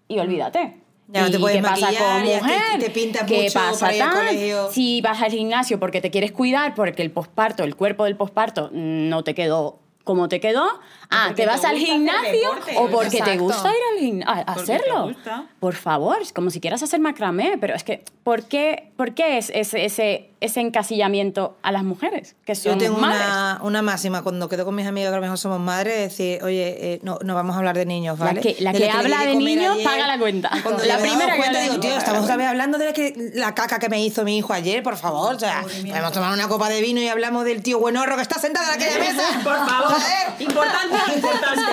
y 0.09 0.19
olvídate. 0.19 0.82
Ya 1.13 1.23
no 1.23 1.31
te 1.31 1.37
¿Y 1.37 1.41
puedes 1.41 1.57
qué 1.59 1.63
pasa 1.63 1.87
con 1.87 1.95
ya 1.95 2.23
te- 2.23 2.37
mujer? 2.37 2.61
te 2.81 2.91
pintas 2.91 3.25
¿Qué 3.25 3.43
mucho 3.43 3.53
pasa 3.53 3.81
para 3.81 3.95
ir 3.97 4.03
al 4.03 4.11
tal? 4.11 4.27
colegio. 4.27 4.69
Si 4.73 5.01
vas 5.03 5.21
al 5.21 5.31
gimnasio 5.31 5.79
porque 5.79 6.01
te 6.01 6.11
quieres 6.11 6.33
cuidar, 6.33 6.75
porque 6.75 7.03
el 7.03 7.11
posparto, 7.11 7.65
el 7.65 7.77
cuerpo 7.77 8.05
del 8.05 8.17
posparto 8.17 8.71
no 8.73 9.23
te 9.23 9.35
quedó 9.35 9.79
como 10.05 10.29
te 10.29 10.41
quedó, 10.41 10.65
ah, 11.11 11.25
porque 11.29 11.43
te 11.43 11.47
vas 11.49 11.61
te 11.61 11.67
al 11.69 11.77
gimnasio 11.77 12.51
o 12.77 12.89
porque 12.89 13.21
te 13.23 13.37
gusta 13.39 13.69
ir 13.71 13.77
al 13.95 13.99
gimnasio 14.01 14.33
a 14.33 14.55
Porque 14.55 14.67
te 14.67 14.75
hacerlo. 14.75 15.03
gusta. 15.09 15.45
Por 15.61 15.75
favor, 15.75 16.21
es 16.21 16.33
como 16.33 16.51
si 16.51 16.61
quieras 16.61 16.83
hacer 16.83 16.99
macramé, 17.01 17.57
pero 17.61 17.75
es 17.75 17.85
que 17.85 18.03
¿por 18.25 18.43
qué, 18.45 18.91
por 18.97 19.15
qué 19.15 19.39
es 19.39 19.51
ese, 19.55 19.85
ese, 19.85 20.31
ese 20.41 20.61
encasillamiento 20.61 21.57
a 21.63 21.71
las 21.73 21.85
mujeres 21.85 22.35
que 22.45 22.55
Yo 22.55 22.71
son 22.73 22.79
tengo 22.79 22.99
madres? 22.99 23.21
una, 23.27 23.61
una 23.63 23.83
máxima 23.83 24.23
cuando 24.23 24.49
quedo 24.49 24.65
con 24.65 24.75
mis 24.75 24.87
amigas 24.87 25.11
que 25.11 25.15
a 25.15 25.19
lo 25.19 25.23
mejor 25.23 25.39
somos 25.39 25.61
madres, 25.61 25.97
decir, 26.11 26.43
oye, 26.43 26.95
eh, 26.95 27.01
no, 27.03 27.19
no 27.23 27.35
vamos 27.35 27.55
a 27.55 27.59
hablar 27.59 27.77
de 27.77 27.87
niños, 27.87 28.19
La 28.19 28.25
¿vale? 28.27 28.41
que- 28.41 28.57
la 28.61 28.73
De 28.73 28.79
que 28.79 28.91
habla 28.91 29.21
de 29.25 29.37
niños 29.37 29.79
paga 29.85 30.07
la 30.07 30.19
cuenta. 30.19 30.51
Cuando 30.63 30.85
La 30.85 30.99
primera 30.99 31.37
cuenta 31.37 31.61
digo, 31.61 31.79
tío, 31.79 31.97
estamos 31.97 32.23
otra 32.25 32.37
vez 32.37 32.47
hablando 32.49 32.79
de 32.79 32.87
la, 32.87 32.93
que, 32.93 33.33
la 33.35 33.55
caca 33.55 33.79
que 33.79 33.89
me 33.89 34.05
hizo 34.05 34.25
mi 34.25 34.37
hijo 34.39 34.53
ayer, 34.53 34.83
por 34.83 34.97
favor. 34.97 35.35
O 35.37 35.39
sea, 35.39 35.63
podemos 35.63 36.13
tomar 36.13 36.33
una 36.33 36.49
copa 36.49 36.69
de 36.69 36.81
vino 36.81 37.01
y 37.01 37.09
hablamos 37.09 37.45
del 37.45 37.63
tío 37.63 37.79
buenorro 37.79 38.17
que 38.17 38.23
está 38.23 38.39
sentado 38.41 38.67
en 38.73 38.81
aquella 38.81 38.99
mesa. 39.13 39.23
Por 39.45 39.57
favor. 39.69 39.92
Joder. 39.93 40.43
Importante, 40.43 41.15
importante. 41.15 41.63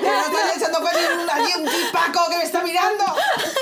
Que 0.00 0.08
no 0.08 0.20
estás 0.20 0.56
echando 0.56 0.78
un- 0.80 1.30
allí 1.30 1.52
un 1.58 1.64
tipaco 1.68 2.30
que 2.30 2.36
me 2.38 2.44
está 2.44 2.62
mirando, 2.62 3.04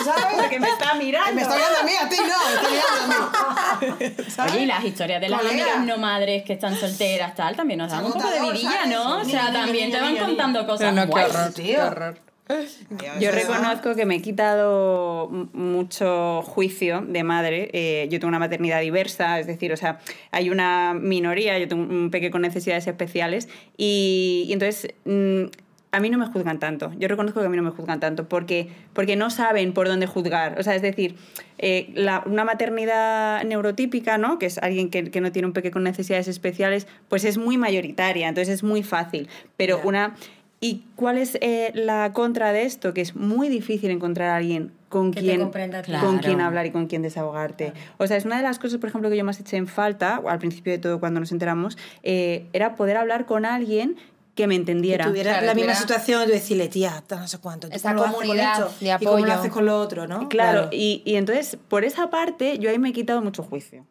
¿sabes? 0.04 0.24
Porque 0.36 0.60
me 0.60 0.68
está 0.68 0.94
mirando. 0.94 1.32
Me 1.34 1.42
está 1.42 1.54
mirando 1.56 1.78
a 1.78 1.82
mí, 1.82 1.92
a 2.00 2.08
ti 2.08 2.16
no, 2.16 2.24
me 2.48 2.54
está 2.54 2.68
mirando 2.70 3.30
a 3.32 3.76
mí. 3.98 4.30
¿Sabes? 4.30 4.52
Oye, 4.52 4.62
y 4.62 4.66
las 4.66 4.84
historias 4.84 5.20
de 5.20 5.28
las 5.28 5.40
Colega. 5.40 5.62
amigas 5.64 5.84
no 5.84 5.98
madres 5.98 6.44
que 6.44 6.52
están 6.54 6.76
solteras, 6.76 7.34
tal, 7.34 7.56
también 7.56 7.78
nos 7.78 7.90
dan 7.90 8.04
un 8.04 8.12
poco 8.12 8.28
de 8.28 8.40
vidilla. 8.40 8.86
¿no? 8.86 9.18
O 9.20 9.24
sea, 9.24 9.52
también 9.52 9.90
te 9.90 10.00
van 10.00 10.16
contando 10.16 10.66
cosas 10.66 10.92
No, 10.92 11.06
no, 11.06 11.12
qué 11.12 11.24
horror, 11.24 11.52
tío. 11.52 11.64
qué 11.76 11.82
horror. 11.82 12.18
Yo 13.20 13.30
reconozco 13.30 13.94
que 13.94 14.06
me 14.06 14.16
he 14.16 14.22
quitado 14.22 15.28
mucho 15.52 16.42
juicio 16.42 17.02
de 17.06 17.22
madre. 17.24 17.70
Eh, 17.72 18.08
yo 18.10 18.18
tengo 18.18 18.28
una 18.28 18.38
maternidad 18.38 18.80
diversa, 18.80 19.38
es 19.38 19.46
decir, 19.46 19.72
o 19.72 19.76
sea, 19.76 19.98
hay 20.30 20.50
una 20.50 20.94
minoría, 20.94 21.58
yo 21.58 21.68
tengo 21.68 21.82
un 21.82 22.10
peque 22.10 22.30
con 22.30 22.42
necesidades 22.42 22.86
especiales 22.86 23.48
y, 23.76 24.44
y 24.48 24.52
entonces 24.52 24.94
mm, 25.04 25.44
a 25.90 26.00
mí 26.00 26.10
no 26.10 26.18
me 26.18 26.26
juzgan 26.26 26.58
tanto. 26.58 26.92
Yo 26.98 27.08
reconozco 27.08 27.40
que 27.40 27.46
a 27.46 27.48
mí 27.48 27.56
no 27.56 27.62
me 27.62 27.70
juzgan 27.70 27.98
tanto 28.00 28.28
porque, 28.28 28.68
porque 28.92 29.16
no 29.16 29.30
saben 29.30 29.72
por 29.72 29.88
dónde 29.88 30.06
juzgar. 30.06 30.58
O 30.58 30.62
sea, 30.62 30.74
es 30.74 30.82
decir, 30.82 31.16
eh, 31.58 31.90
la- 31.94 32.22
una 32.26 32.44
maternidad 32.44 33.42
neurotípica, 33.44 34.18
¿no? 34.18 34.38
que 34.38 34.46
es 34.46 34.58
alguien 34.58 34.90
que, 34.90 35.10
que 35.10 35.20
no 35.22 35.32
tiene 35.32 35.46
un 35.46 35.52
peque 35.54 35.70
con 35.70 35.82
necesidades 35.84 36.28
especiales, 36.28 36.86
pues 37.08 37.24
es 37.24 37.38
muy 37.38 37.56
mayoritaria, 37.56 38.28
entonces 38.28 38.52
es 38.56 38.62
muy 38.62 38.82
fácil. 38.82 39.28
Pero 39.56 39.78
Ya. 39.78 39.86
una 39.86 40.14
¿Y 40.60 40.82
cuál 40.96 41.18
es 41.18 41.38
eh, 41.40 41.70
la 41.74 42.12
contra 42.12 42.52
de 42.52 42.62
esto? 42.64 42.92
Que 42.92 43.00
es 43.00 43.14
muy 43.14 43.48
difícil 43.48 43.90
encontrar 43.90 44.30
a 44.30 44.36
alguien 44.36 44.72
con 44.88 45.12
Que 45.12 45.20
quien, 45.20 45.40
con 45.42 45.50
Claro. 45.52 46.18
quien 46.22 46.40
hablar 46.40 46.66
y 46.66 46.70
con 46.72 46.86
quien 46.86 47.02
desahogarte. 47.02 47.72
O 47.98 48.06
sea, 48.06 48.16
es 48.16 48.24
una 48.24 48.38
de 48.38 48.42
las 48.42 48.58
cosas, 48.58 48.78
por 48.80 48.88
ejemplo, 48.88 49.08
que 49.10 49.16
yo 49.16 49.24
más 49.24 49.38
eché 49.38 49.56
en 49.56 49.68
falta, 49.68 50.20
al 50.26 50.38
principio 50.38 50.72
de 50.72 50.78
todo 50.78 50.98
cuando 50.98 51.20
nos 51.20 51.30
enteramos, 51.30 51.78
eh, 52.02 52.46
era 52.52 52.74
poder 52.74 52.96
hablar 52.96 53.24
con 53.26 53.44
alguien 53.44 53.96
que 54.34 54.46
me 54.48 54.54
que 54.54 54.60
entendiera. 54.60 55.04
tuviera 55.04 55.30
Claro, 55.32 55.46
la 55.46 55.54
misma 55.54 55.72
tuviera- 55.74 55.80
situación 55.80 56.28
y 56.28 56.32
decirle, 56.32 56.68
tía, 56.68 57.02
no 57.10 57.28
sé 57.28 57.38
cuánto, 57.38 57.68
¿tú 57.68 57.76
Esa 57.76 57.90
cómo 57.94 58.02
lo 58.02 58.06
haces 58.18 58.28
con 58.28 58.38
esto? 58.40 58.72
de 58.80 58.86
y 58.86 59.04
cómo 59.04 59.10
lo 59.10 59.16
apoyo. 59.24 59.32
haces 59.34 59.52
con 59.52 59.66
lo 59.66 59.78
otro, 59.80 60.06
¿no? 60.08 60.28
Claro, 60.28 60.68
Y, 60.72 61.02
y 61.04 61.16
entonces, 61.16 61.56
por 61.68 61.84
esa 61.84 62.08
parte, 62.10 62.58
yo 62.58 62.70
ahí 62.70 62.78
me 62.78 62.88
he 62.88 62.92
quitado 62.92 63.20
mucho 63.20 63.42
juicio. 63.42 63.84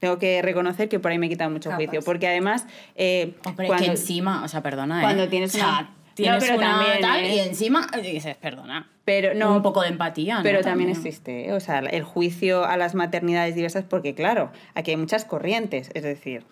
Tengo 0.00 0.18
que 0.18 0.42
reconocer 0.42 0.88
que 0.88 0.98
por 0.98 1.12
ahí 1.12 1.18
me 1.18 1.26
he 1.26 1.28
quitado 1.28 1.50
mucho 1.50 1.70
Capas. 1.70 1.84
juicio, 1.86 2.02
porque 2.02 2.26
además... 2.26 2.66
eh, 2.96 3.34
Hombre, 3.44 3.68
cuando- 3.68 3.84
que 3.84 3.90
encima, 3.92 4.44
o 4.44 4.48
sea, 4.48 4.60
perdona, 4.62 4.98
¿eh? 4.98 5.02
cuando 5.02 5.28
tienes 5.28 5.54
O 5.54 5.58
sea, 5.58 5.68
una- 5.68 5.90
tienes 6.14 6.42
No, 6.42 6.46
pero 6.46 6.58
una 6.58 6.70
también, 6.78 7.00
tal 7.00 7.24
¿eh? 7.24 7.34
y 7.34 7.38
encima 7.38 7.86
dices, 8.02 8.36
perdona. 8.36 8.90
Pero 9.04 9.34
no, 9.34 9.56
un 9.56 9.62
poco 9.62 9.82
de 9.82 9.88
empatía, 9.88 10.36
¿no? 10.36 10.42
Pero 10.42 10.60
también 10.60 10.90
existe, 10.90 11.48
¿eh? 11.48 11.52
o 11.52 11.60
sea, 11.60 11.80
el 11.80 12.04
juicio 12.04 12.64
a 12.64 12.76
las 12.76 12.94
maternidades 12.94 13.54
diversas, 13.54 13.84
porque 13.84 14.14
claro, 14.14 14.52
aquí 14.74 14.92
hay 14.92 14.96
muchas 14.96 15.24
corrientes, 15.24 15.90
es 15.94 16.02
decir, 16.02 16.44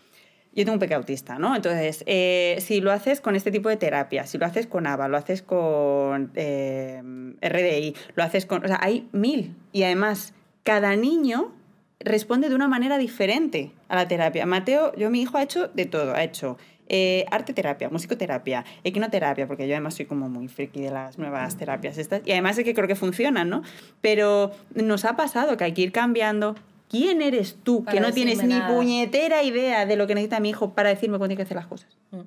yo 0.53 0.65
tengo 0.65 0.73
un 0.75 0.79
peque 0.81 0.95
autista, 0.95 1.39
¿no? 1.39 1.55
Entonces, 1.55 2.03
eh, 2.07 2.57
si 2.61 2.81
lo 2.81 2.91
haces 2.91 3.21
con 3.21 3.37
este 3.37 3.53
tipo 3.53 3.69
de 3.69 3.77
terapia, 3.77 4.27
si 4.27 4.37
lo 4.37 4.47
haces 4.47 4.67
con 4.67 4.87
ABA, 4.87 5.07
lo 5.07 5.17
haces 5.17 5.43
con 5.43 6.33
eh, 6.35 7.01
RDI, 7.41 7.95
lo 8.17 8.25
haces 8.25 8.47
con... 8.47 8.65
O 8.65 8.67
sea, 8.67 8.79
hay 8.83 9.09
mil. 9.13 9.55
Y 9.73 9.85
además, 9.85 10.35
cada 10.65 10.97
niño 10.97 11.53
responde 12.01 12.49
de 12.49 12.57
una 12.57 12.67
manera 12.67 12.99
diferente 12.99 13.71
a 13.89 13.95
la 13.95 14.09
terapia. 14.09 14.45
Mateo, 14.45 14.93
yo 14.97 15.09
mi 15.11 15.23
hijo 15.23 15.39
ha 15.39 15.43
hecho 15.45 15.69
de 15.69 15.87
todo, 15.87 16.15
ha 16.15 16.25
hecho 16.25 16.59
eh, 16.93 17.25
arte 17.31 17.55
terapia, 17.55 17.89
musicoterapia, 17.89 18.65
equinoterapia, 18.83 19.47
porque 19.47 19.69
yo 19.69 19.75
además 19.75 19.95
soy 19.95 20.07
como 20.07 20.29
muy 20.29 20.49
friki 20.49 20.81
de 20.81 20.91
las 20.91 21.19
nuevas 21.19 21.57
terapias 21.57 21.97
estas, 21.99 22.21
y 22.25 22.33
además 22.33 22.59
es 22.59 22.65
que 22.65 22.75
creo 22.75 22.89
que 22.89 22.97
funcionan, 22.97 23.49
¿no? 23.49 23.63
Pero 24.01 24.51
nos 24.75 25.05
ha 25.05 25.15
pasado 25.15 25.57
que 25.57 25.63
hay 25.63 25.73
que 25.73 25.83
ir 25.83 25.93
cambiando. 25.93 26.57
¿Quién 26.91 27.23
eres 27.23 27.57
tú 27.63 27.85
Para 27.85 27.95
que 27.95 28.01
no 28.01 28.13
tienes 28.13 28.43
ni 28.43 28.55
nada. 28.55 28.75
puñetera 28.75 29.45
idea 29.45 29.87
de 29.87 29.95
lo 29.95 30.09
que 30.09 30.17
necesita 30.17 30.41
mi 30.41 30.51
hijo 30.51 30.75
para 30.75 30.89
decirme 30.89 31.19
cuándo 31.19 31.35
hay 31.35 31.37
que 31.37 31.45
hacer 31.45 31.57
las 31.57 31.69
cosas? 31.69 31.97
Mm. 32.11 32.23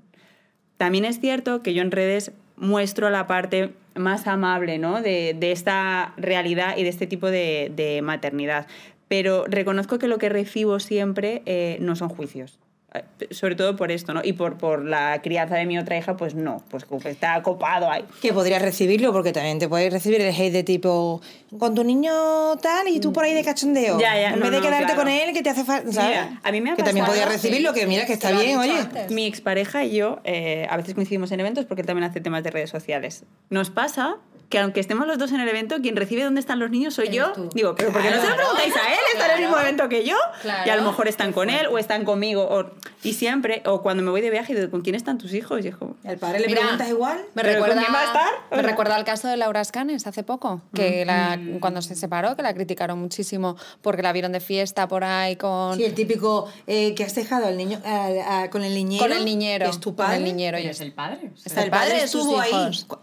También 0.77 1.03
es 1.03 1.19
cierto 1.19 1.61
que 1.61 1.73
yo 1.73 1.81
en 1.81 1.91
redes 1.91 2.31
muestro 2.55 3.09
la 3.09 3.27
parte 3.27 3.73
más 3.95 4.27
amable 4.27 4.77
¿no? 4.77 5.01
de, 5.01 5.35
de 5.37 5.51
esta 5.51 6.13
realidad 6.15 6.77
y 6.77 6.83
de 6.83 6.89
este 6.89 7.05
tipo 7.05 7.29
de, 7.29 7.69
de 7.75 8.01
maternidad. 8.01 8.67
Pero 9.09 9.43
reconozco 9.45 9.99
que 9.99 10.07
lo 10.07 10.17
que 10.19 10.29
recibo 10.29 10.79
siempre 10.79 11.41
eh, 11.45 11.77
no 11.81 11.97
son 11.97 12.07
juicios. 12.07 12.59
Eh, 12.93 13.03
Sobre 13.31 13.55
todo 13.55 13.75
por 13.75 13.91
esto, 13.91 14.13
¿no? 14.13 14.21
Y 14.23 14.33
por, 14.33 14.57
por 14.57 14.85
la 14.85 15.21
crianza 15.21 15.55
de 15.55 15.65
mi 15.65 15.77
otra 15.79 15.97
hija, 15.97 16.15
pues 16.17 16.35
no, 16.35 16.63
pues 16.69 16.85
como 16.85 17.01
que 17.01 17.09
está 17.09 17.41
copado 17.41 17.89
ahí. 17.89 18.05
Que 18.21 18.33
podrías 18.33 18.61
recibirlo, 18.61 19.11
porque 19.11 19.31
también 19.31 19.59
te 19.59 19.67
puedes 19.67 19.91
recibir 19.91 20.21
el 20.21 20.33
hate 20.33 20.51
de 20.53 20.63
tipo, 20.63 21.21
con 21.57 21.73
tu 21.75 21.83
niño 21.83 22.55
tal 22.61 22.87
y 22.87 22.99
tú 22.99 23.11
por 23.13 23.23
ahí 23.23 23.33
de 23.33 23.43
cachondeo. 23.43 23.99
Ya, 23.99 24.15
ya, 24.15 24.29
en 24.33 24.39
no, 24.39 24.41
vez 24.45 24.51
de 24.51 24.57
no, 24.57 24.63
quedarte 24.63 24.85
claro. 24.85 24.99
con 25.01 25.09
él, 25.09 25.33
que 25.33 25.41
te 25.41 25.49
hace 25.49 25.63
falta, 25.63 25.91
¿sabes? 25.91 26.09
Mira, 26.09 26.39
a 26.43 26.51
mí 26.51 26.61
me 26.61 26.71
ha 26.71 26.75
Que 26.75 26.83
también 26.83 27.05
pasado, 27.05 27.21
podías 27.23 27.33
recibirlo, 27.41 27.73
que 27.73 27.87
mira, 27.87 28.05
que 28.05 28.13
está 28.13 28.31
bien, 28.31 28.57
oye. 28.59 28.77
antes. 28.77 29.11
Mi 29.11 29.25
expareja 29.25 29.83
y 29.83 29.95
yo 29.95 30.19
eh, 30.23 30.67
a 30.69 30.77
veces 30.77 30.93
coincidimos 30.93 31.31
en 31.31 31.39
eventos 31.39 31.65
porque 31.65 31.81
él 31.81 31.87
también 31.87 32.09
hace 32.09 32.21
temas 32.21 32.43
de 32.43 32.51
redes 32.51 32.69
sociales. 32.69 33.23
Nos 33.49 33.69
pasa 33.69 34.17
que 34.49 34.59
aunque 34.59 34.79
estemos 34.79 35.07
los 35.07 35.17
dos 35.17 35.31
en 35.31 35.39
el 35.39 35.49
evento, 35.49 35.77
quien 35.81 35.95
recibe 35.95 36.23
dónde 36.23 36.39
están 36.39 36.59
los 36.59 36.69
niños 36.69 36.93
soy 36.93 37.09
yo. 37.09 37.31
tú. 37.31 37.49
Digo, 37.55 37.73
pero 37.75 37.91
¿por 37.91 38.03
qué 38.03 38.11
no 38.11 38.17
se 38.17 38.21
lo 38.21 38.35
Claro. 38.35 38.37
preguntáis 38.37 38.75
a 38.75 38.93
él? 38.93 38.99
Está 39.13 39.25
en 39.25 39.31
el 39.31 39.39
mismo 39.41 39.57
evento 39.59 39.89
que 39.89 40.05
yo. 40.05 40.15
Claro. 40.43 40.63
Y 40.67 40.69
a 40.69 40.75
lo 40.75 40.83
mejor 40.83 41.07
están 41.07 41.33
con 41.33 41.49
él 41.49 41.65
o 41.71 41.79
están 41.79 42.03
conmigo. 42.05 42.43
O, 42.47 42.65
y 43.03 43.13
siempre, 43.13 43.61
o 43.65 43.81
cuando 43.81 44.01
me 44.03 44.09
voy 44.11 44.21
de 44.21 44.29
viaje, 44.29 44.55
digo, 44.55 44.69
¿con 44.71 44.81
quién 44.81 44.95
están 44.95 45.17
tus 45.17 45.33
hijos? 45.33 45.65
Y 45.65 45.71
como, 45.71 45.95
¿Al 46.05 46.17
padre 46.17 46.39
le 46.39 46.47
Mira, 46.47 46.61
preguntas 46.61 46.89
igual? 46.89 47.17
Me 47.33 47.41
¿Pero 47.43 47.59
con 47.59 47.69
recuerda, 47.69 47.81
quién 47.81 47.93
va 47.95 48.01
a 48.01 48.05
estar? 48.05 48.29
me 48.51 48.61
recuerda 48.61 48.97
el 48.97 49.03
caso 49.03 49.27
de 49.27 49.37
Laura 49.37 49.61
Escanes 49.61 50.07
hace 50.07 50.23
poco, 50.23 50.61
que 50.73 51.05
la, 51.05 51.39
cuando 51.59 51.81
se 51.81 51.95
separó, 51.95 52.35
que 52.35 52.41
la 52.43 52.53
criticaron 52.53 52.99
muchísimo 52.99 53.57
porque 53.81 54.01
la 54.03 54.11
vieron 54.13 54.31
de 54.31 54.39
fiesta 54.39 54.87
por 54.87 55.03
ahí 55.03 55.35
con, 55.35 55.75
Sí, 55.77 55.83
el 55.85 55.93
típico 55.93 56.47
eh, 56.67 56.93
que 56.95 57.03
has 57.03 57.15
dejado 57.15 57.47
al 57.47 57.57
niño 57.57 57.79
al- 57.85 58.19
a- 58.19 58.49
con 58.49 58.63
el 58.63 58.73
niñero. 58.73 59.03
con 59.03 59.11
el 59.11 59.25
niñero. 59.25 59.65
Es 59.69 59.79
tu 59.79 59.89
con 59.95 60.05
padre. 60.05 60.17
el 60.17 60.23
niñero. 60.23 60.59
Y 60.59 60.67
es 60.67 60.81
el 60.81 60.93
padre. 60.93 61.31
o 61.33 61.37
sea, 61.37 61.43
Está 61.45 61.63
el 61.63 61.69
padre, 61.71 61.93
tus 61.95 62.03
estuvo 62.03 62.39
ahí. 62.39 62.51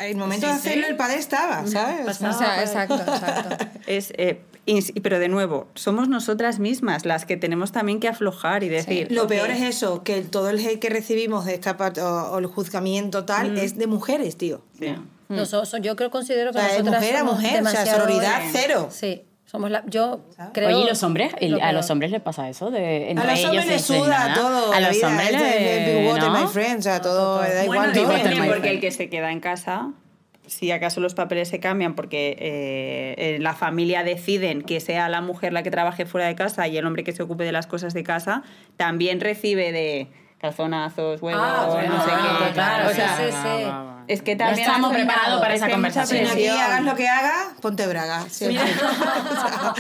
En 0.01 0.07
el 0.11 0.17
momento 0.17 0.47
Sí, 0.47 0.53
de 0.53 0.59
hacerlo, 0.59 0.85
sí. 0.85 0.91
el 0.91 0.97
padre 0.97 1.17
estaba, 1.19 1.67
¿sabes? 1.67 2.07
O 2.23 2.33
sea, 2.33 2.61
exacto, 2.63 2.95
exacto. 2.97 3.67
es, 3.87 4.13
eh, 4.17 4.41
pero 5.03 5.19
de 5.19 5.29
nuevo, 5.29 5.67
somos 5.75 6.09
nosotras 6.09 6.59
mismas 6.61 7.05
las 7.05 7.25
que 7.27 7.37
tenemos 7.37 7.73
también 7.73 7.99
que 7.99 8.07
aflojar 8.09 8.63
y 8.63 8.69
decir. 8.69 9.09
Lo 9.11 9.25
ok, 9.25 9.29
peor 9.31 9.51
es 9.51 9.61
eso, 9.71 10.03
que 10.03 10.19
el- 10.19 10.29
todo 10.31 10.51
el 10.51 10.59
hate 10.59 10.79
que 10.79 10.91
recibimos 10.91 11.47
de 11.47 11.55
esta 11.55 11.77
parte, 11.77 12.03
o, 12.03 12.33
o 12.33 12.39
el 12.39 12.47
juzgamiento 12.47 13.25
tal, 13.25 13.57
es 13.57 13.77
de 13.79 13.87
mujeres, 13.87 14.37
tío. 14.37 14.61
sí. 14.79 14.95
Nosotros, 15.31 15.77
yo 15.81 15.95
creo, 15.95 16.11
considero 16.11 16.51
O 16.51 16.53
que 16.53 16.59
sea, 16.59 16.69
de 16.73 16.79
nosotras 16.83 17.01
mujer 17.03 17.15
a 17.17 17.19
somos 17.21 17.35
mujer, 17.37 17.51
o 17.51 17.53
sea, 17.53 17.71
demasiado- 17.85 18.01
sororidad 18.01 18.41
cero. 18.51 18.89
Sí, 18.91 19.23
somos 19.47 19.71
la, 19.71 19.85
yo 19.87 20.23
creo... 20.53 20.69
Oye, 20.71 20.79
¿y 20.81 20.89
los 20.89 21.03
hombres? 21.05 21.33
¿Y 21.41 21.47
lo 21.49 21.63
¿A 21.63 21.71
los 21.71 21.89
hombres 21.89 22.11
les 22.11 22.21
pasa 22.21 22.49
eso? 22.49 22.73
De, 22.73 23.11
entre 23.13 23.25
A 23.25 23.31
los 23.31 23.39
ellos 23.39 23.51
hombres 23.51 23.67
les 23.69 23.83
suda 23.83 24.09
nada? 24.09 24.35
todo. 24.35 24.73
A 24.73 24.81
los 24.81 24.91
vida, 24.91 25.07
hombres 25.07 25.31
les... 25.31 25.87
Big 26.01 26.09
water, 26.09 26.31
¿no? 26.31 26.41
my 26.41 26.47
friend, 26.49 26.81
o 26.81 26.83
sea, 26.83 27.01
todo 27.01 27.39
da 27.39 27.63
igual. 27.65 27.93
todo. 27.93 28.07
también 28.09 28.47
porque 28.49 28.71
el 28.71 28.81
que 28.81 28.91
se 28.91 29.09
queda 29.09 29.31
en 29.31 29.39
casa, 29.39 29.93
si 30.51 30.73
acaso 30.73 31.01
los 31.01 31.15
papeles 31.15 31.49
se 31.49 31.61
cambian 31.61 31.95
porque 31.95 32.37
eh, 32.39 33.15
eh, 33.17 33.39
la 33.39 33.55
familia 33.55 34.03
deciden 34.03 34.63
que 34.63 34.81
sea 34.81 35.09
la 35.09 35.21
mujer 35.21 35.53
la 35.53 35.63
que 35.63 35.71
trabaje 35.71 36.07
fuera 36.07 36.27
de 36.27 36.35
casa 36.35 36.67
y 36.67 36.77
el 36.77 36.85
hombre 36.87 37.05
que 37.05 37.13
se 37.13 37.23
ocupe 37.23 37.45
de 37.45 37.53
las 37.53 37.69
cosas 37.69 37.95
de 37.95 38.03
casa, 38.03 38.43
también 38.77 39.21
recibe 39.21 39.71
de 39.71 40.09
calzonazos, 40.39 41.23
huevos, 41.23 41.43
Ah, 41.45 41.69
bueno, 41.71 41.95
no 41.95 42.05
sé 42.05 42.11
ah, 42.13 42.45
qué. 42.47 42.53
claro, 42.55 42.91
o 42.91 42.93
sea, 42.93 43.17
sí, 43.17 43.23
sí, 43.27 43.31
sí. 43.31 43.71
Es 44.11 44.23
que 44.23 44.35
también 44.35 44.67
estamos 44.67 44.93
preparados 44.93 45.41
para 45.41 45.55
es 45.55 45.63
esa 45.63 45.71
conversación. 45.71 46.27
Aquí 46.27 46.49
hagas 46.49 46.83
lo 46.83 46.97
que 46.97 47.09
hagas, 47.09 47.55
ponte 47.61 47.87
braga. 47.87 48.29
siempre. 48.29 48.61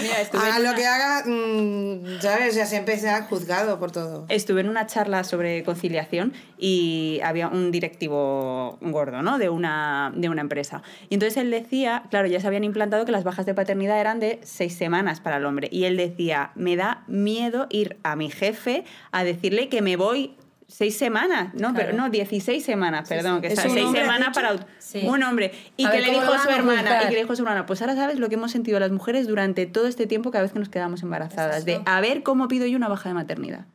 Mira, 0.00 0.14
hagas 0.32 0.56
en 0.56 0.62
lo 0.62 0.68
una- 0.70 0.74
que 0.78 0.86
hagas, 0.86 1.24
mm, 1.26 2.20
¿sabes? 2.20 2.54
Ya 2.54 2.64
siempre 2.66 2.96
serás 2.96 3.26
juzgado 3.28 3.80
por 3.80 3.90
todo. 3.90 4.26
Estuve 4.28 4.60
en 4.60 4.68
una 4.68 4.86
charla 4.86 5.24
sobre 5.24 5.64
conciliación 5.64 6.32
y 6.58 7.20
había 7.24 7.48
un 7.48 7.72
directivo 7.72 8.78
gordo, 8.80 9.22
¿no? 9.22 9.38
De 9.38 9.48
una, 9.48 10.12
de 10.14 10.28
una 10.28 10.42
empresa. 10.42 10.82
Y 11.08 11.14
entonces 11.14 11.36
él 11.36 11.50
decía, 11.50 12.04
claro, 12.10 12.28
ya 12.28 12.38
se 12.38 12.46
habían 12.46 12.62
implantado 12.62 13.04
que 13.04 13.10
las 13.12 13.24
bajas 13.24 13.46
de 13.46 13.54
paternidad 13.54 14.00
eran 14.00 14.20
de 14.20 14.38
seis 14.44 14.76
semanas 14.76 15.18
para 15.18 15.38
el 15.38 15.44
hombre. 15.44 15.68
Y 15.72 15.86
él 15.86 15.96
decía, 15.96 16.52
me 16.54 16.76
da 16.76 17.02
miedo 17.08 17.66
ir 17.68 17.98
a 18.04 18.14
mi 18.14 18.30
jefe 18.30 18.84
a 19.10 19.24
decirle 19.24 19.68
que 19.68 19.82
me 19.82 19.96
voy 19.96 20.36
seis 20.70 20.96
semanas, 20.96 21.52
no, 21.54 21.74
pero 21.74 21.92
no, 21.92 22.08
16 22.10 22.64
semanas, 22.64 23.08
perdón, 23.08 23.40
que 23.40 23.48
¿Es 23.48 23.54
está 23.54 23.68
seis 23.68 23.84
hombre, 23.84 24.02
semanas 24.02 24.30
para 24.34 24.66
Sí. 24.78 25.02
un 25.04 25.22
hombre. 25.22 25.52
Y 25.76 25.84
A 25.84 25.90
que 25.90 25.96
ver, 25.98 26.06
le 26.06 26.12
¿cómo 26.14 26.20
dijo 26.22 26.34
lo 26.34 26.42
su 26.42 26.48
a 26.48 26.54
hermana, 26.56 27.02
y 27.02 27.08
que 27.08 27.14
le 27.14 27.20
dijo 27.20 27.36
su 27.36 27.42
hermana, 27.42 27.66
pues 27.66 27.80
ahora 27.82 27.94
sabes 27.96 28.18
lo 28.18 28.28
que 28.28 28.36
hemos 28.36 28.50
sentido 28.52 28.78
las 28.80 28.90
mujeres 28.90 29.26
durante 29.26 29.66
todo 29.66 29.86
este 29.86 30.06
tiempo 30.06 30.30
cada 30.30 30.42
vez 30.42 30.52
que 30.52 30.58
nos 30.58 30.68
quedamos 30.68 31.02
embarazadas, 31.02 31.64
de 31.64 31.82
a 31.84 32.00
ver 32.00 32.22
cómo 32.22 32.48
pido 32.48 32.66
yo 32.66 32.76
una 32.76 32.88
baja 32.88 33.08
de 33.08 33.14
maternidad. 33.14 33.66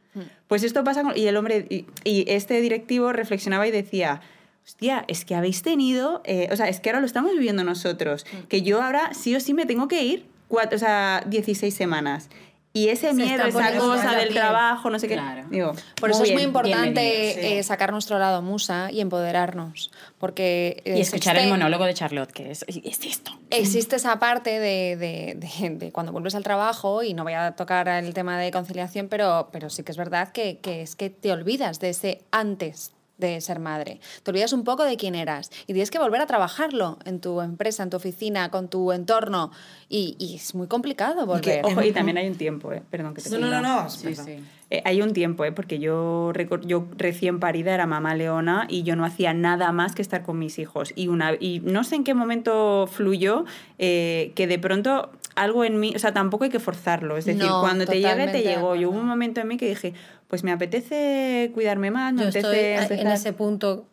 Pues 0.47 0.63
esto 0.63 0.83
pasa 0.85 1.03
con... 1.03 1.17
Y 1.17 1.27
el 1.27 1.35
hombre, 1.35 1.65
y, 1.69 1.85
y 2.05 2.23
este 2.29 2.61
directivo 2.61 3.11
reflexionaba 3.11 3.67
y 3.67 3.71
decía, 3.71 4.21
hostia, 4.65 5.03
es 5.09 5.25
que 5.25 5.35
habéis 5.35 5.61
tenido, 5.61 6.21
eh, 6.23 6.47
o 6.51 6.55
sea, 6.55 6.69
es 6.69 6.79
que 6.79 6.89
ahora 6.89 7.01
lo 7.01 7.05
estamos 7.05 7.33
viviendo 7.33 7.63
nosotros, 7.65 8.25
que 8.47 8.61
yo 8.61 8.81
ahora 8.81 9.13
sí 9.13 9.35
o 9.35 9.39
sí 9.41 9.53
me 9.53 9.65
tengo 9.65 9.87
que 9.89 10.03
ir, 10.03 10.25
cuatro, 10.47 10.75
o 10.75 10.79
sea, 10.79 11.23
16 11.27 11.73
semanas. 11.73 12.29
Y 12.77 12.89
ese 12.89 13.07
Se 13.07 13.13
miedo, 13.13 13.45
esa 13.45 13.77
cosa 13.77 14.11
del 14.15 14.27
piel. 14.27 14.33
trabajo, 14.33 14.89
no 14.89 14.99
sé 14.99 15.07
qué. 15.07 15.13
Claro. 15.13 15.45
Digo, 15.49 15.71
Por 15.99 16.09
eso 16.11 16.23
es 16.23 16.29
muy 16.31 16.35
bien. 16.39 16.49
importante 16.49 17.57
eh, 17.57 17.63
sacar 17.63 17.93
nuestro 17.93 18.19
lado 18.19 18.41
musa 18.41 18.91
y 18.91 18.99
empoderarnos, 18.99 19.91
porque 20.17 20.83
Y 20.83 20.99
escuchar 20.99 21.37
existe- 21.37 21.43
el 21.45 21.49
monólogo 21.49 21.85
de 21.85 21.93
Charlotte, 21.93 22.33
que 22.33 22.51
es, 22.51 22.65
es 22.67 23.05
esto. 23.05 23.31
Existe 23.49 23.95
esa 23.95 24.19
parte 24.19 24.59
de, 24.59 24.97
de- 24.97 25.35
de- 25.35 25.69
de 25.69 25.91
cuando 25.93 26.11
vuelves 26.11 26.35
al 26.35 26.43
trabajo, 26.43 27.01
y 27.01 27.13
no 27.13 27.23
voy 27.23 27.31
a 27.33 27.53
tocar 27.55 27.87
el 27.87 28.13
tema 28.13 28.37
de 28.37 28.51
conciliación, 28.51 29.07
pero, 29.07 29.47
pero 29.53 29.69
sí 29.69 29.83
que 29.83 29.93
es 29.93 29.97
verdad 29.97 30.33
que, 30.33 30.57
que 30.59 30.81
es 30.81 30.97
que 30.97 31.09
te 31.09 31.31
olvidas 31.31 31.79
de 31.79 31.91
ese 31.91 32.23
antes 32.31 32.91
de 33.17 33.39
ser 33.41 33.59
madre. 33.59 33.99
Te 34.23 34.31
olvidas 34.31 34.51
un 34.53 34.63
poco 34.63 34.83
de 34.83 34.97
quién 34.97 35.15
eras 35.15 35.51
y 35.67 35.73
tienes 35.73 35.91
que 35.91 35.99
volver 35.99 36.21
a 36.21 36.25
trabajarlo 36.25 36.97
en 37.05 37.19
tu 37.21 37.41
empresa, 37.41 37.83
en 37.83 37.89
tu 37.89 37.97
oficina, 37.97 38.49
con 38.51 38.67
tu 38.67 38.91
entorno. 38.91 39.51
Y, 39.87 40.15
y 40.19 40.35
es 40.35 40.53
muy 40.55 40.67
complicado 40.67 41.25
volver. 41.25 41.63
Ojo, 41.65 41.81
y 41.83 41.91
también 41.91 42.17
hay 42.17 42.27
un 42.27 42.35
tiempo, 42.35 42.73
eh. 42.73 42.81
Perdón 42.89 43.13
que 43.13 43.21
te 43.21 43.29
No, 43.29 43.37
no, 43.39 43.49
no, 43.49 43.61
no. 43.61 43.89
Sí, 43.89 44.07
perdón. 44.07 44.25
sí. 44.25 44.39
Eh, 44.71 44.81
hay 44.83 45.01
un 45.03 45.13
tiempo, 45.13 45.45
¿eh? 45.45 45.51
porque 45.51 45.77
yo, 45.77 46.31
recor- 46.33 46.65
yo 46.65 46.87
recién 46.97 47.39
parida 47.39 47.73
era 47.73 47.85
mamá 47.85 48.15
leona 48.15 48.65
y 48.67 48.81
yo 48.81 48.95
no 48.95 49.05
hacía 49.05 49.31
nada 49.33 49.71
más 49.71 49.93
que 49.93 50.01
estar 50.01 50.23
con 50.23 50.39
mis 50.39 50.57
hijos. 50.57 50.91
Y, 50.95 51.07
una, 51.07 51.33
y 51.39 51.59
no 51.63 51.83
sé 51.83 51.95
en 51.95 52.03
qué 52.03 52.15
momento 52.15 52.87
fluyó 52.91 53.45
eh, 53.77 54.31
que 54.35 54.47
de 54.47 54.57
pronto 54.57 55.11
algo 55.35 55.63
en 55.65 55.79
mí, 55.79 55.93
o 55.95 55.99
sea, 55.99 56.13
tampoco 56.13 56.43
hay 56.45 56.49
que 56.49 56.59
forzarlo. 56.59 57.17
Es 57.17 57.25
decir, 57.25 57.43
No, 57.43 57.59
cuando 57.61 57.85
te 57.85 57.99
llegue, 57.99 58.27
te 58.27 58.41
llegó. 58.41 58.75
Y 58.75 58.85
hubo 58.85 58.97
un 58.97 59.05
momento 59.05 59.41
en 59.41 59.47
mí 59.47 59.57
que 59.57 59.67
dije, 59.67 59.93
pues 60.27 60.43
me 60.43 60.51
apetece 60.51 61.51
cuidarme 61.53 61.91
más, 61.91 62.13
me 62.13 62.21
Yo 62.23 62.27
apetece 62.29 62.47
estoy 62.47 62.59
a- 62.59 62.75
en 62.85 63.07
empezar. 63.07 63.13
ese 63.13 63.33
punto 63.33 63.85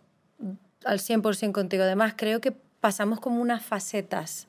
al 0.85 0.99
100% 1.01 1.53
contigo. 1.53 1.83
Además, 1.85 2.15
creo 2.17 2.41
que 2.41 2.53
pasamos 2.53 3.21
como 3.21 3.41
unas 3.41 3.65
facetas. 3.65 4.49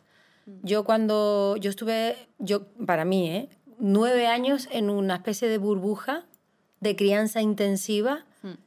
Yo 0.61 0.83
cuando 0.83 1.55
yo 1.57 1.69
estuve, 1.69 2.15
yo 2.39 2.65
para 2.85 3.05
mí, 3.05 3.29
¿eh? 3.29 3.49
nueve 3.79 4.27
años 4.27 4.67
en 4.71 4.89
una 4.89 5.15
especie 5.15 5.47
de 5.47 5.57
burbuja 5.57 6.25
de 6.79 6.95
crianza 6.95 7.41
intensiva 7.41 8.25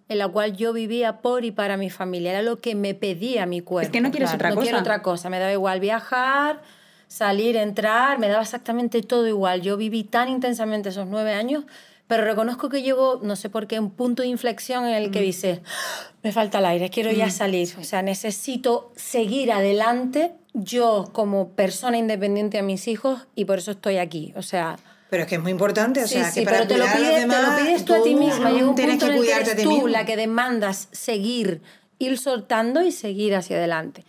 en 0.09 0.17
la 0.19 0.27
cual 0.29 0.57
yo 0.57 0.73
vivía 0.73 1.21
por 1.21 1.45
y 1.45 1.51
para 1.51 1.77
mi 1.77 1.91
familia. 1.91 2.31
Era 2.31 2.41
lo 2.43 2.61
que 2.61 2.75
me 2.75 2.95
pedía 2.95 3.45
mi 3.45 3.61
cuerpo. 3.61 3.87
Es 3.87 3.93
que 3.93 4.01
no 4.01 4.11
quieres 4.11 4.33
otra 4.33 4.49
no 4.49 4.55
cosa. 4.55 4.65
quiero 4.65 4.79
otra 4.79 5.03
cosa. 5.03 5.29
Me 5.29 5.39
daba 5.39 5.53
igual 5.53 5.81
viajar, 5.81 6.63
salir, 7.09 7.57
entrar, 7.57 8.19
me 8.19 8.29
daba 8.29 8.43
exactamente 8.43 9.03
todo 9.03 9.27
igual. 9.27 9.63
Yo 9.63 9.77
viví 9.77 10.05
tan 10.05 10.29
intensamente 10.29 10.89
esos 10.91 11.07
nueve 11.07 11.33
años, 11.33 11.65
pero 12.07 12.25
reconozco 12.25 12.69
que 12.69 12.83
llegó, 12.83 13.21
no 13.23 13.35
sé 13.37 13.51
por 13.51 13.67
qué, 13.67 13.81
un 13.81 13.91
punto 13.91 14.23
de 14.23 14.29
inflexión 14.29 14.87
en 14.87 14.95
el 14.95 15.11
que 15.11 15.21
dices, 15.21 15.61
"Ah, 15.65 16.11
me 16.23 16.33
falta 16.33 16.59
el 16.59 16.67
aire, 16.67 16.91
quiero 16.91 17.11
ya 17.13 17.31
salir. 17.31 17.69
O 17.81 17.85
sea, 17.85 18.03
necesito 18.03 18.93
seguir 18.97 19.51
adelante 19.53 20.33
yo 20.55 21.09
como 21.13 21.51
persona 21.51 21.99
independiente 21.99 22.59
a 22.59 22.63
mis 22.63 22.87
hijos 22.89 23.27
y 23.35 23.45
por 23.45 23.59
eso 23.59 23.73
estoy 23.73 23.99
aquí. 23.99 24.33
O 24.37 24.43
sea, 24.43 24.77
Pero 25.11 25.23
es 25.23 25.29
que 25.29 25.37
es 25.37 25.41
muy 25.43 25.53
importante, 25.53 26.03
o 26.03 26.07
sí, 26.09 26.15
sea, 26.15 26.31
sí, 26.33 26.41
que 26.41 26.47
para 26.47 26.59
pero 26.59 26.69
te 26.69 26.79
lo, 26.79 26.85
pides, 26.87 27.15
te 27.21 27.27
lo 27.27 27.35
demás, 27.35 27.61
pides 27.61 27.85
tú 27.85 27.95
a 27.95 28.03
ti 28.03 28.15
misma. 28.17 28.51
Llega 28.51 28.69
un 28.69 28.75
tienes 28.75 28.97
punto 28.97 29.07
que 29.07 29.13
en 29.13 29.19
el 29.19 29.25
que 29.25 29.33
eres 29.53 29.63
tú 29.63 29.69
mismo. 29.71 29.89
la 29.89 30.05
que 30.05 30.17
demandas 30.17 30.89
seguir, 30.91 31.63
ir 32.01 32.19
soltando 32.19 32.83
y 32.83 32.91
seguir 32.91 33.35
hacia 33.37 33.57
adelante. 33.57 34.05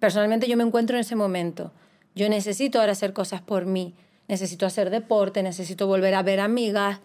Personalmente 0.00 0.48
yo 0.48 0.56
me 0.56 0.64
encuentro 0.64 0.96
en 0.96 1.00
ese 1.00 1.16
momento. 1.16 1.70
Yo 2.14 2.28
necesito 2.28 2.80
ahora 2.80 2.92
hacer 2.92 3.12
cosas 3.12 3.40
por 3.40 3.66
mí. 3.66 3.94
Necesito 4.28 4.66
hacer 4.66 4.90
deporte, 4.90 5.42
necesito 5.42 5.86
volver 5.86 6.14
a 6.14 6.22
ver 6.22 6.40
amigas. 6.40 7.00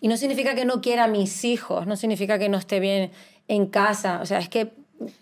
Y 0.00 0.08
no 0.08 0.16
significa 0.16 0.54
que 0.54 0.64
no 0.64 0.80
quiera 0.80 1.04
a 1.04 1.08
mis 1.08 1.44
hijos, 1.44 1.86
no 1.86 1.96
significa 1.96 2.38
que 2.38 2.48
no 2.48 2.58
esté 2.58 2.80
bien 2.80 3.10
en 3.48 3.66
casa. 3.66 4.20
O 4.22 4.26
sea, 4.26 4.38
es 4.38 4.48
que 4.48 4.72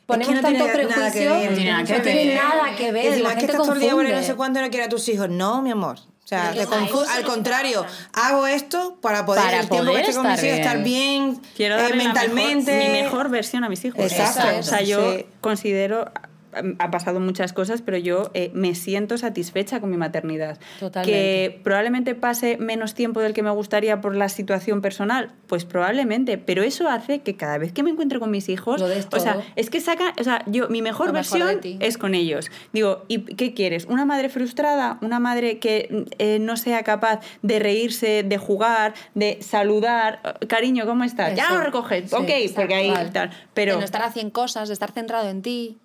ponemos 0.07 0.35
no 0.35 0.41
tanto 0.41 0.65
tiene 0.65 0.85
nada 0.85 1.11
que 1.13 1.21
prejuicio. 1.21 1.35
ver, 1.35 1.51
no 1.51 1.57
tiene 1.57 1.71
nada 1.71 1.85
que 1.85 1.93
no 1.99 2.03
tiene 2.03 2.35
nada 2.35 2.77
que 2.77 2.93
ver. 2.93 3.05
La 3.21 3.29
es 3.31 3.35
que 3.35 3.41
gente 3.47 3.53
el 3.53 3.59
día 3.59 3.63
por 3.67 3.77
ahí, 3.77 3.89
no 3.89 3.97
confunde. 3.97 4.23
sé 4.25 4.35
cuánto 4.35 4.61
no 4.61 4.71
quiere 4.71 4.85
a 4.87 4.89
tus 4.89 5.09
hijos. 5.09 5.29
No, 5.29 5.63
mi 5.63 5.71
amor. 5.71 5.99
O 5.99 6.27
sea, 6.27 6.53
te 6.53 6.61
al 6.63 7.21
es 7.21 7.27
contrario, 7.27 7.85
hago 8.15 8.47
esto 8.47 8.97
para 9.03 9.27
poder 9.27 9.45
Para 9.45 9.61
el 9.61 9.69
tiempo 9.69 9.85
que 9.85 9.91
poder 9.91 10.05
esté 10.09 10.15
con 10.17 10.23
mis 10.27 10.33
estar 10.37 10.47
hijos 10.47 10.59
estar 10.61 10.83
bien 10.83 11.41
Quiero 11.55 11.79
eh, 11.79 11.93
mentalmente. 11.95 12.73
mejor- 12.75 12.93
mi 12.93 13.03
mejor 13.03 13.29
versión 13.29 13.63
a 13.63 13.69
mis 13.69 13.85
hijos. 13.85 14.01
Exacto, 14.01 14.59
O 14.59 14.63
sea, 14.63 14.81
yo 14.81 15.13
sí. 15.19 15.27
considero 15.43 16.11
ha 16.79 16.91
pasado 16.91 17.21
muchas 17.21 17.53
cosas, 17.53 17.83
pero 17.83 17.99
yo 17.99 18.31
eh, 18.35 18.51
me 18.55 18.75
siento 18.75 19.19
satisfecha 19.19 19.81
con 19.81 19.91
mi 19.91 19.97
maternidad. 19.97 20.59
Totalmente. 20.81 21.13
Que 21.13 21.61
probablemente 21.63 22.15
pase 22.15 22.57
menos 22.59 22.95
tiempo 22.95 23.21
del 23.21 23.33
que 23.35 23.43
me 23.43 23.51
gustaría 23.51 24.01
por 24.01 24.17
la 24.17 24.29
situación 24.29 24.81
personal, 24.81 25.33
pues 25.47 25.65
probablemente, 25.65 26.39
pero 26.39 26.63
eso 26.63 26.89
hace 26.89 27.21
que 27.21 27.37
cada 27.37 27.59
vez 27.59 27.73
que 27.73 27.83
me 27.83 27.91
encuentre 27.91 28.19
con 28.19 28.31
mis 28.31 28.49
hijos, 28.49 28.81
Lo 28.81 28.87
o 28.87 29.21
sea, 29.21 29.43
es 29.57 29.71
que 29.71 29.81
saca, 29.81 30.15
o 30.19 30.25
sea, 30.25 30.43
yo 30.47 30.69
mi 30.69 30.83
mejor 30.83 31.09
Lo 31.09 31.13
versión 31.13 31.61
es 31.81 31.99
con 31.99 32.15
ellos. 32.15 32.51
Digo, 32.73 33.05
¿y 33.09 33.21
qué 33.21 33.55
quieres? 33.55 33.87
¿Una 33.87 34.05
madre 34.05 34.29
frustrada? 34.29 34.99
¿Una 35.01 35.21
madre 35.21 35.59
que 35.59 36.07
eh, 36.19 36.39
no 36.41 36.57
sea 36.57 36.83
capaz 36.83 37.21
de 37.43 37.59
reírse, 37.59 38.23
de 38.23 38.39
jugar, 38.39 38.95
de 39.15 39.39
saludar? 39.43 40.39
Cariño, 40.49 40.87
¿cómo 40.87 41.05
estás? 41.05 41.35
Ya 41.37 41.51
lo 41.51 41.61
recoges. 41.61 42.11
Sí, 42.11 42.17
ok, 42.17 42.55
porque 42.55 42.75
ahí 42.75 42.93
tal 42.93 43.13
tal. 43.13 43.31
de 43.31 43.37
Pero 43.55 43.77
no 43.79 43.85
estar 43.85 44.03
a 44.03 44.13
100 44.13 44.31
cosas, 44.31 44.69
de 44.69 44.75
estar 44.75 44.93
centrado 44.93 45.29
en 45.29 45.43
ti. 45.43 45.79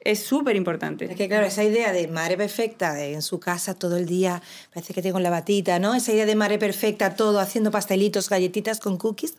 Es 0.00 0.20
súper 0.20 0.56
importante. 0.56 1.06
Es 1.06 1.16
que 1.16 1.28
claro, 1.28 1.46
esa 1.46 1.64
idea 1.64 1.92
de 1.92 2.08
madre 2.08 2.36
perfecta, 2.36 2.94
de 2.94 3.14
en 3.14 3.22
su 3.22 3.40
casa 3.40 3.74
todo 3.74 3.96
el 3.96 4.06
día, 4.06 4.42
parece 4.72 4.94
que 4.94 5.02
tengo 5.02 5.18
la 5.18 5.30
batita, 5.30 5.78
¿no? 5.78 5.94
Esa 5.94 6.12
idea 6.12 6.26
de 6.26 6.34
madre 6.34 6.58
perfecta, 6.58 7.14
todo 7.14 7.40
haciendo 7.40 7.70
pastelitos, 7.70 8.28
galletitas 8.28 8.80
con 8.80 8.96
cookies 8.96 9.34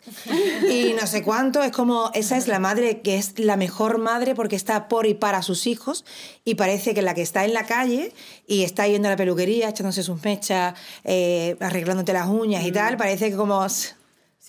y 0.70 0.94
no 1.00 1.08
sé 1.08 1.24
cuánto, 1.24 1.64
es 1.64 1.72
como, 1.72 2.12
esa 2.14 2.38
es 2.38 2.48
la 2.48 2.60
madre 2.60 3.02
que 3.02 3.18
es 3.18 3.40
la 3.40 3.58
mejor 3.58 3.98
madre 3.98 4.36
porque 4.36 4.56
está 4.56 4.88
por 4.88 5.06
y 5.06 5.14
para 5.14 5.42
sus 5.42 5.68
hijos 5.68 6.06
y 6.44 6.56
parece 6.56 6.94
que 6.94 7.02
la 7.02 7.14
que 7.14 7.22
está 7.22 7.46
en 7.46 7.54
la 7.54 7.66
calle 7.66 8.14
y 8.48 8.64
está 8.64 8.88
yendo 8.88 9.08
a 9.08 9.12
la 9.12 9.18
peluquería, 9.18 9.70
echándose 9.70 10.04
sus 10.04 10.24
mechas, 10.24 10.74
eh, 11.04 11.56
arreglándote 11.60 12.14
las 12.14 12.28
uñas 12.28 12.66
y 12.66 12.72
tal, 12.72 12.98
parece 12.98 13.30
que 13.30 13.36
como. 13.36 13.60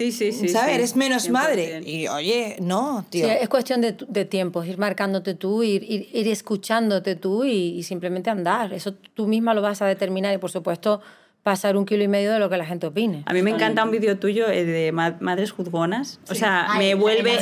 Sí, 0.00 0.12
sí, 0.12 0.32
sí. 0.32 0.48
sí. 0.48 0.56
Eres 0.68 0.96
menos 0.96 1.28
100%. 1.28 1.30
madre. 1.30 1.82
Y 1.84 2.08
oye, 2.08 2.56
no, 2.60 3.04
tío. 3.10 3.26
Sí, 3.26 3.32
es 3.38 3.48
cuestión 3.50 3.82
de, 3.82 3.94
de 4.08 4.24
tiempos, 4.24 4.66
ir 4.66 4.78
marcándote 4.78 5.34
tú, 5.34 5.62
ir, 5.62 5.82
ir, 5.82 6.08
ir 6.12 6.26
escuchándote 6.28 7.16
tú 7.16 7.44
y, 7.44 7.50
y 7.78 7.82
simplemente 7.82 8.30
andar. 8.30 8.72
Eso 8.72 8.94
tú 8.94 9.26
misma 9.26 9.52
lo 9.52 9.60
vas 9.60 9.82
a 9.82 9.86
determinar 9.86 10.34
y, 10.34 10.38
por 10.38 10.50
supuesto, 10.50 11.02
pasar 11.42 11.76
un 11.76 11.84
kilo 11.84 12.02
y 12.02 12.08
medio 12.08 12.32
de 12.32 12.38
lo 12.38 12.48
que 12.48 12.56
la 12.56 12.64
gente 12.64 12.86
opine. 12.86 13.24
A 13.26 13.32
mí 13.34 13.42
me 13.42 13.50
encanta 13.50 13.84
un 13.84 13.90
vídeo 13.90 14.18
tuyo 14.18 14.48
eh, 14.48 14.64
de 14.64 14.92
ma- 14.92 15.18
madres 15.20 15.52
juzgonas. 15.52 16.18
O 16.30 16.34
sea, 16.34 16.66
Ay, 16.72 16.78
me 16.78 16.94
vuelve 16.94 17.32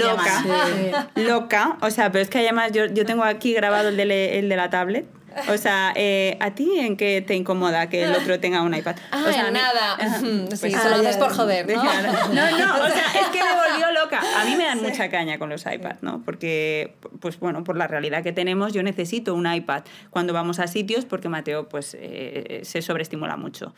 loca. 0.00 1.10
Loca. 1.14 1.78
O 1.82 1.90
sea, 1.90 2.10
pero 2.10 2.22
es 2.22 2.30
que 2.30 2.38
además 2.38 2.72
yo, 2.72 2.86
yo 2.86 3.04
tengo 3.06 3.22
aquí 3.24 3.52
grabado 3.54 3.88
el 3.90 3.96
de, 3.96 4.38
el 4.38 4.48
de 4.48 4.56
la 4.56 4.70
tablet. 4.70 5.06
O 5.48 5.56
sea, 5.58 5.92
eh, 5.96 6.36
¿a 6.40 6.54
ti 6.54 6.78
en 6.78 6.96
qué 6.96 7.22
te 7.26 7.34
incomoda 7.34 7.88
que 7.88 8.04
el 8.04 8.14
otro 8.14 8.38
tenga 8.40 8.62
un 8.62 8.74
iPad? 8.74 8.96
Ah, 9.10 9.24
o 9.28 9.32
sea, 9.32 9.44
a 9.44 9.46
en 9.48 9.52
mí- 9.54 9.58
nada. 9.60 9.94
Ajá. 10.00 10.18
Sí, 10.18 10.46
Pues- 10.60 10.72
solo 10.82 10.96
haces 10.96 11.16
por 11.16 11.32
joder, 11.34 11.66
¿no? 11.68 11.82
No, 12.32 12.50
no, 12.58 12.74
o 12.84 12.88
sea, 12.88 13.04
es 13.20 13.26
que 13.28 13.38
me 13.42 13.52
volvió 13.54 13.92
loca. 13.92 14.20
A 14.38 14.44
mí 14.44 14.56
me 14.56 14.64
dan 14.64 14.82
mucha 14.82 15.08
caña 15.10 15.38
con 15.38 15.48
los 15.50 15.64
iPads, 15.66 16.02
¿no? 16.02 16.22
Porque, 16.24 16.94
pues 17.20 17.38
bueno, 17.38 17.64
por 17.64 17.76
la 17.76 17.86
realidad 17.86 18.22
que 18.22 18.32
tenemos, 18.32 18.72
yo 18.72 18.82
necesito 18.82 19.34
un 19.34 19.52
iPad 19.52 19.82
cuando 20.10 20.32
vamos 20.32 20.58
a 20.58 20.66
sitios 20.66 21.04
porque 21.04 21.28
Mateo, 21.28 21.68
pues, 21.68 21.96
eh, 21.98 22.60
se 22.64 22.82
sobreestimula 22.82 23.36
mucho. 23.36 23.74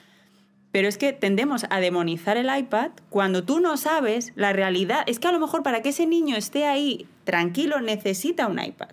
Pero 0.72 0.86
es 0.86 0.98
que 0.98 1.12
tendemos 1.12 1.66
a 1.68 1.80
demonizar 1.80 2.36
el 2.36 2.48
iPad 2.56 2.90
cuando 3.08 3.42
tú 3.42 3.58
no 3.58 3.76
sabes 3.76 4.32
la 4.36 4.52
realidad. 4.52 5.02
Es 5.06 5.18
que 5.18 5.26
a 5.26 5.32
lo 5.32 5.40
mejor 5.40 5.64
para 5.64 5.82
que 5.82 5.88
ese 5.88 6.06
niño 6.06 6.36
esté 6.36 6.64
ahí 6.66 7.08
tranquilo 7.24 7.80
necesita 7.80 8.46
un 8.46 8.60
iPad. 8.62 8.90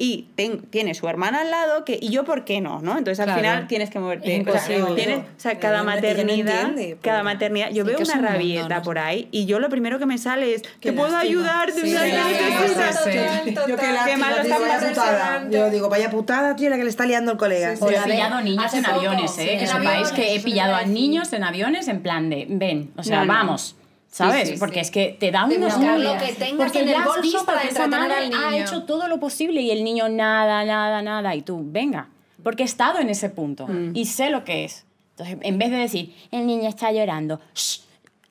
Y 0.00 0.28
ten- 0.36 0.62
tiene 0.70 0.94
su 0.94 1.08
hermana 1.08 1.40
al 1.40 1.50
lado, 1.50 1.84
que, 1.84 1.98
y 2.00 2.10
yo 2.10 2.24
por 2.24 2.44
qué 2.44 2.60
no, 2.60 2.80
¿no? 2.80 2.92
Entonces 2.96 3.18
al 3.18 3.24
Claro. 3.26 3.40
final 3.40 3.66
tienes 3.66 3.90
que 3.90 3.98
moverte. 3.98 4.26
O 4.28 4.30
sea, 4.30 4.36
imposible. 4.78 4.94
tienes- 5.04 5.18
o 5.18 5.24
sea, 5.40 5.58
cada 5.58 5.74
Ella 5.74 5.82
no- 5.82 5.90
maternidad, 5.96 6.60
entiende, 6.68 6.98
cada 7.02 7.18
pobre. 7.22 7.34
maternidad, 7.34 7.68
yo 7.70 7.82
Sí, 7.84 7.88
veo 7.88 7.96
que 7.98 8.02
una 8.04 8.12
un 8.12 8.18
mundo, 8.20 8.32
rabieta 8.32 8.76
¿no? 8.76 8.82
por 8.82 8.98
ahí 9.00 9.28
y 9.32 9.46
yo 9.46 9.58
lo 9.58 9.68
primero 9.68 9.98
que 9.98 10.06
me 10.06 10.16
sale 10.16 10.54
es, 10.54 10.62
Qué 10.80 10.90
¿te 10.90 10.92
puedo 10.92 11.16
ayudar? 11.16 11.72
Sí, 11.72 11.80
¿Te 11.82 11.88
puedo 11.88 12.92
sí. 13.04 13.54
Yo 13.68 13.76
qué 13.76 13.82
Qué 13.86 13.92
lástima, 13.92 14.18
mal 14.28 14.36
lo 14.36 14.42
tío, 14.44 14.52
están 14.54 14.60
vaya 14.68 14.78
putada. 14.78 14.88
impresionando. 14.88 15.56
Yo 15.58 15.70
digo, 15.70 15.88
vaya 15.88 16.10
putada, 16.10 16.54
tío, 16.56 16.70
la 16.70 16.76
que 16.76 16.84
le 16.84 16.90
está 16.90 17.04
liando 17.04 17.32
el 17.32 17.38
colega. 17.38 17.74
Yo 17.74 17.88
he 17.90 18.00
pillado 18.02 18.40
niños 18.40 18.72
en 18.74 18.86
aviones, 18.86 19.36
¿eh? 19.38 19.56
Que 19.58 19.66
sepáis 19.66 20.12
que 20.12 20.36
he 20.36 20.40
pillado 20.40 20.76
a 20.76 20.84
niños 20.84 21.32
en 21.32 21.42
aviones 21.42 21.88
en 21.88 22.02
plan 22.02 22.30
de, 22.30 22.46
ven, 22.48 22.92
o 22.96 23.02
sea, 23.02 23.24
vamos. 23.24 23.74
¿Sabes? 24.10 24.48
Sí, 24.48 24.54
sí, 24.54 24.58
porque 24.58 24.74
sí. 24.76 24.80
es 24.80 24.90
que 24.90 25.16
te 25.18 25.30
da 25.30 25.46
De 25.46 25.56
unos 25.58 25.74
lo 25.78 26.18
que 26.18 26.32
tengas 26.32 26.56
Porque 26.56 26.80
en 26.80 26.88
el 26.88 27.02
bolso 27.02 27.20
visto 27.20 27.44
para 27.44 27.60
que 27.62 27.68
esa 27.68 27.86
madre 27.86 28.14
al 28.14 28.32
ha 28.32 28.50
niño. 28.50 28.64
hecho 28.64 28.84
todo 28.84 29.06
lo 29.06 29.20
posible 29.20 29.60
y 29.60 29.70
el 29.70 29.84
niño 29.84 30.08
nada, 30.08 30.64
nada, 30.64 31.02
nada. 31.02 31.34
Y 31.34 31.42
tú, 31.42 31.60
venga. 31.64 32.08
Porque 32.42 32.62
he 32.62 32.66
estado 32.66 32.98
en 33.00 33.10
ese 33.10 33.28
punto 33.30 33.68
y 33.94 34.06
sé 34.06 34.30
lo 34.30 34.44
que 34.44 34.64
es. 34.64 34.84
Entonces, 35.16 35.38
en 35.42 35.58
vez 35.58 35.70
de 35.70 35.76
decir, 35.76 36.14
el 36.30 36.46
niño 36.46 36.68
está 36.68 36.90
llorando, 36.92 37.40
shh, 37.54 37.80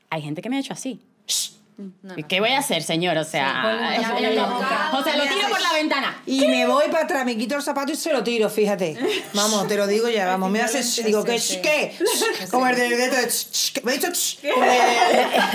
hay 0.10 0.22
gente 0.22 0.42
que 0.42 0.50
me 0.50 0.56
ha 0.58 0.60
hecho 0.62 0.74
así. 0.74 1.00
shh. 1.28 1.52
¿Y 2.16 2.24
¿Qué 2.24 2.40
voy 2.40 2.50
a 2.50 2.58
hacer, 2.60 2.82
señor? 2.82 3.18
O 3.18 3.24
sea, 3.24 3.62
boca. 4.52 4.92
o 4.98 5.04
sea, 5.04 5.16
lo 5.16 5.24
tiro 5.24 5.48
por 5.50 5.62
la 5.62 5.74
ventana. 5.74 6.22
Y 6.26 6.48
me 6.48 6.66
voy 6.66 6.86
para 6.90 7.04
atrás, 7.04 7.24
me 7.26 7.38
quito 7.38 7.56
el 7.56 7.62
zapato 7.62 7.92
y 7.92 7.96
se 7.96 8.12
lo 8.12 8.24
tiro, 8.24 8.50
fíjate. 8.50 8.98
Vamos, 9.34 9.68
te 9.68 9.76
lo 9.78 9.86
digo 9.86 10.10
ya, 10.10 10.26
vamos. 10.26 10.50
Me 10.50 10.62
hace, 10.62 10.82
digo, 11.04 11.24
¿qué? 11.24 11.40
¿Qué? 11.62 11.96
Como 12.50 12.68
el 12.68 12.76
de, 12.76 12.90
¿Me 12.90 12.96
he 13.94 13.98
dicho? 13.98 14.08
Como 14.54 14.66
de- 14.66 14.72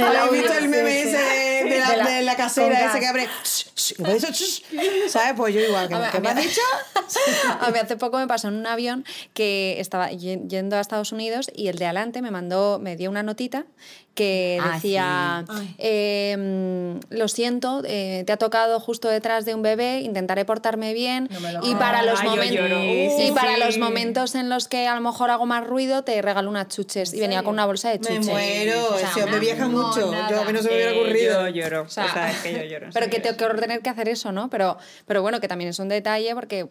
¿Habéis 0.19 0.43
visto 0.43 0.59
el 0.59 0.69
meme 0.69 1.01
ese 1.03 1.19
de, 1.65 1.79
la, 1.97 2.07
de 2.09 2.23
la 2.23 2.37
casera 2.37 2.87
ese 2.91 3.01
que 3.01 3.07
abre? 3.07 3.29
¿Me 3.99 4.11
he 4.11 4.15
dicho? 4.15 4.29
¿Sabes? 5.09 5.33
Pues 5.37 5.55
yo 5.55 5.61
igual. 5.61 5.89
¿Qué 5.89 5.95
a 5.95 6.21
me 6.21 6.29
has 6.29 6.37
dicho? 6.37 6.61
A 7.61 7.71
mí 7.71 7.79
hace 7.79 7.97
poco 7.97 8.17
me 8.19 8.27
pasó 8.27 8.49
en 8.49 8.55
un 8.55 8.67
avión 8.67 9.05
que 9.35 9.81
estaba 9.81 10.11
ye- 10.11 10.41
yendo 10.49 10.77
a 10.77 10.81
Estados 10.81 11.13
Unidos 11.13 11.51
y 11.55 11.69
el 11.69 11.79
de 11.79 11.85
adelante 11.87 12.23
me 12.23 12.31
mandó, 12.31 12.79
me 12.79 12.97
dio 12.97 13.11
una 13.11 13.23
notita 13.23 13.65
que 14.15 14.59
Ah, 14.63 14.73
decía, 14.75 15.45
eh, 15.79 16.37
mm, 16.39 17.15
lo 17.15 17.29
siento, 17.29 17.83
eh, 17.87 18.25
te 18.27 18.33
ha 18.33 18.37
tocado 18.37 18.79
justo 18.81 19.09
detrás 19.09 19.45
de 19.45 19.55
un 19.55 19.63
bebé, 19.63 20.01
intentaré 20.01 20.45
portarme 20.45 20.93
bien 20.93 21.29
y 21.63 21.75
para 21.77 22.03
los 22.03 22.21
Ay, 22.21 22.29
momentos 22.29 22.71
y 22.71 23.11
Sí, 23.27 23.33
para 23.35 23.55
sí. 23.55 23.61
los 23.61 23.79
momentos 23.79 24.35
en 24.35 24.49
los 24.49 24.69
que 24.69 24.87
a 24.87 24.95
lo 24.95 25.01
mejor 25.01 25.31
hago 25.31 25.47
más 25.47 25.67
ruido 25.67 26.03
te 26.05 26.21
regalo 26.23 26.51
unas 26.51 26.69
chuches 26.69 27.15
y 27.15 27.21
venía 27.21 27.43
con 27.43 27.55
una 27.55 27.67
bolsa 27.67 27.91
de 27.91 27.99
Me 28.01 28.07
chuches. 28.07 28.27
muero, 28.27 28.87
O 28.95 28.99
sea, 28.99 29.09
ese 29.11 29.21
hombre 29.25 29.39
una 29.39 29.41
viaja 29.41 29.69
mucho. 29.69 30.07
monada. 30.07 30.31
Yo, 30.31 30.41
a 30.41 30.45
mí 30.45 30.53
no 30.53 30.63
se 30.63 30.69
me 30.69 30.75
hubiera 30.75 30.93
Eh, 30.93 31.01
ocurrido. 31.01 31.49
yo 31.49 31.63
lloro. 31.63 31.83
O 31.83 31.89
sea, 31.89 32.13
sea, 32.13 32.31
es 32.31 32.37
que 32.41 32.53
yo 32.53 32.63
lloro. 32.65 32.89
Pero 32.95 33.09
que 33.11 33.21
tengo 33.21 33.37
que 33.37 33.61
tener 33.61 33.81
que 33.81 33.91
hacer 33.91 34.09
eso, 34.09 34.31
¿no? 34.33 34.51
Pero, 34.51 34.77
pero 35.07 35.23
bueno, 35.23 35.41
que 35.41 35.49
también 35.49 35.71
es 35.71 35.79
un 35.79 35.89
detalle 35.89 36.35
porque... 36.35 36.67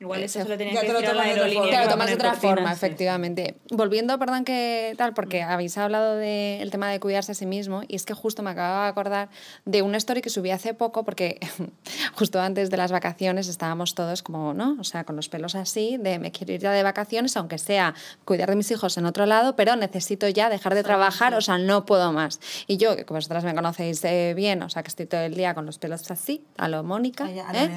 Igual 0.00 0.22
eso 0.22 0.40
se 0.42 0.48
lo 0.48 0.56
tenían 0.56 0.76
Ya 0.76 0.80
que 0.82 0.86
te 0.86 0.92
lo 0.92 1.00
decir 1.00 1.10
a 1.10 1.14
la 1.16 1.22
tomas 1.24 1.26
de 1.26 1.32
otra 1.32 1.44
aerolínea. 1.44 1.62
forma. 1.62 1.70
Claro, 1.70 1.84
que 1.86 1.90
tomas 1.92 2.06
de 2.08 2.14
otra 2.14 2.34
forma, 2.34 2.72
efectivamente. 2.72 3.54
Volviendo, 3.70 4.18
perdón 4.18 4.44
que 4.44 4.94
tal, 4.96 5.12
porque 5.12 5.44
Mm. 5.44 5.48
habéis 5.50 5.76
hablado 5.76 6.16
del 6.16 6.70
tema 6.70 6.77
de 6.86 7.00
cuidarse 7.00 7.32
a 7.32 7.34
sí 7.34 7.46
mismo 7.46 7.82
y 7.88 7.96
es 7.96 8.06
que 8.06 8.14
justo 8.14 8.42
me 8.42 8.50
acababa 8.50 8.84
de 8.84 8.90
acordar 8.90 9.28
de 9.64 9.82
una 9.82 9.98
story 9.98 10.22
que 10.22 10.30
subí 10.30 10.50
hace 10.50 10.74
poco 10.74 11.04
porque 11.04 11.40
justo 12.14 12.40
antes 12.40 12.70
de 12.70 12.76
las 12.76 12.92
vacaciones 12.92 13.48
estábamos 13.48 13.94
todos 13.94 14.22
como, 14.22 14.54
¿no? 14.54 14.76
O 14.80 14.84
sea, 14.84 15.04
con 15.04 15.16
los 15.16 15.28
pelos 15.28 15.54
así, 15.54 15.96
de 15.98 16.18
me 16.18 16.30
quiero 16.32 16.52
ir 16.52 16.60
ya 16.60 16.72
de 16.72 16.82
vacaciones, 16.82 17.36
aunque 17.36 17.58
sea 17.58 17.94
cuidar 18.24 18.50
de 18.50 18.56
mis 18.56 18.70
hijos 18.70 18.96
en 18.96 19.06
otro 19.06 19.26
lado, 19.26 19.56
pero 19.56 19.76
necesito 19.76 20.28
ya 20.28 20.48
dejar 20.48 20.74
de 20.74 20.82
trabajar, 20.82 21.34
o 21.34 21.40
sea, 21.40 21.58
no 21.58 21.84
puedo 21.84 22.12
más. 22.12 22.40
Y 22.66 22.76
yo, 22.76 22.96
que 22.96 23.04
vosotras 23.04 23.44
me 23.44 23.54
conocéis 23.54 24.04
eh, 24.04 24.34
bien, 24.36 24.62
o 24.62 24.70
sea, 24.70 24.82
que 24.82 24.88
estoy 24.88 25.06
todo 25.06 25.22
el 25.22 25.34
día 25.34 25.54
con 25.54 25.66
los 25.66 25.78
pelos 25.78 26.08
así, 26.10 26.44
a 26.56 26.68
lo 26.68 26.82
Mónica, 26.82 27.24
Ay, 27.24 27.38
a 27.38 27.52
lo 27.52 27.58
¿eh? 27.58 27.70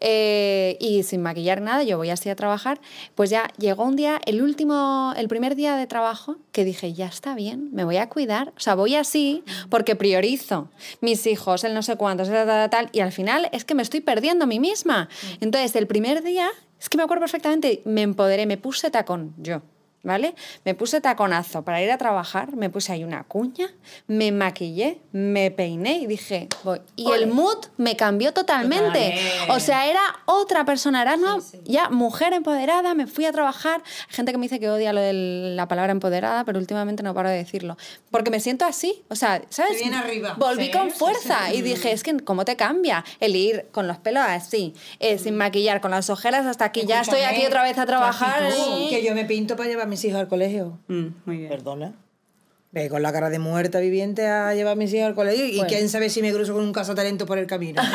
Eh, 0.00 0.76
y 0.80 1.02
sin 1.02 1.22
maquillar 1.22 1.60
nada, 1.60 1.82
yo 1.82 1.96
voy 1.96 2.10
así 2.10 2.28
a 2.28 2.36
trabajar, 2.36 2.80
pues 3.14 3.30
ya 3.30 3.48
llegó 3.58 3.84
un 3.84 3.96
día, 3.96 4.20
el 4.26 4.42
último, 4.42 5.14
el 5.16 5.28
primer 5.28 5.54
día 5.54 5.76
de 5.76 5.86
trabajo, 5.86 6.36
que 6.52 6.64
dije, 6.64 6.92
ya 6.92 7.06
está 7.06 7.34
bien, 7.34 7.70
me 7.72 7.84
voy 7.84 7.96
a 7.96 8.08
cuidar, 8.08 8.31
o 8.32 8.60
sea, 8.60 8.74
voy 8.74 8.96
así 8.96 9.44
porque 9.68 9.96
priorizo 9.96 10.70
mis 11.00 11.26
hijos, 11.26 11.64
el 11.64 11.74
no 11.74 11.82
sé 11.82 11.96
cuántos, 11.96 12.28
tal, 12.28 12.46
tal, 12.46 12.70
tal, 12.70 12.88
y 12.92 13.00
al 13.00 13.12
final 13.12 13.48
es 13.52 13.64
que 13.64 13.74
me 13.74 13.82
estoy 13.82 14.00
perdiendo 14.00 14.44
a 14.44 14.46
mí 14.46 14.58
misma. 14.58 15.08
Entonces, 15.40 15.76
el 15.76 15.86
primer 15.86 16.22
día, 16.22 16.48
es 16.80 16.88
que 16.88 16.96
me 16.96 17.02
acuerdo 17.02 17.20
perfectamente, 17.20 17.82
me 17.84 18.02
empoderé, 18.02 18.46
me 18.46 18.56
puse 18.56 18.90
tacón, 18.90 19.34
yo. 19.38 19.62
¿Vale? 20.04 20.34
Me 20.64 20.74
puse 20.74 21.00
taconazo 21.00 21.62
para 21.62 21.80
ir 21.80 21.90
a 21.90 21.96
trabajar, 21.96 22.56
me 22.56 22.68
puse 22.70 22.92
ahí 22.92 23.04
una 23.04 23.22
cuña, 23.22 23.68
me 24.08 24.32
maquillé, 24.32 25.00
me 25.12 25.52
peiné 25.52 25.98
y 25.98 26.06
dije, 26.06 26.48
voy. 26.64 26.80
Y 26.96 27.10
el 27.12 27.28
mood 27.28 27.66
me 27.76 27.94
cambió 27.94 28.32
totalmente. 28.32 29.14
O 29.48 29.60
sea, 29.60 29.86
era 29.86 30.00
otra 30.26 30.64
persona, 30.64 31.02
era 31.02 31.14
una 31.14 31.38
ya 31.64 31.88
mujer 31.90 32.32
empoderada, 32.32 32.94
me 32.94 33.06
fui 33.06 33.26
a 33.26 33.32
trabajar. 33.32 33.82
Hay 34.08 34.14
gente 34.16 34.32
que 34.32 34.38
me 34.38 34.46
dice 34.46 34.58
que 34.58 34.68
odia 34.70 34.92
lo 34.92 35.00
de 35.00 35.12
la 35.54 35.68
palabra 35.68 35.92
empoderada, 35.92 36.44
pero 36.44 36.58
últimamente 36.58 37.04
no 37.04 37.14
paro 37.14 37.28
de 37.28 37.36
decirlo. 37.36 37.76
Porque 38.10 38.30
me 38.30 38.40
siento 38.40 38.64
así, 38.64 39.04
o 39.08 39.14
sea, 39.14 39.42
¿sabes? 39.50 39.78
Viene 39.78 39.96
arriba. 39.96 40.34
Volví 40.36 40.64
Sí, 40.66 40.70
con 40.72 40.90
sí, 40.90 40.96
fuerza 40.98 41.52
y 41.52 41.62
dije, 41.62 41.92
es 41.92 42.02
que 42.02 42.16
cómo 42.18 42.44
te 42.44 42.56
cambia 42.56 43.04
el 43.20 43.36
ir 43.36 43.66
con 43.72 43.86
los 43.86 43.98
pelos 43.98 44.24
así, 44.26 44.74
eh, 44.98 45.18
sin 45.18 45.36
maquillar, 45.36 45.80
con 45.80 45.90
las 45.90 46.10
ojeras 46.10 46.46
hasta 46.46 46.64
aquí, 46.64 46.84
ya 46.86 47.00
estoy 47.02 47.22
aquí 47.22 47.46
otra 47.46 47.62
vez 47.62 47.78
a 47.78 47.86
trabajar. 47.86 48.42
Eh. 48.52 48.86
Que 48.90 49.04
yo 49.04 49.14
me 49.14 49.24
pinto 49.24 49.56
para 49.56 49.68
llevar 49.68 49.86
a 49.86 49.91
mis 49.92 50.04
hijos 50.06 50.18
al 50.20 50.28
colegio. 50.28 50.78
Mm, 50.88 51.06
muy 51.26 51.36
bien. 51.36 51.50
Perdona. 51.50 51.92
Ve 52.70 52.88
con 52.88 53.02
la 53.02 53.12
cara 53.12 53.28
de 53.28 53.38
muerta 53.38 53.78
viviente 53.80 54.26
a 54.26 54.54
llevar 54.54 54.72
a 54.72 54.76
mis 54.76 54.92
hijos 54.94 55.06
al 55.06 55.14
colegio 55.14 55.44
y 55.44 55.60
quién 55.68 55.90
sabe 55.90 56.08
si 56.08 56.22
me 56.22 56.32
cruzo 56.32 56.54
con 56.54 56.64
un 56.64 56.72
cazatalento 56.72 57.26
por 57.26 57.36
el 57.38 57.46
camino. 57.46 57.82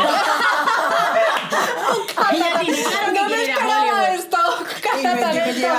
Ella 2.32 2.60
tiene 2.60 2.84
claro 2.84 3.14
que 3.14 3.20
quiere 3.28 3.46
ir 3.46 3.52
a 3.52 3.58
Hollywood. 3.58 4.20
esto! 4.20 4.38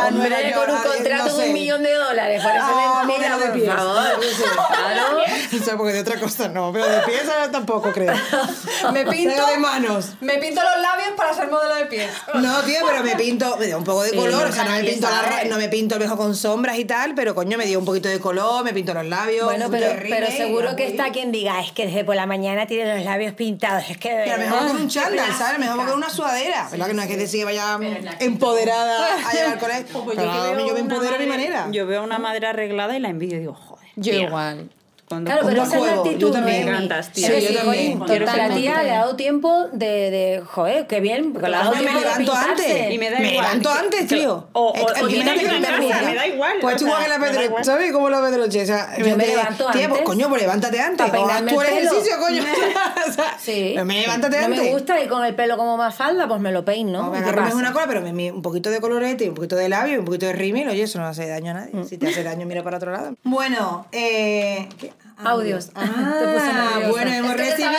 Hombre, 0.09 0.53
con 0.55 0.71
un 0.71 0.83
contrato 0.83 1.37
de 1.37 1.47
un 1.47 1.53
millón 1.53 1.83
de 1.83 1.95
dólares. 1.95 2.43
Parece 2.43 2.65
Ah, 2.69 3.03
mentira, 3.07 3.37
modelo 3.37 3.39
de 3.39 3.47
por 3.47 3.55
pies. 3.55 3.75
favor. 3.75 4.67
Claro. 4.69 5.19
O 5.61 5.65
sea, 5.65 5.77
porque 5.77 5.93
de 5.95 6.01
otra 6.01 6.21
cosa 6.21 6.49
no, 6.49 6.71
pero 6.73 6.87
de 6.87 7.01
pies 7.01 7.23
ahora 7.29 7.51
tampoco 7.51 7.91
creo. 7.93 8.13
Me 8.93 9.05
pinto, 9.07 9.33
Pero 9.35 9.47
de 9.47 9.59
manos. 9.59 10.11
me 10.21 10.35
pinto 10.39 10.61
los 10.63 10.81
labios 10.83 11.09
para 11.17 11.35
ser 11.35 11.51
modelo 11.51 11.75
de 11.75 11.87
pies. 11.87 12.11
No, 12.35 12.61
tío, 12.61 12.79
pero 12.87 13.03
me 13.03 13.17
pinto, 13.17 13.57
me 13.59 13.67
dio 13.67 13.79
un 13.79 13.85
poco 13.85 14.03
de 14.03 14.11
Sí, 14.11 14.17
color, 14.17 14.47
o 14.47 14.53
sea, 14.53 14.65
no 14.65 14.71
me 14.73 14.85
pinto 14.85 15.09
la 15.11 15.45
no 15.49 15.57
me 15.57 15.69
pinto 15.69 15.95
el 15.97 15.99
viejo 16.01 16.17
con 16.17 16.35
sombras 16.37 16.79
y 16.79 16.85
tal, 16.85 17.15
pero 17.15 17.35
coño, 17.35 17.57
me 17.59 17.67
dio 17.67 17.79
un 17.79 17.85
poquito 17.85 18.09
de 18.09 18.21
color, 18.21 18.63
me 18.65 18.73
pinto 18.73 18.95
los 18.95 19.07
labios. 19.07 19.45
Bueno, 19.47 19.69
pero, 19.71 20.31
seguro 20.31 20.77
que 20.77 20.87
está 20.87 21.11
quien 21.11 21.33
diga, 21.33 21.61
es 21.61 21.73
que 21.73 21.87
desde 21.87 22.05
por 22.05 22.15
la 22.17 22.27
mañana 22.27 22.67
tiene 22.67 22.95
los 22.97 23.05
labios 23.05 23.35
pintados. 23.35 23.85
Es 23.91 23.99
que 23.99 24.15
de 24.15 24.25
Pero 24.25 24.39
mejor 24.39 24.67
con 24.69 24.77
un 24.77 24.89
chándal, 24.89 25.33
¿sabes? 25.37 25.59
Mejor 25.59 25.87
con 25.87 25.97
una 25.97 26.11
sudadera. 26.11 26.69
¿Verdad 26.71 26.87
que 26.87 26.95
no 26.95 27.03
es 27.03 27.09
que 27.09 27.17
decir 27.17 27.41
que 27.41 27.45
vaya 27.47 27.79
empoderada 28.21 29.17
a 29.27 29.33
llevar 29.33 29.53
al 29.53 29.59
colegio? 29.59 30.05
Pues 30.05 30.17
veo 30.17 30.27
yo 30.27 30.55
me 30.55 30.65
una 30.73 30.81
empodero 30.81 31.17
a 31.17 31.19
mi 31.19 31.27
manera. 31.27 31.69
Yo 31.71 31.87
veo 31.87 32.03
una 32.03 32.19
madre 32.19 32.47
arreglada 32.47 32.97
y 32.97 33.01
la 33.01 33.09
envidio 33.09 33.37
y 33.37 33.41
digo, 33.41 33.55
joder. 33.55 33.89
Yo 33.97 34.13
tía, 34.13 34.29
igual. 34.29 34.71
Cuando- 35.09 35.31
Claro, 35.31 35.47
pero 35.49 35.63
esa 35.63 35.77
es 35.77 35.83
la 35.87 35.95
yo 35.95 36.03
actitud, 36.03 36.33
también. 36.33 36.65
Me 36.65 36.71
encantas, 36.73 37.13
tía. 37.13 37.29
Sí, 37.29 37.41
Sí, 37.41 37.55
yo 37.55 37.61
también. 37.61 37.99
jolín, 37.99 38.25
La 38.27 38.49
tía 38.55 38.83
le 38.83 38.91
ha 38.93 38.99
dado 39.01 39.17
tiempo 39.17 39.67
de, 39.73 39.87
de 40.11 40.43
joder, 40.47 40.87
qué 40.87 41.01
bien, 41.01 41.33
porque 41.33 41.49
le 41.49 41.57
ha 41.57 41.59
dado 41.61 41.73
me 41.73 41.79
tiempo 41.79 41.99
de 41.99 42.05
levanto 42.05 42.33
pintarse. 42.33 42.73
antes. 42.73 42.95
Y 42.95 42.99
me 42.99 43.11
da 43.11 43.19
me 43.19 43.31
igual. 43.33 43.45
levanto 43.47 43.71
antes, 43.71 44.07
tío. 44.07 44.49
O- 44.53 44.69
o- 44.69 44.75
que 44.75 44.83
o 45.03 45.07
mí 45.07 45.19
me 45.19 45.25
que 45.25 45.31
igual, 45.31 45.39
levantarse, 45.39 46.05
me 46.07 46.15
da 46.15 46.27
igual, 46.27 46.53
Pues 46.61 46.77
tú 46.77 46.87
vas 46.87 47.05
a 47.05 47.09
la 47.09 47.19
me 47.19 47.27
Pedro, 47.29 47.43
igual. 47.45 47.65
¿sabes 47.65 47.93
cómo 47.93 48.11
lo 48.11 48.23
ves 48.23 48.33
de 48.33 48.39
noche? 48.39 48.63
O 48.63 48.67
sea, 48.67 48.97
Yo 48.99 49.17
me 49.17 49.27
levanto 49.27 49.65
Tía, 49.71 49.73
pues 49.73 49.85
antes. 49.87 50.03
coño, 50.03 50.29
pues 50.29 50.43
levántate 50.43 50.81
antes. 50.81 51.07
O 51.13 51.27
haz 51.29 51.43
pelo. 51.43 51.63
ejercicio, 51.63 52.19
coño. 52.21 52.43
O 53.09 53.13
sea, 53.13 53.37
Sí. 53.41 53.71
pero 53.75 53.85
me 53.87 54.01
levántate 54.03 54.39
no 54.39 54.45
antes. 54.47 54.61
me 54.63 54.73
gusta 54.73 55.01
y 55.01 55.09
con 55.09 55.25
el 55.25 55.35
pelo 55.35 55.57
como 55.57 55.77
más 55.77 55.95
falda, 55.95 56.29
pues 56.29 56.41
me 56.41 56.53
lo 56.53 56.65
peino. 56.65 57.03
No, 57.03 57.11
me 57.11 57.19
¿Y 57.19 57.23
qué 57.23 57.29
agarro 57.31 57.57
una 57.57 57.73
cola, 57.73 57.87
pero 57.87 58.03
me- 58.03 58.13
me- 58.13 58.31
un 58.33 58.43
poquito 58.43 58.71
de 58.71 58.81
colorete, 58.81 59.25
y 59.25 59.29
un 59.29 59.35
poquito 59.35 59.57
de 59.57 59.69
labio, 59.69 59.95
y 59.95 59.99
un 59.99 60.05
poquito 60.05 60.27
de 60.27 60.33
rímel, 60.35 60.69
oye, 60.69 60.83
eso 60.83 60.99
no 60.99 61.07
hace 61.07 61.27
daño 61.27 61.51
a 61.53 61.55
nadie. 61.55 61.71
Mm. 61.75 61.85
Si 61.85 61.97
te 61.99 62.09
hace 62.09 62.23
daño, 62.23 62.47
mira 62.47 62.63
para 62.63 62.77
otro 62.77 62.93
lado. 62.93 63.15
Bueno, 63.25 63.87
eh... 63.93 64.69
¿qué? 64.79 64.93
Audios. 65.19 65.71
Ah, 65.75 66.81
bueno, 66.91 67.13
hemos 67.13 67.31
Es 67.33 67.37
que 67.37 67.43
recibido... 67.51 67.77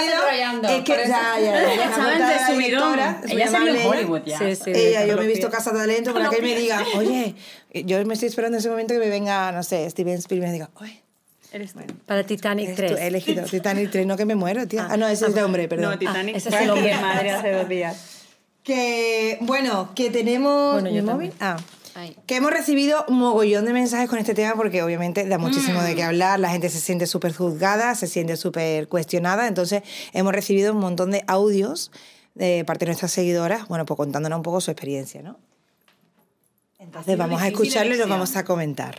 Es 0.67 0.84
que 0.84 0.97
ya, 0.97 1.08
ya, 1.08 1.41
ya. 1.41 1.73
Ella 1.73 1.75
Me 1.75 1.82
ha 1.84 1.86
estaba 1.86 2.13
en 2.13 2.19
contado 2.19 2.29
de 2.29 2.36
la 2.36 2.47
subidón. 2.47 2.99
Ella 3.29 3.47
salió 3.47 3.75
en. 3.75 3.88
Hollywood 3.88 4.21
ya. 4.25 4.38
Sí, 4.39 4.55
sí. 4.55 4.71
Ella, 4.75 5.05
yo 5.05 5.15
me 5.17 5.23
he 5.23 5.27
visto. 5.27 5.49
Casa 5.49 5.71
Talento 5.71 6.13
para 6.13 6.29
que 6.29 6.41
me 6.41 6.55
diga, 6.55 6.84
oye, 6.95 7.36
yo 7.86 8.05
me 8.05 8.13
estoy 8.13 8.27
esperando 8.29 8.58
ese 8.58 8.69
momento 8.69 8.93
que 8.93 8.99
me 8.99 9.10
venga, 9.10 9.51
no 9.51 9.63
sé, 9.63 9.89
Steven 9.89 10.15
Spielberg 10.17 10.47
y 10.49 10.51
me 10.51 10.53
diga, 10.53 10.69
oye, 10.75 11.01
Eres 11.51 11.73
tú. 11.73 11.79
Para 12.05 12.23
Titanic 12.23 12.65
eres 12.69 12.75
tú, 12.91 12.93
3. 12.95 12.99
he 12.99 13.08
elegido 13.08 13.43
Titanic 13.45 13.89
3, 13.89 14.05
no 14.05 14.15
que 14.17 14.25
me 14.25 14.36
muero, 14.36 14.67
tía. 14.67 14.88
Ah, 14.89 14.97
no, 14.97 15.08
ese 15.08 15.25
es 15.27 15.34
de 15.34 15.41
hombre, 15.43 15.67
perdón. 15.67 15.91
No, 15.91 15.97
Titanic 15.97 16.36
ese 16.36 16.49
fue 16.51 16.60
es 16.60 16.63
el 16.65 16.69
hombre. 16.69 16.95
madre 16.97 17.32
hace 17.32 17.51
dos 17.53 17.67
días. 17.67 17.97
Que, 18.63 19.38
bueno, 19.41 19.89
que 19.95 20.12
tenemos... 20.12 20.73
Bueno, 20.73 20.89
yo 20.89 21.01
¿Mi 21.01 21.08
también. 21.08 21.32
móvil? 21.32 21.34
Ah. 21.39 21.58
Ay. 22.00 22.16
Que 22.26 22.38
hemos 22.38 22.52
recibido 22.52 23.04
un 23.10 23.20
mogollón 23.20 23.66
de 23.66 23.74
mensajes 23.74 24.10
con 24.10 24.20
este 24.20 24.34
tema 24.34 24.56
porque 24.56 24.82
obviamente 24.84 25.26
da 25.26 25.38
muchísimo 25.38 25.82
de 25.82 25.96
qué 25.96 26.04
hablar, 26.04 26.40
la 26.40 26.50
gente 26.50 26.70
se 26.70 26.80
siente 26.80 27.08
súper 27.08 27.34
juzgada, 27.34 27.94
se 27.96 28.08
siente 28.08 28.38
súper 28.38 28.88
cuestionada, 28.88 29.48
entonces 29.48 29.84
hemos 30.14 30.32
recibido 30.34 30.74
un 30.74 30.80
montón 30.80 31.12
de 31.12 31.24
audios 31.28 31.92
de 32.36 32.64
parte 32.66 32.86
de 32.86 32.92
nuestras 32.92 33.12
seguidoras, 33.12 33.68
bueno, 33.68 33.86
pues 33.86 33.98
contándonos 33.98 34.38
un 34.38 34.44
poco 34.44 34.62
su 34.62 34.72
experiencia, 34.72 35.22
¿no? 35.22 35.38
Entonces 36.78 37.18
vamos 37.18 37.42
a 37.42 37.50
escucharlo 37.50 37.94
y 37.94 37.98
lo 37.98 38.08
vamos 38.08 38.36
a 38.38 38.46
comentar. 38.46 38.98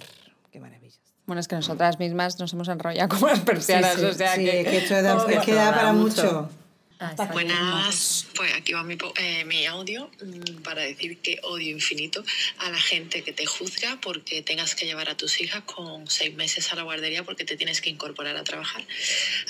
Qué 0.53 0.61
maravilloso. 0.61 1.01
Bueno, 1.25 1.41
es 1.41 1.49
que 1.49 1.57
nosotras 1.57 1.99
mismas 1.99 2.39
nos 2.39 2.53
hemos 2.53 2.69
enrollado 2.69 3.09
como 3.09 3.29
las 3.29 3.41
persianas, 3.41 3.95
sí, 3.95 4.05
o 4.05 4.13
sea 4.13 4.35
sí, 4.35 4.45
que... 4.45 4.61
es 4.61 4.69
que 4.69 4.77
esto 4.77 5.03
da, 5.03 5.27
es 5.31 5.41
que 5.41 5.55
da 5.55 5.75
para 5.75 5.93
mucho. 5.95 6.51
Ah, 6.51 6.60
exacto. 7.01 7.33
Buenas, 7.33 8.27
pues 8.35 8.53
aquí 8.55 8.73
va 8.73 8.83
mi, 8.83 8.97
po- 8.97 9.13
eh, 9.17 9.45
mi 9.45 9.67
audio 9.67 10.11
mm, 10.23 10.63
para 10.63 10.83
decir 10.83 11.19
que 11.19 11.39
odio 11.43 11.71
infinito 11.71 12.23
a 12.59 12.71
la 12.71 12.79
gente 12.79 13.23
que 13.23 13.33
te 13.33 13.47
juzga 13.47 13.99
porque 14.01 14.43
tengas 14.43 14.75
que 14.75 14.87
llevar 14.87 15.09
a 15.09 15.17
tus 15.17 15.41
hijas 15.41 15.63
con 15.65 16.09
seis 16.09 16.35
meses 16.35 16.73
a 16.73 16.77
la 16.77 16.83
guardería 16.83 17.25
porque 17.25 17.45
te 17.45 17.57
tienes 17.57 17.81
que 17.81 17.91
incorporar 17.91 18.37
a 18.37 18.45
trabajar. 18.45 18.85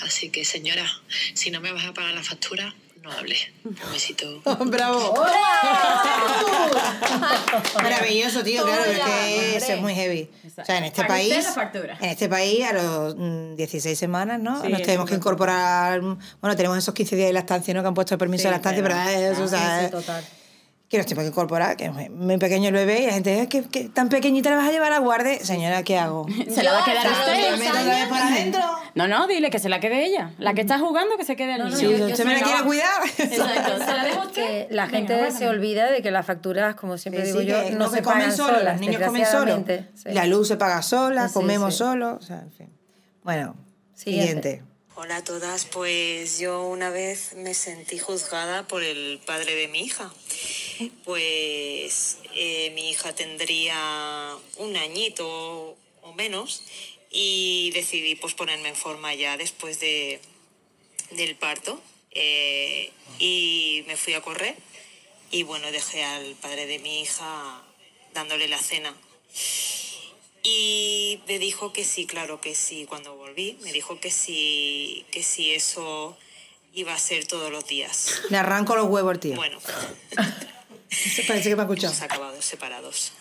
Así 0.01 0.29
que 0.29 0.45
señora, 0.45 0.89
si 1.33 1.51
no 1.51 1.61
me 1.61 1.71
vas 1.71 1.85
a 1.85 1.93
pagar 1.93 2.13
la 2.13 2.23
factura, 2.23 2.73
no 3.01 3.11
hable. 3.11 3.35
Un 3.65 3.75
besito. 3.91 4.41
¡Bravo! 4.65 5.13
Maravilloso, 7.81 8.43
tío, 8.43 8.63
claro, 8.63 8.83
es 8.85 8.99
que 8.99 9.57
eso 9.57 9.73
es 9.73 9.81
muy 9.81 9.93
heavy. 9.95 10.29
O 10.57 10.65
sea, 10.65 10.77
en 10.77 10.83
este 10.85 11.03
país, 11.05 11.43
la 11.43 11.51
factura. 11.51 11.97
en 11.99 12.09
este 12.09 12.29
país 12.29 12.63
a 12.65 12.73
los 12.73 13.15
mm, 13.17 13.55
16 13.55 13.97
semanas, 13.97 14.39
¿no? 14.39 14.61
Sí, 14.61 14.69
Nos 14.69 14.81
tenemos 14.83 15.09
que 15.09 15.15
incorporar, 15.15 16.01
bueno, 16.01 16.55
tenemos 16.55 16.77
esos 16.77 16.93
15 16.93 17.15
días 17.15 17.27
de 17.29 17.33
lactancia, 17.33 17.73
¿no? 17.73 17.81
Que 17.81 17.87
han 17.87 17.93
puesto 17.93 18.13
el 18.13 18.19
permiso 18.19 18.43
Sí, 18.43 18.47
de 18.47 18.51
lactancia, 18.51 18.83
pero, 18.83 18.95
pero- 19.05 19.31
eso, 19.33 19.43
o 19.43 19.47
Sí, 19.47 19.55
sea, 19.55 19.85
sí, 19.85 19.91
total. 19.91 20.23
Que 20.91 20.97
nos 20.97 21.05
tenemos 21.07 21.23
que 21.23 21.29
incorporar, 21.29 21.77
que 21.77 21.85
es 21.85 22.09
muy, 22.11 22.37
pequeño 22.37 22.67
el 22.67 22.73
bebé 22.73 22.99
y 23.03 23.05
la 23.07 23.13
gente, 23.13 23.39
"Es 23.41 23.47
que, 23.47 23.63
que 23.63 23.87
tan 23.87 24.09
pequeñita 24.09 24.49
la 24.49 24.57
vas 24.57 24.67
a 24.67 24.71
llevar 24.73 24.91
a 24.91 24.99
guarde. 24.99 25.39
Señora, 25.39 25.83
¿qué 25.83 25.97
hago? 25.97 26.25
¿Se 26.53 26.61
la 26.63 26.73
va 26.73 26.81
a 26.81 26.85
quedar 26.85 27.07
hasta 27.07 27.31
usted? 27.31 27.51
los 27.51 27.59
¿Me 27.59 27.69
otra 27.69 27.83
vez 27.83 28.07
para 28.09 28.27
adentro? 28.27 28.61
No, 28.95 29.07
no, 29.07 29.25
dile 29.27 29.49
que 29.49 29.59
se 29.59 29.69
la 29.69 29.79
quede 29.79 30.05
ella. 30.05 30.31
La 30.37 30.53
que 30.53 30.59
está 30.61 30.77
jugando, 30.79 31.15
que 31.17 31.23
se 31.23 31.37
quede 31.37 31.55
el 31.55 31.63
niño. 31.63 31.77
Si 31.77 31.85
yo- 31.85 31.91
yo 31.97 32.05
usted 32.07 32.25
me 32.25 32.33
la 32.33 32.39
sí, 32.39 32.43
quiere 32.43 32.63
cuidar. 32.63 33.01
Exacto, 33.19 33.71
se 33.85 33.93
la 33.93 34.03
dejo 34.03 34.21
usted. 34.27 34.33
que 34.67 34.67
la 34.69 34.87
gente 34.89 35.31
se 35.31 35.47
olvida 35.47 35.89
de 35.89 36.01
que 36.01 36.11
las 36.11 36.25
facturas, 36.25 36.75
como 36.75 36.97
siempre 36.97 37.21
Sí, 37.25 37.27
digo 37.29 37.39
sí, 37.39 37.47
yo, 37.47 37.77
no 37.77 37.89
se 37.89 38.01
comen 38.01 38.19
pagan 38.19 38.35
solos, 38.35 38.57
solas, 38.57 38.73
los 38.73 38.81
niños 38.81 39.01
comen 39.01 39.25
solos. 39.25 39.59
sí. 39.95 40.09
La 40.11 40.25
luz 40.25 40.47
se 40.49 40.57
paga 40.57 40.81
sola, 40.81 41.29
Sí, 41.29 41.33
comemos 41.33 41.73
sí. 41.73 41.77
solos, 41.79 42.17
o 42.19 42.21
sea, 42.21 42.39
en 42.41 42.51
fin. 42.51 42.69
Bueno, 43.23 43.55
Siguiente. 43.93 44.25
siguiente. 44.41 44.70
Hola 44.93 45.15
a 45.15 45.23
todas, 45.23 45.63
pues 45.63 46.37
yo 46.37 46.63
una 46.63 46.89
vez 46.89 47.33
me 47.35 47.53
sentí 47.53 47.97
juzgada 47.97 48.67
por 48.67 48.83
el 48.83 49.21
padre 49.25 49.55
de 49.55 49.69
mi 49.69 49.79
hija. 49.79 50.13
Pues 51.05 52.17
eh, 52.35 52.71
mi 52.71 52.89
hija 52.89 53.15
tendría 53.15 54.35
un 54.57 54.75
añito 54.75 55.77
o 56.01 56.13
menos 56.13 56.63
y 57.09 57.71
decidí 57.73 58.15
pues 58.15 58.33
ponerme 58.33 58.67
en 58.67 58.75
forma 58.75 59.13
ya 59.13 59.37
después 59.37 59.79
de, 59.79 60.19
del 61.11 61.37
parto 61.37 61.81
eh, 62.11 62.91
y 63.17 63.85
me 63.87 63.95
fui 63.95 64.13
a 64.13 64.21
correr 64.21 64.57
y 65.31 65.43
bueno 65.43 65.71
dejé 65.71 66.03
al 66.03 66.35
padre 66.35 66.65
de 66.65 66.79
mi 66.79 67.01
hija 67.01 67.63
dándole 68.13 68.49
la 68.49 68.59
cena 68.59 68.93
y 70.43 71.21
me 71.27 71.39
dijo 71.39 71.71
que 71.73 71.83
sí, 71.83 72.05
claro 72.05 72.41
que 72.41 72.55
sí, 72.55 72.85
cuando 72.87 73.15
volví, 73.15 73.57
me 73.61 73.71
dijo 73.71 73.99
que 73.99 74.11
sí, 74.11 75.05
que 75.11 75.23
sí, 75.23 75.53
eso 75.53 76.17
iba 76.73 76.93
a 76.93 76.99
ser 76.99 77.25
todos 77.27 77.51
los 77.51 77.65
días. 77.67 78.21
Le 78.29 78.37
arranco 78.37 78.75
los 78.75 78.85
huevos, 78.89 79.19
tío. 79.19 79.35
Bueno, 79.35 79.59
Parece 81.27 81.49
que 81.49 81.55
me 81.55 81.61
ha 81.61 81.65
escuchado. 81.65 81.93
hemos 81.93 82.01
acabado 82.01 82.41
separados, 82.41 83.13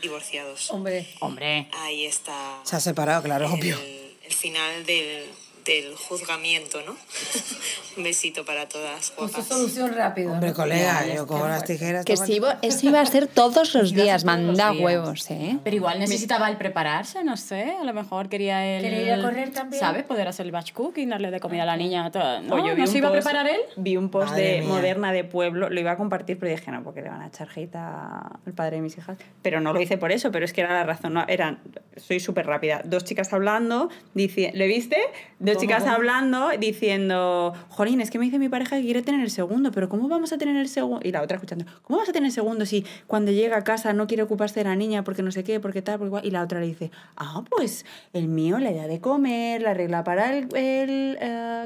divorciados. 0.00 0.70
Hombre, 0.70 1.06
Hombre, 1.20 1.68
Ahí 1.72 2.06
está 2.06 2.60
Se 2.64 2.76
ha 2.76 2.80
separado, 2.80 3.22
claro, 3.22 3.52
obvio. 3.52 3.78
el, 3.78 4.16
el 4.24 4.32
final 4.32 4.86
del, 4.86 5.26
del 5.68 5.94
juzgamiento, 5.96 6.80
¿no? 6.86 6.96
Un 7.96 8.04
besito 8.04 8.44
para 8.44 8.68
todas, 8.68 9.12
guapas. 9.16 9.46
solución 9.46 9.92
rápida. 9.94 10.32
Hombre, 10.32 10.52
colega, 10.52 11.04
Ya, 11.06 11.14
yo 11.16 11.26
cojo 11.26 11.46
las 11.48 11.64
tijeras. 11.64 12.04
Que 12.04 12.16
si 12.16 12.34
iba- 12.34 12.58
eso 12.62 12.86
iba 12.88 13.00
a 13.00 13.06
ser 13.06 13.26
todos 13.26 13.74
los 13.74 13.92
a 13.92 13.94
días, 13.94 14.24
manda 14.24 14.70
días. 14.70 14.82
huevos, 14.84 15.30
¿eh? 15.30 15.58
pero 15.64 15.76
igual 15.76 15.98
necesitaba 15.98 16.48
él 16.48 16.56
prepararse, 16.56 17.24
no 17.24 17.36
sé. 17.36 17.72
A 17.80 17.84
lo 17.84 17.92
mejor 17.92 18.28
quería 18.28 18.64
él. 18.64 18.82
¿Quería 18.82 19.02
ir 19.02 19.12
a 19.12 19.22
correr 19.22 19.50
también? 19.50 19.80
¿Sabes? 19.80 20.04
Poder 20.04 20.28
hacer 20.28 20.46
el 20.46 20.52
batch 20.52 20.72
cooking, 20.72 21.08
darle 21.10 21.30
de 21.30 21.40
comida 21.40 21.64
a 21.64 21.66
la 21.66 21.76
niña. 21.76 22.10
Todo. 22.10 22.40
¿No? 22.40 22.48
Pues 22.50 22.64
yo 22.64 22.70
vi 22.74 22.82
¿No 22.82 22.86
un 22.86 22.92
se 22.92 22.98
iba 22.98 23.08
a 23.08 23.12
post- 23.12 23.24
preparar 23.24 23.46
él? 23.52 23.60
Vi 23.76 23.96
un 23.96 24.10
post 24.10 24.30
Madre 24.30 24.44
de 24.44 24.60
mía. 24.60 24.68
Moderna 24.68 25.12
de 25.12 25.24
Pueblo, 25.24 25.68
lo 25.68 25.80
iba 25.80 25.90
a 25.92 25.96
compartir, 25.96 26.38
pero 26.38 26.50
dije 26.52 26.70
no, 26.70 26.82
porque 26.82 27.02
le 27.02 27.08
van 27.10 27.22
a 27.22 27.26
echar 27.28 27.48
hate 27.54 27.74
a- 27.76 28.38
al 28.46 28.52
padre 28.54 28.76
de 28.76 28.82
mis 28.82 28.96
hijas. 28.96 29.18
Pero 29.42 29.60
no 29.60 29.72
lo 29.72 29.80
hice 29.80 29.98
por 29.98 30.12
eso, 30.12 30.30
pero 30.30 30.44
es 30.44 30.52
que 30.52 30.60
era 30.62 30.72
la 30.72 30.84
razón. 30.84 31.14
No, 31.14 31.24
eran, 31.28 31.58
soy 31.96 32.20
súper 32.20 32.46
rápida. 32.46 32.80
Dos 32.84 33.04
chicas 33.04 33.32
hablando, 33.32 33.90
dici- 34.14 34.52
¿le 34.52 34.66
viste? 34.66 34.98
Dos 35.40 35.57
chicas 35.58 35.86
hablando, 35.86 36.50
diciendo, 36.58 37.52
Jolín, 37.68 38.00
es 38.00 38.10
que 38.10 38.18
me 38.18 38.24
dice 38.24 38.38
mi 38.38 38.48
pareja 38.48 38.76
que 38.76 38.82
quiere 38.82 39.02
tener 39.02 39.20
el 39.20 39.30
segundo, 39.30 39.70
pero 39.72 39.88
¿cómo 39.88 40.08
vamos 40.08 40.32
a 40.32 40.38
tener 40.38 40.56
el 40.56 40.68
segundo? 40.68 41.00
Y 41.04 41.12
la 41.12 41.22
otra 41.22 41.36
escuchando, 41.36 41.64
¿cómo 41.82 41.98
vas 41.98 42.08
a 42.08 42.12
tener 42.12 42.28
el 42.28 42.32
segundo 42.32 42.66
si 42.66 42.84
cuando 43.06 43.32
llega 43.32 43.56
a 43.56 43.64
casa 43.64 43.92
no 43.92 44.06
quiere 44.06 44.22
ocuparse 44.22 44.60
de 44.60 44.64
la 44.64 44.76
niña 44.76 45.04
porque 45.04 45.22
no 45.22 45.30
sé 45.30 45.44
qué, 45.44 45.60
porque 45.60 45.82
tal, 45.82 45.98
porque 45.98 46.08
igual? 46.08 46.26
Y 46.26 46.30
la 46.30 46.42
otra 46.42 46.60
le 46.60 46.66
dice, 46.66 46.90
ah, 47.16 47.42
pues 47.48 47.84
el 48.12 48.28
mío 48.28 48.58
le 48.58 48.74
da 48.74 48.86
de 48.86 49.00
comer, 49.00 49.62
la 49.62 49.74
regla 49.74 50.04
para 50.04 50.36
el, 50.36 50.48
el, 50.54 51.18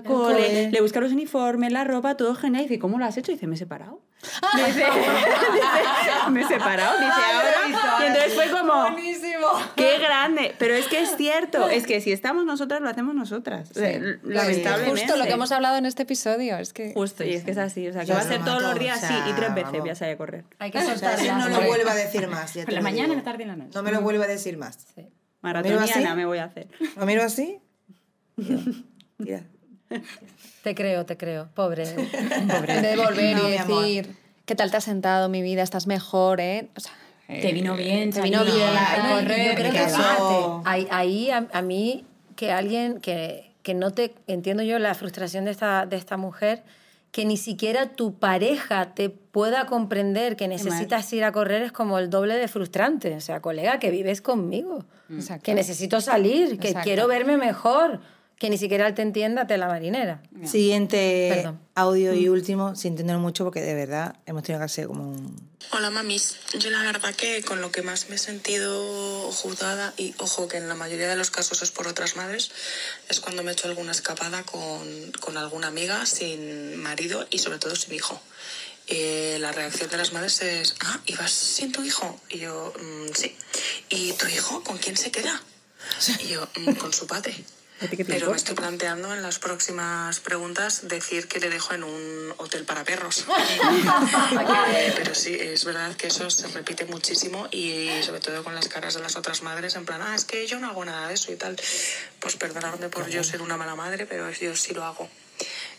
cole, 0.04 0.34
cole. 0.34 0.70
le 0.70 0.80
busca 0.80 1.00
los 1.00 1.12
uniformes, 1.12 1.72
la 1.72 1.84
ropa, 1.84 2.16
todo 2.16 2.34
genial. 2.34 2.64
Y 2.64 2.68
dice, 2.68 2.78
¿cómo 2.78 2.98
lo 2.98 3.04
has 3.04 3.16
hecho? 3.16 3.32
Y 3.32 3.34
dice, 3.34 3.46
me 3.46 3.54
he 3.54 3.58
separado. 3.58 4.00
Dice, 4.54 4.68
dice, 4.72 6.30
me 6.30 6.42
he 6.42 6.46
separado. 6.46 6.96
Dice, 6.98 7.12
ahora. 7.12 8.02
Y 8.02 8.06
entonces 8.06 8.34
fue 8.34 8.50
como, 8.50 8.86
qué 9.74 9.98
grande. 9.98 10.54
Pero 10.58 10.74
es 10.74 10.86
que 10.86 11.00
es 11.02 11.16
cierto, 11.16 11.68
es 11.68 11.86
que 11.86 12.00
si 12.00 12.12
estamos 12.12 12.44
nosotras, 12.44 12.80
lo 12.80 12.88
hacemos 12.88 13.14
nosotras. 13.16 13.70
O 13.72 13.74
sea, 13.74 13.98
lamentablemente. 14.22 14.90
Justo 14.90 15.16
lo 15.16 15.24
que 15.24 15.32
hemos 15.32 15.50
hablado 15.50 15.76
en 15.76 15.86
este 15.86 16.04
episodio, 16.04 16.56
es 16.58 16.72
que... 16.72 16.92
Justo, 16.94 17.24
y 17.24 17.34
es 17.34 17.42
que 17.44 17.50
es 17.50 17.58
así. 17.58 17.88
O 17.88 17.92
sea, 17.92 18.02
que 18.02 18.08
Yo 18.08 18.14
va 18.14 18.20
a 18.20 18.24
ser 18.24 18.44
todos 18.44 18.62
los 18.62 18.78
días, 18.78 18.98
o 18.98 19.00
sea, 19.00 19.08
sí, 19.08 19.30
y 19.30 19.32
tres 19.32 19.54
veces 19.54 19.64
vamos. 19.64 19.80
voy 19.80 19.90
a 19.90 19.94
salir 19.96 20.14
a 20.14 20.18
correr. 20.18 20.44
Hay 20.60 20.70
que 20.70 20.82
soltar 20.82 21.20
no 21.22 21.48
lo 21.48 21.60
vuelvo 21.62 21.90
a 21.90 21.94
decir 21.94 22.28
más. 22.28 22.54
ya 22.54 22.62
Por 22.62 22.66
te 22.70 22.72
la 22.72 22.80
lo 22.80 22.84
mañana, 22.84 23.08
digo. 23.08 23.16
la 23.16 23.24
tarde 23.24 23.42
y 23.42 23.46
la 23.46 23.56
noche. 23.56 23.70
No 23.74 23.82
me 23.82 23.90
lo 23.90 24.00
vuelvo 24.02 24.22
a 24.22 24.28
decir 24.28 24.56
más. 24.56 24.78
Maratoniana 25.40 25.84
así? 25.84 25.98
me 26.16 26.26
voy 26.26 26.38
a 26.38 26.44
hacer. 26.44 26.68
¿Lo 26.96 27.06
miro 27.06 27.22
así? 27.24 27.60
Mira. 29.18 29.42
Te 30.62 30.74
creo, 30.76 31.04
te 31.04 31.16
creo. 31.16 31.48
Pobre. 31.54 31.84
De 31.86 32.96
volver 32.96 33.36
No, 33.36 33.48
y 33.48 33.52
decir, 33.52 34.14
¿qué 34.46 34.54
tal 34.54 34.70
te 34.70 34.76
has 34.76 34.84
sentado, 34.84 35.28
mi 35.28 35.42
vida? 35.42 35.62
¿Estás 35.62 35.86
mejor, 35.88 36.40
eh? 36.40 36.68
O 36.76 36.80
sea, 36.80 36.92
Te 37.26 37.52
vino 37.52 37.74
bien, 37.76 38.10
te 38.10 38.20
vino 38.20 38.44
bien. 38.44 38.56
correr, 39.10 39.54
creo 39.56 39.72
que 39.72 39.82
Eso. 39.84 40.62
ahí, 40.64 40.86
ahí 40.90 41.30
a, 41.30 41.48
a 41.52 41.62
mí 41.62 42.04
que 42.36 42.52
alguien 42.52 43.00
que, 43.00 43.50
que 43.64 43.74
no 43.74 43.90
te 43.92 44.14
entiendo 44.28 44.62
yo 44.62 44.78
la 44.78 44.94
frustración 44.94 45.44
de 45.46 45.50
esta, 45.50 45.84
de 45.86 45.96
esta 45.96 46.16
mujer 46.16 46.62
que 47.10 47.24
ni 47.26 47.36
siquiera 47.36 47.90
tu 47.90 48.14
pareja 48.14 48.94
te 48.94 49.10
pueda 49.10 49.66
comprender 49.66 50.34
que 50.36 50.48
necesitas 50.48 51.12
ir 51.12 51.24
a 51.24 51.32
correr 51.32 51.62
es 51.62 51.70
como 51.72 51.98
el 51.98 52.08
doble 52.08 52.36
de 52.36 52.48
frustrante. 52.48 53.14
O 53.16 53.20
sea, 53.20 53.40
colega, 53.40 53.78
que 53.78 53.90
vives 53.90 54.22
conmigo, 54.22 54.84
Exacto. 55.10 55.42
que 55.44 55.54
necesito 55.54 56.00
salir, 56.00 56.58
que 56.58 56.68
Exacto. 56.68 56.84
quiero 56.86 57.06
verme 57.08 57.36
mejor, 57.36 58.00
que 58.42 58.50
ni 58.50 58.58
siquiera 58.58 58.88
él 58.88 58.94
te 58.96 59.02
entienda, 59.02 59.46
te 59.46 59.56
la 59.56 59.68
marinera. 59.68 60.20
Siguiente 60.44 61.28
Perdón. 61.32 61.60
audio 61.76 62.12
y 62.12 62.28
último, 62.28 62.74
sin 62.74 62.94
entenderlo 62.94 63.22
mucho, 63.22 63.44
porque 63.44 63.60
de 63.60 63.72
verdad 63.72 64.16
hemos 64.26 64.42
tenido 64.42 64.58
que 64.58 64.64
hacer 64.64 64.88
como 64.88 65.10
un. 65.12 65.48
Hola 65.70 65.90
mamis, 65.90 66.38
yo 66.58 66.68
la 66.70 66.82
verdad 66.82 67.14
que 67.14 67.44
con 67.44 67.60
lo 67.60 67.70
que 67.70 67.82
más 67.82 68.08
me 68.08 68.16
he 68.16 68.18
sentido 68.18 69.30
juzgada 69.30 69.94
y 69.96 70.16
ojo 70.18 70.48
que 70.48 70.56
en 70.56 70.68
la 70.68 70.74
mayoría 70.74 71.06
de 71.08 71.14
los 71.14 71.30
casos 71.30 71.62
es 71.62 71.70
por 71.70 71.86
otras 71.86 72.16
madres, 72.16 72.50
es 73.08 73.20
cuando 73.20 73.44
me 73.44 73.52
he 73.52 73.54
hecho 73.54 73.68
alguna 73.68 73.92
escapada 73.92 74.42
con, 74.42 75.12
con 75.20 75.36
alguna 75.36 75.68
amiga 75.68 76.04
sin 76.04 76.74
marido 76.82 77.24
y 77.30 77.38
sobre 77.38 77.58
todo 77.60 77.76
sin 77.76 77.94
hijo. 77.94 78.20
Eh, 78.88 79.36
la 79.38 79.52
reacción 79.52 79.88
de 79.88 79.98
las 79.98 80.12
madres 80.12 80.42
es, 80.42 80.74
ah, 80.80 80.98
¿y 81.06 81.14
vas 81.14 81.30
sin 81.30 81.70
tu 81.70 81.84
hijo? 81.84 82.18
Y 82.28 82.38
yo, 82.40 82.72
"Mm, 82.76 83.14
sí. 83.14 83.36
¿Y 83.88 84.12
tu 84.14 84.26
hijo 84.26 84.64
con 84.64 84.78
quién 84.78 84.96
se 84.96 85.12
queda? 85.12 85.40
Y 86.24 86.26
yo, 86.26 86.48
"Mm, 86.58 86.72
con 86.72 86.92
su 86.92 87.06
padre. 87.06 87.32
¿A 87.82 87.88
ti 87.88 87.96
qué 87.96 88.04
te 88.04 88.12
Pero 88.12 88.30
me 88.30 88.36
estoy 88.36 88.54
planteando 88.54 89.12
en 89.12 89.22
las 89.22 89.38
próximas 89.38 90.20
preguntas 90.20 90.86
decir 90.86 91.26
que 91.26 91.40
le 91.40 91.50
dejo 91.50 91.74
en 91.74 91.82
un 91.82 92.34
hotel 92.38 92.64
para 92.64 92.84
perros. 92.84 93.26
Eh, 94.72 94.92
pero 94.96 95.14
sí, 95.14 95.36
es 95.38 95.64
verdad 95.64 95.94
que 95.96 96.06
eso 96.06 96.30
se 96.30 96.48
repite 96.48 96.84
muchísimo 96.86 97.48
y 97.50 98.02
sobre 98.02 98.20
todo 98.20 98.42
con 98.42 98.54
las 98.54 98.68
caras 98.68 98.94
de 98.94 99.00
las 99.00 99.16
otras 99.16 99.42
madres 99.42 99.74
en 99.74 99.84
plan, 99.84 100.00
ah, 100.02 100.14
es 100.14 100.24
que 100.24 100.46
yo 100.46 100.58
no 100.58 100.68
hago 100.68 100.84
nada 100.84 101.08
de 101.08 101.14
eso 101.14 101.32
y 101.32 101.36
tal. 101.36 101.56
Pues 102.20 102.36
perdonadme 102.36 102.88
por 102.88 103.08
yo 103.08 103.22
ser 103.22 103.42
una 103.42 103.56
mala 103.56 103.74
madre, 103.74 104.06
pero 104.06 104.30
yo 104.30 104.56
sí 104.56 104.74
lo 104.74 104.84
hago. 104.84 105.08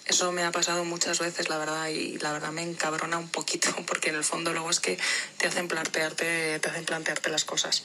Eso 0.08 0.32
me 0.34 0.44
ha 0.44 0.52
pasado 0.52 0.84
muchas 0.84 1.20
veces, 1.20 1.50
la 1.50 1.58
verdad, 1.58 1.88
y 1.88 2.18
la 2.20 2.34
verdad 2.34 2.52
me 2.52 2.62
encabrona 2.62 3.18
un 3.18 3.30
poquito, 3.30 3.70
porque 3.88 4.10
en 4.10 4.16
el 4.16 4.24
fondo 4.24 4.52
luego 4.52 4.70
es 4.70 4.80
que 4.80 4.98
te 5.38 5.48
hacen 5.48 5.68
plantearte, 5.68 6.60
te 6.60 6.70
hacen 6.70 6.86
plantearte 6.86 7.30
las 7.30 7.46
cosas. 7.46 7.84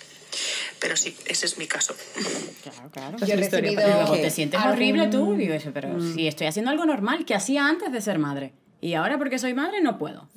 Pero 0.79 0.97
sí, 0.97 1.17
ese 1.27 1.47
es 1.47 1.59
mi 1.59 1.67
caso. 1.67 1.95
Claro, 2.63 2.91
claro. 2.91 3.19
Yo 3.19 3.35
he 3.35 3.37
recibido... 3.37 3.71
Y 3.73 3.75
luego 3.93 4.15
te 4.15 4.31
sientes 4.31 4.61
algún- 4.61 4.73
horrible 4.75 5.07
tú. 5.09 5.35
Digo 5.35 5.55
eso, 5.55 5.71
pero 5.73 6.01
si 6.13 6.27
estoy 6.29 6.47
haciendo 6.49 6.71
algo 6.71 6.85
normal 6.85 7.25
que 7.25 7.35
hacía 7.35 7.67
antes 7.67 7.91
de 7.93 8.01
ser 8.01 8.19
madre. 8.19 8.53
Y 8.81 8.95
ahora 8.95 9.17
porque 9.19 9.39
soy 9.39 9.55
madre 9.55 9.81
no 9.81 9.97
puedo. 9.99 10.29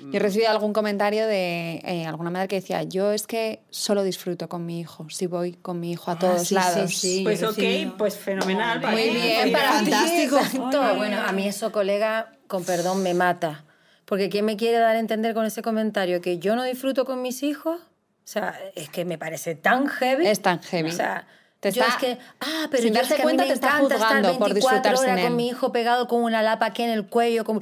Yo 0.00 0.10
he 0.16 0.18
recibido 0.18 0.50
algún 0.50 0.72
comentario 0.72 1.26
de 1.26 1.80
eh, 1.84 2.06
alguna 2.06 2.30
madre 2.30 2.48
que 2.48 2.56
decía, 2.56 2.82
yo 2.82 3.12
es 3.12 3.26
que 3.26 3.60
solo 3.70 4.02
disfruto 4.02 4.48
con 4.48 4.64
mi 4.66 4.80
hijo, 4.80 5.08
si 5.10 5.26
voy 5.26 5.52
con 5.52 5.78
mi 5.80 5.92
hijo 5.92 6.10
a 6.10 6.18
todos 6.18 6.40
sí, 6.42 6.46
sí, 6.48 6.54
lados. 6.54 6.94
sí. 6.94 7.20
Pues 7.24 7.40
yo 7.40 7.46
he 7.46 7.50
ok, 7.50 7.56
recibido. 7.56 7.96
pues 7.96 8.16
fenomenal. 8.16 8.80
para 8.80 8.92
Muy 8.92 9.02
ti. 9.02 9.10
bien, 9.10 9.52
para 9.52 9.68
ti, 9.80 9.90
fantástico. 9.90 10.36
exacto. 10.38 10.94
Bueno, 10.96 11.20
a 11.20 11.32
mí 11.32 11.46
eso, 11.46 11.70
colega, 11.72 12.32
con 12.46 12.64
perdón, 12.64 13.02
me 13.02 13.14
mata. 13.14 13.64
Porque 14.04 14.28
¿quién 14.28 14.44
me 14.44 14.56
quiere 14.56 14.78
dar 14.78 14.96
a 14.96 14.98
entender 14.98 15.34
con 15.34 15.44
ese 15.46 15.62
comentario 15.62 16.20
que 16.20 16.38
yo 16.38 16.56
no 16.56 16.64
disfruto 16.64 17.04
con 17.04 17.22
mis 17.22 17.42
hijos? 17.42 17.80
O 17.80 18.32
sea, 18.32 18.58
es 18.74 18.88
que 18.88 19.04
me 19.04 19.18
parece 19.18 19.54
tan 19.54 19.86
heavy. 19.88 20.26
Es 20.26 20.40
tan 20.42 20.60
heavy. 20.62 20.88
O 20.88 20.92
sea, 20.92 21.26
Te 21.60 21.70
yo 21.72 21.82
está- 21.82 21.94
es 21.94 22.00
que, 22.00 22.18
ah, 22.40 22.68
pero 22.70 22.82
sin 22.82 22.94
yo 22.94 23.00
es 23.00 23.08
darse 23.08 23.16
que 23.16 23.22
a 23.22 23.24
mí 23.24 23.32
cuenta 23.36 23.42
me 23.42 23.48
te 23.48 23.54
está 23.54 23.66
encanta 23.68 23.94
estar 23.94 24.08
juzgando 24.08 24.38
por 24.38 24.48
24 24.48 24.54
disfrutar 24.54 24.96
sin 24.96 25.04
horas 25.10 25.18
él. 25.18 25.26
con 25.26 25.36
mi 25.36 25.48
hijo 25.48 25.72
pegado 25.72 26.08
con 26.08 26.22
una 26.22 26.42
lapa 26.42 26.66
aquí 26.66 26.82
en 26.82 26.90
el 26.90 27.06
cuello, 27.06 27.44
como... 27.44 27.60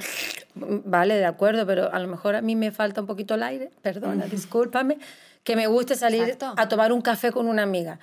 Vale, 0.55 1.15
de 1.15 1.25
acuerdo, 1.25 1.65
pero 1.65 1.93
a 1.93 1.99
lo 1.99 2.07
mejor 2.07 2.35
a 2.35 2.41
mí 2.41 2.55
me 2.55 2.71
falta 2.71 3.01
un 3.01 3.07
poquito 3.07 3.35
el 3.35 3.43
aire, 3.43 3.71
perdona, 3.81 4.25
discúlpame, 4.25 4.97
que 5.43 5.55
me 5.55 5.67
guste 5.67 5.95
salir 5.95 6.23
Exacto. 6.23 6.53
a 6.57 6.67
tomar 6.69 6.91
un 6.93 7.01
café 7.01 7.31
con 7.31 7.47
una 7.47 7.63
amiga. 7.63 7.99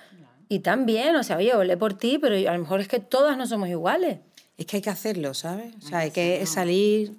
Y 0.49 0.59
también, 0.59 1.15
o 1.15 1.23
sea, 1.23 1.37
oye, 1.37 1.53
olé 1.55 1.77
por 1.77 1.93
ti, 1.95 2.19
pero 2.19 2.35
a 2.35 2.53
lo 2.53 2.59
mejor 2.59 2.79
es 2.79 2.87
que 2.87 2.99
todas 2.99 3.35
no 3.37 3.47
somos 3.47 3.67
iguales. 3.69 4.19
Es 4.57 4.65
que 4.65 4.77
hay 4.77 4.81
que 4.81 4.89
hacerlo, 4.89 5.33
¿sabes? 5.33 5.73
O 5.83 5.87
sea, 5.87 5.99
hay 5.99 6.11
que 6.11 6.43
salir, 6.45 7.11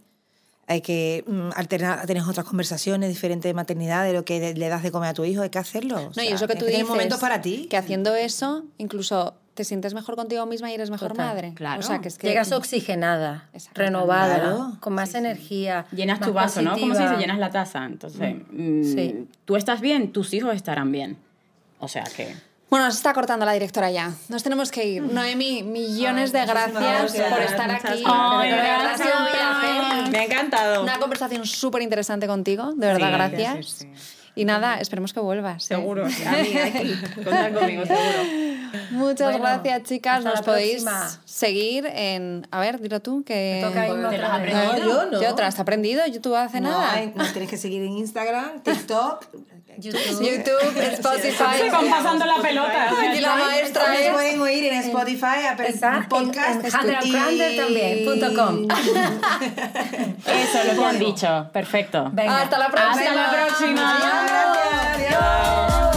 hay 0.69 0.81
que 0.83 1.25
mm, 1.27 1.51
alternar, 1.57 2.07
tener 2.07 2.23
otras 2.23 2.47
conversaciones 2.47 3.09
diferentes 3.09 3.49
de 3.49 3.55
maternidad, 3.55 4.05
de 4.05 4.13
lo 4.13 4.25
que 4.25 4.53
le- 4.55 4.69
das 4.69 4.83
de 4.83 4.93
comer 4.93 5.09
a 5.09 5.15
tu 5.15 5.25
hijo, 5.25 5.43
hay 5.43 5.51
que 5.51 5.59
hacerlo. 5.59 5.97
O 5.97 6.01
No, 6.09 6.15
sea, 6.15 6.25
y 6.25 6.29
es 6.29 6.41
lo 6.41 6.47
que 6.47 6.55
tú 6.55 6.61
tener 6.67 6.73
dices. 6.81 6.89
momentos 6.89 7.19
para 7.19 7.41
ti. 7.41 7.67
Que 7.71 7.77
haciendo 7.79 8.15
eso, 8.15 8.65
incluso 8.77 9.35
te 9.55 9.65
sientes 9.65 9.93
mejor 9.95 10.15
contigo 10.15 10.47
misma 10.47 10.71
y 10.71 10.75
eres 10.75 10.91
mejor 10.91 11.09
Total, 11.13 11.27
madre. 11.27 11.53
claro. 11.55 11.81
O 11.81 11.83
sea, 11.83 12.01
que 12.01 12.07
es 12.09 12.17
que... 12.19 12.29
Llegas 12.29 12.53
oxigenada, 12.53 13.49
renovada, 13.75 14.37
Claro. 14.39 14.77
con 14.79 14.93
más 14.93 15.15
energía. 15.15 15.87
Llenas 15.91 16.21
más 16.21 16.29
tu 16.29 16.33
vaso, 16.35 16.63
¿no? 16.63 16.73
Como 16.73 16.85
si 16.85 16.91
positiva. 16.91 17.15
se 17.15 17.21
llenas 17.21 17.39
la 17.39 17.51
taza. 17.51 17.85
Entonces, 17.85 18.37
mm, 18.51 18.85
Sí. 18.85 19.27
tú 19.47 19.57
estás 19.57 19.81
bien, 19.81 20.13
tus 20.13 20.33
hijos 20.35 20.55
estarán 20.55 20.93
bien. 20.93 21.17
O 21.81 21.89
sea 21.89 22.05
que... 22.05 22.35
Bueno, 22.71 22.85
nos 22.87 22.97
está 22.97 23.15
cortando 23.15 23.47
la 23.47 23.53
directora 23.55 23.91
ya. 23.91 24.13
Nos 24.29 24.43
tenemos 24.43 24.71
que 24.71 24.85
ir. 24.87 25.03
Noemi, 25.03 25.63
millones 25.63 26.33
de 26.33 26.45
gracias, 26.45 26.75
gracias. 26.83 27.33
por 27.33 27.41
estar 27.41 27.71
aquí. 27.71 28.03
gracias. 28.05 29.09
Ay, 29.11 29.31
placer. 29.33 30.11
Me 30.13 30.19
ha 30.19 30.25
encantado. 30.25 30.83
Una 30.83 30.99
conversación 30.99 31.47
súper 31.47 31.81
interesante 31.83 32.27
contigo, 32.27 32.73
de 32.75 32.87
verdad, 32.89 33.07
Sí, 33.31 33.37
gracias. 33.37 33.67
sí, 33.67 33.89
Y 34.35 34.45
nada, 34.45 34.81
esperemos 34.81 35.15
que 35.15 35.21
vuelvas. 35.21 35.65
¿eh? 35.65 35.69
Seguro. 35.69 36.05
A 36.05 36.09
mí 36.09 36.15
hay 36.27 36.95
que 36.95 37.25
contar 37.25 37.55
conmigo, 37.55 37.87
seguro. 37.87 38.03
Muchas 38.91 39.33
Bueno, 39.33 39.39
gracias, 39.63 39.83
chicas. 39.85 40.23
Nos 40.25 40.43
podéis 40.43 40.83
próxima. 40.85 41.09
seguir 41.25 41.87
en. 41.87 42.47
A 42.51 42.61
ver, 42.61 42.81
dilo 42.81 43.01
tú 43.01 43.25
que. 43.25 43.63
Toca. 43.65 43.87
No, 43.89 44.77
yo 44.79 45.07
no. 45.11 45.19
¿Qué 45.21 45.27
otra? 45.27 45.47
¿Has 45.47 45.59
aprendido? 45.59 46.07
¿YouTube 46.07 46.35
hace 46.37 46.61
no, 46.61 46.69
nada? 46.71 46.93
hay- 46.93 47.13
nos 47.15 47.33
tenéis 47.33 47.51
que 47.51 47.57
seguir 47.57 47.81
en 47.83 47.97
Instagram, 47.97 48.61
TikTok. 48.63 49.25
YouTube. 49.81 50.21
YouTube, 50.21 50.83
Spotify. 50.95 51.59
Se 51.59 51.71
van 51.71 51.89
pasando 51.91 52.25
la 52.27 52.37
pelota. 52.37 52.91
Aquí 52.91 53.21
la 53.21 53.37
maestra 53.37 53.95
es. 53.97 54.11
pueden 54.13 54.41
oír 54.41 54.65
en 54.65 54.79
Spotify, 54.81 55.25
a 55.27 55.57
en- 55.59 56.09
podcast, 56.09 56.65
en 56.65 56.75
Hunter 56.75 57.57
también, 57.57 58.05
punto 58.05 58.35
com. 58.35 58.67
Eso, 60.27 60.65
lo 60.65 60.79
que 60.79 60.85
han 60.85 60.99
dicho. 60.99 61.47
Perfecto. 61.53 62.11
Venga. 62.13 62.43
Hasta 62.43 62.59
la 62.59 62.69
próxima. 62.69 62.91
Hasta 62.93 63.15
la 63.15 63.31
próxima. 63.31 63.99
Gracias, 64.29 65.13
adiós. 65.13 65.88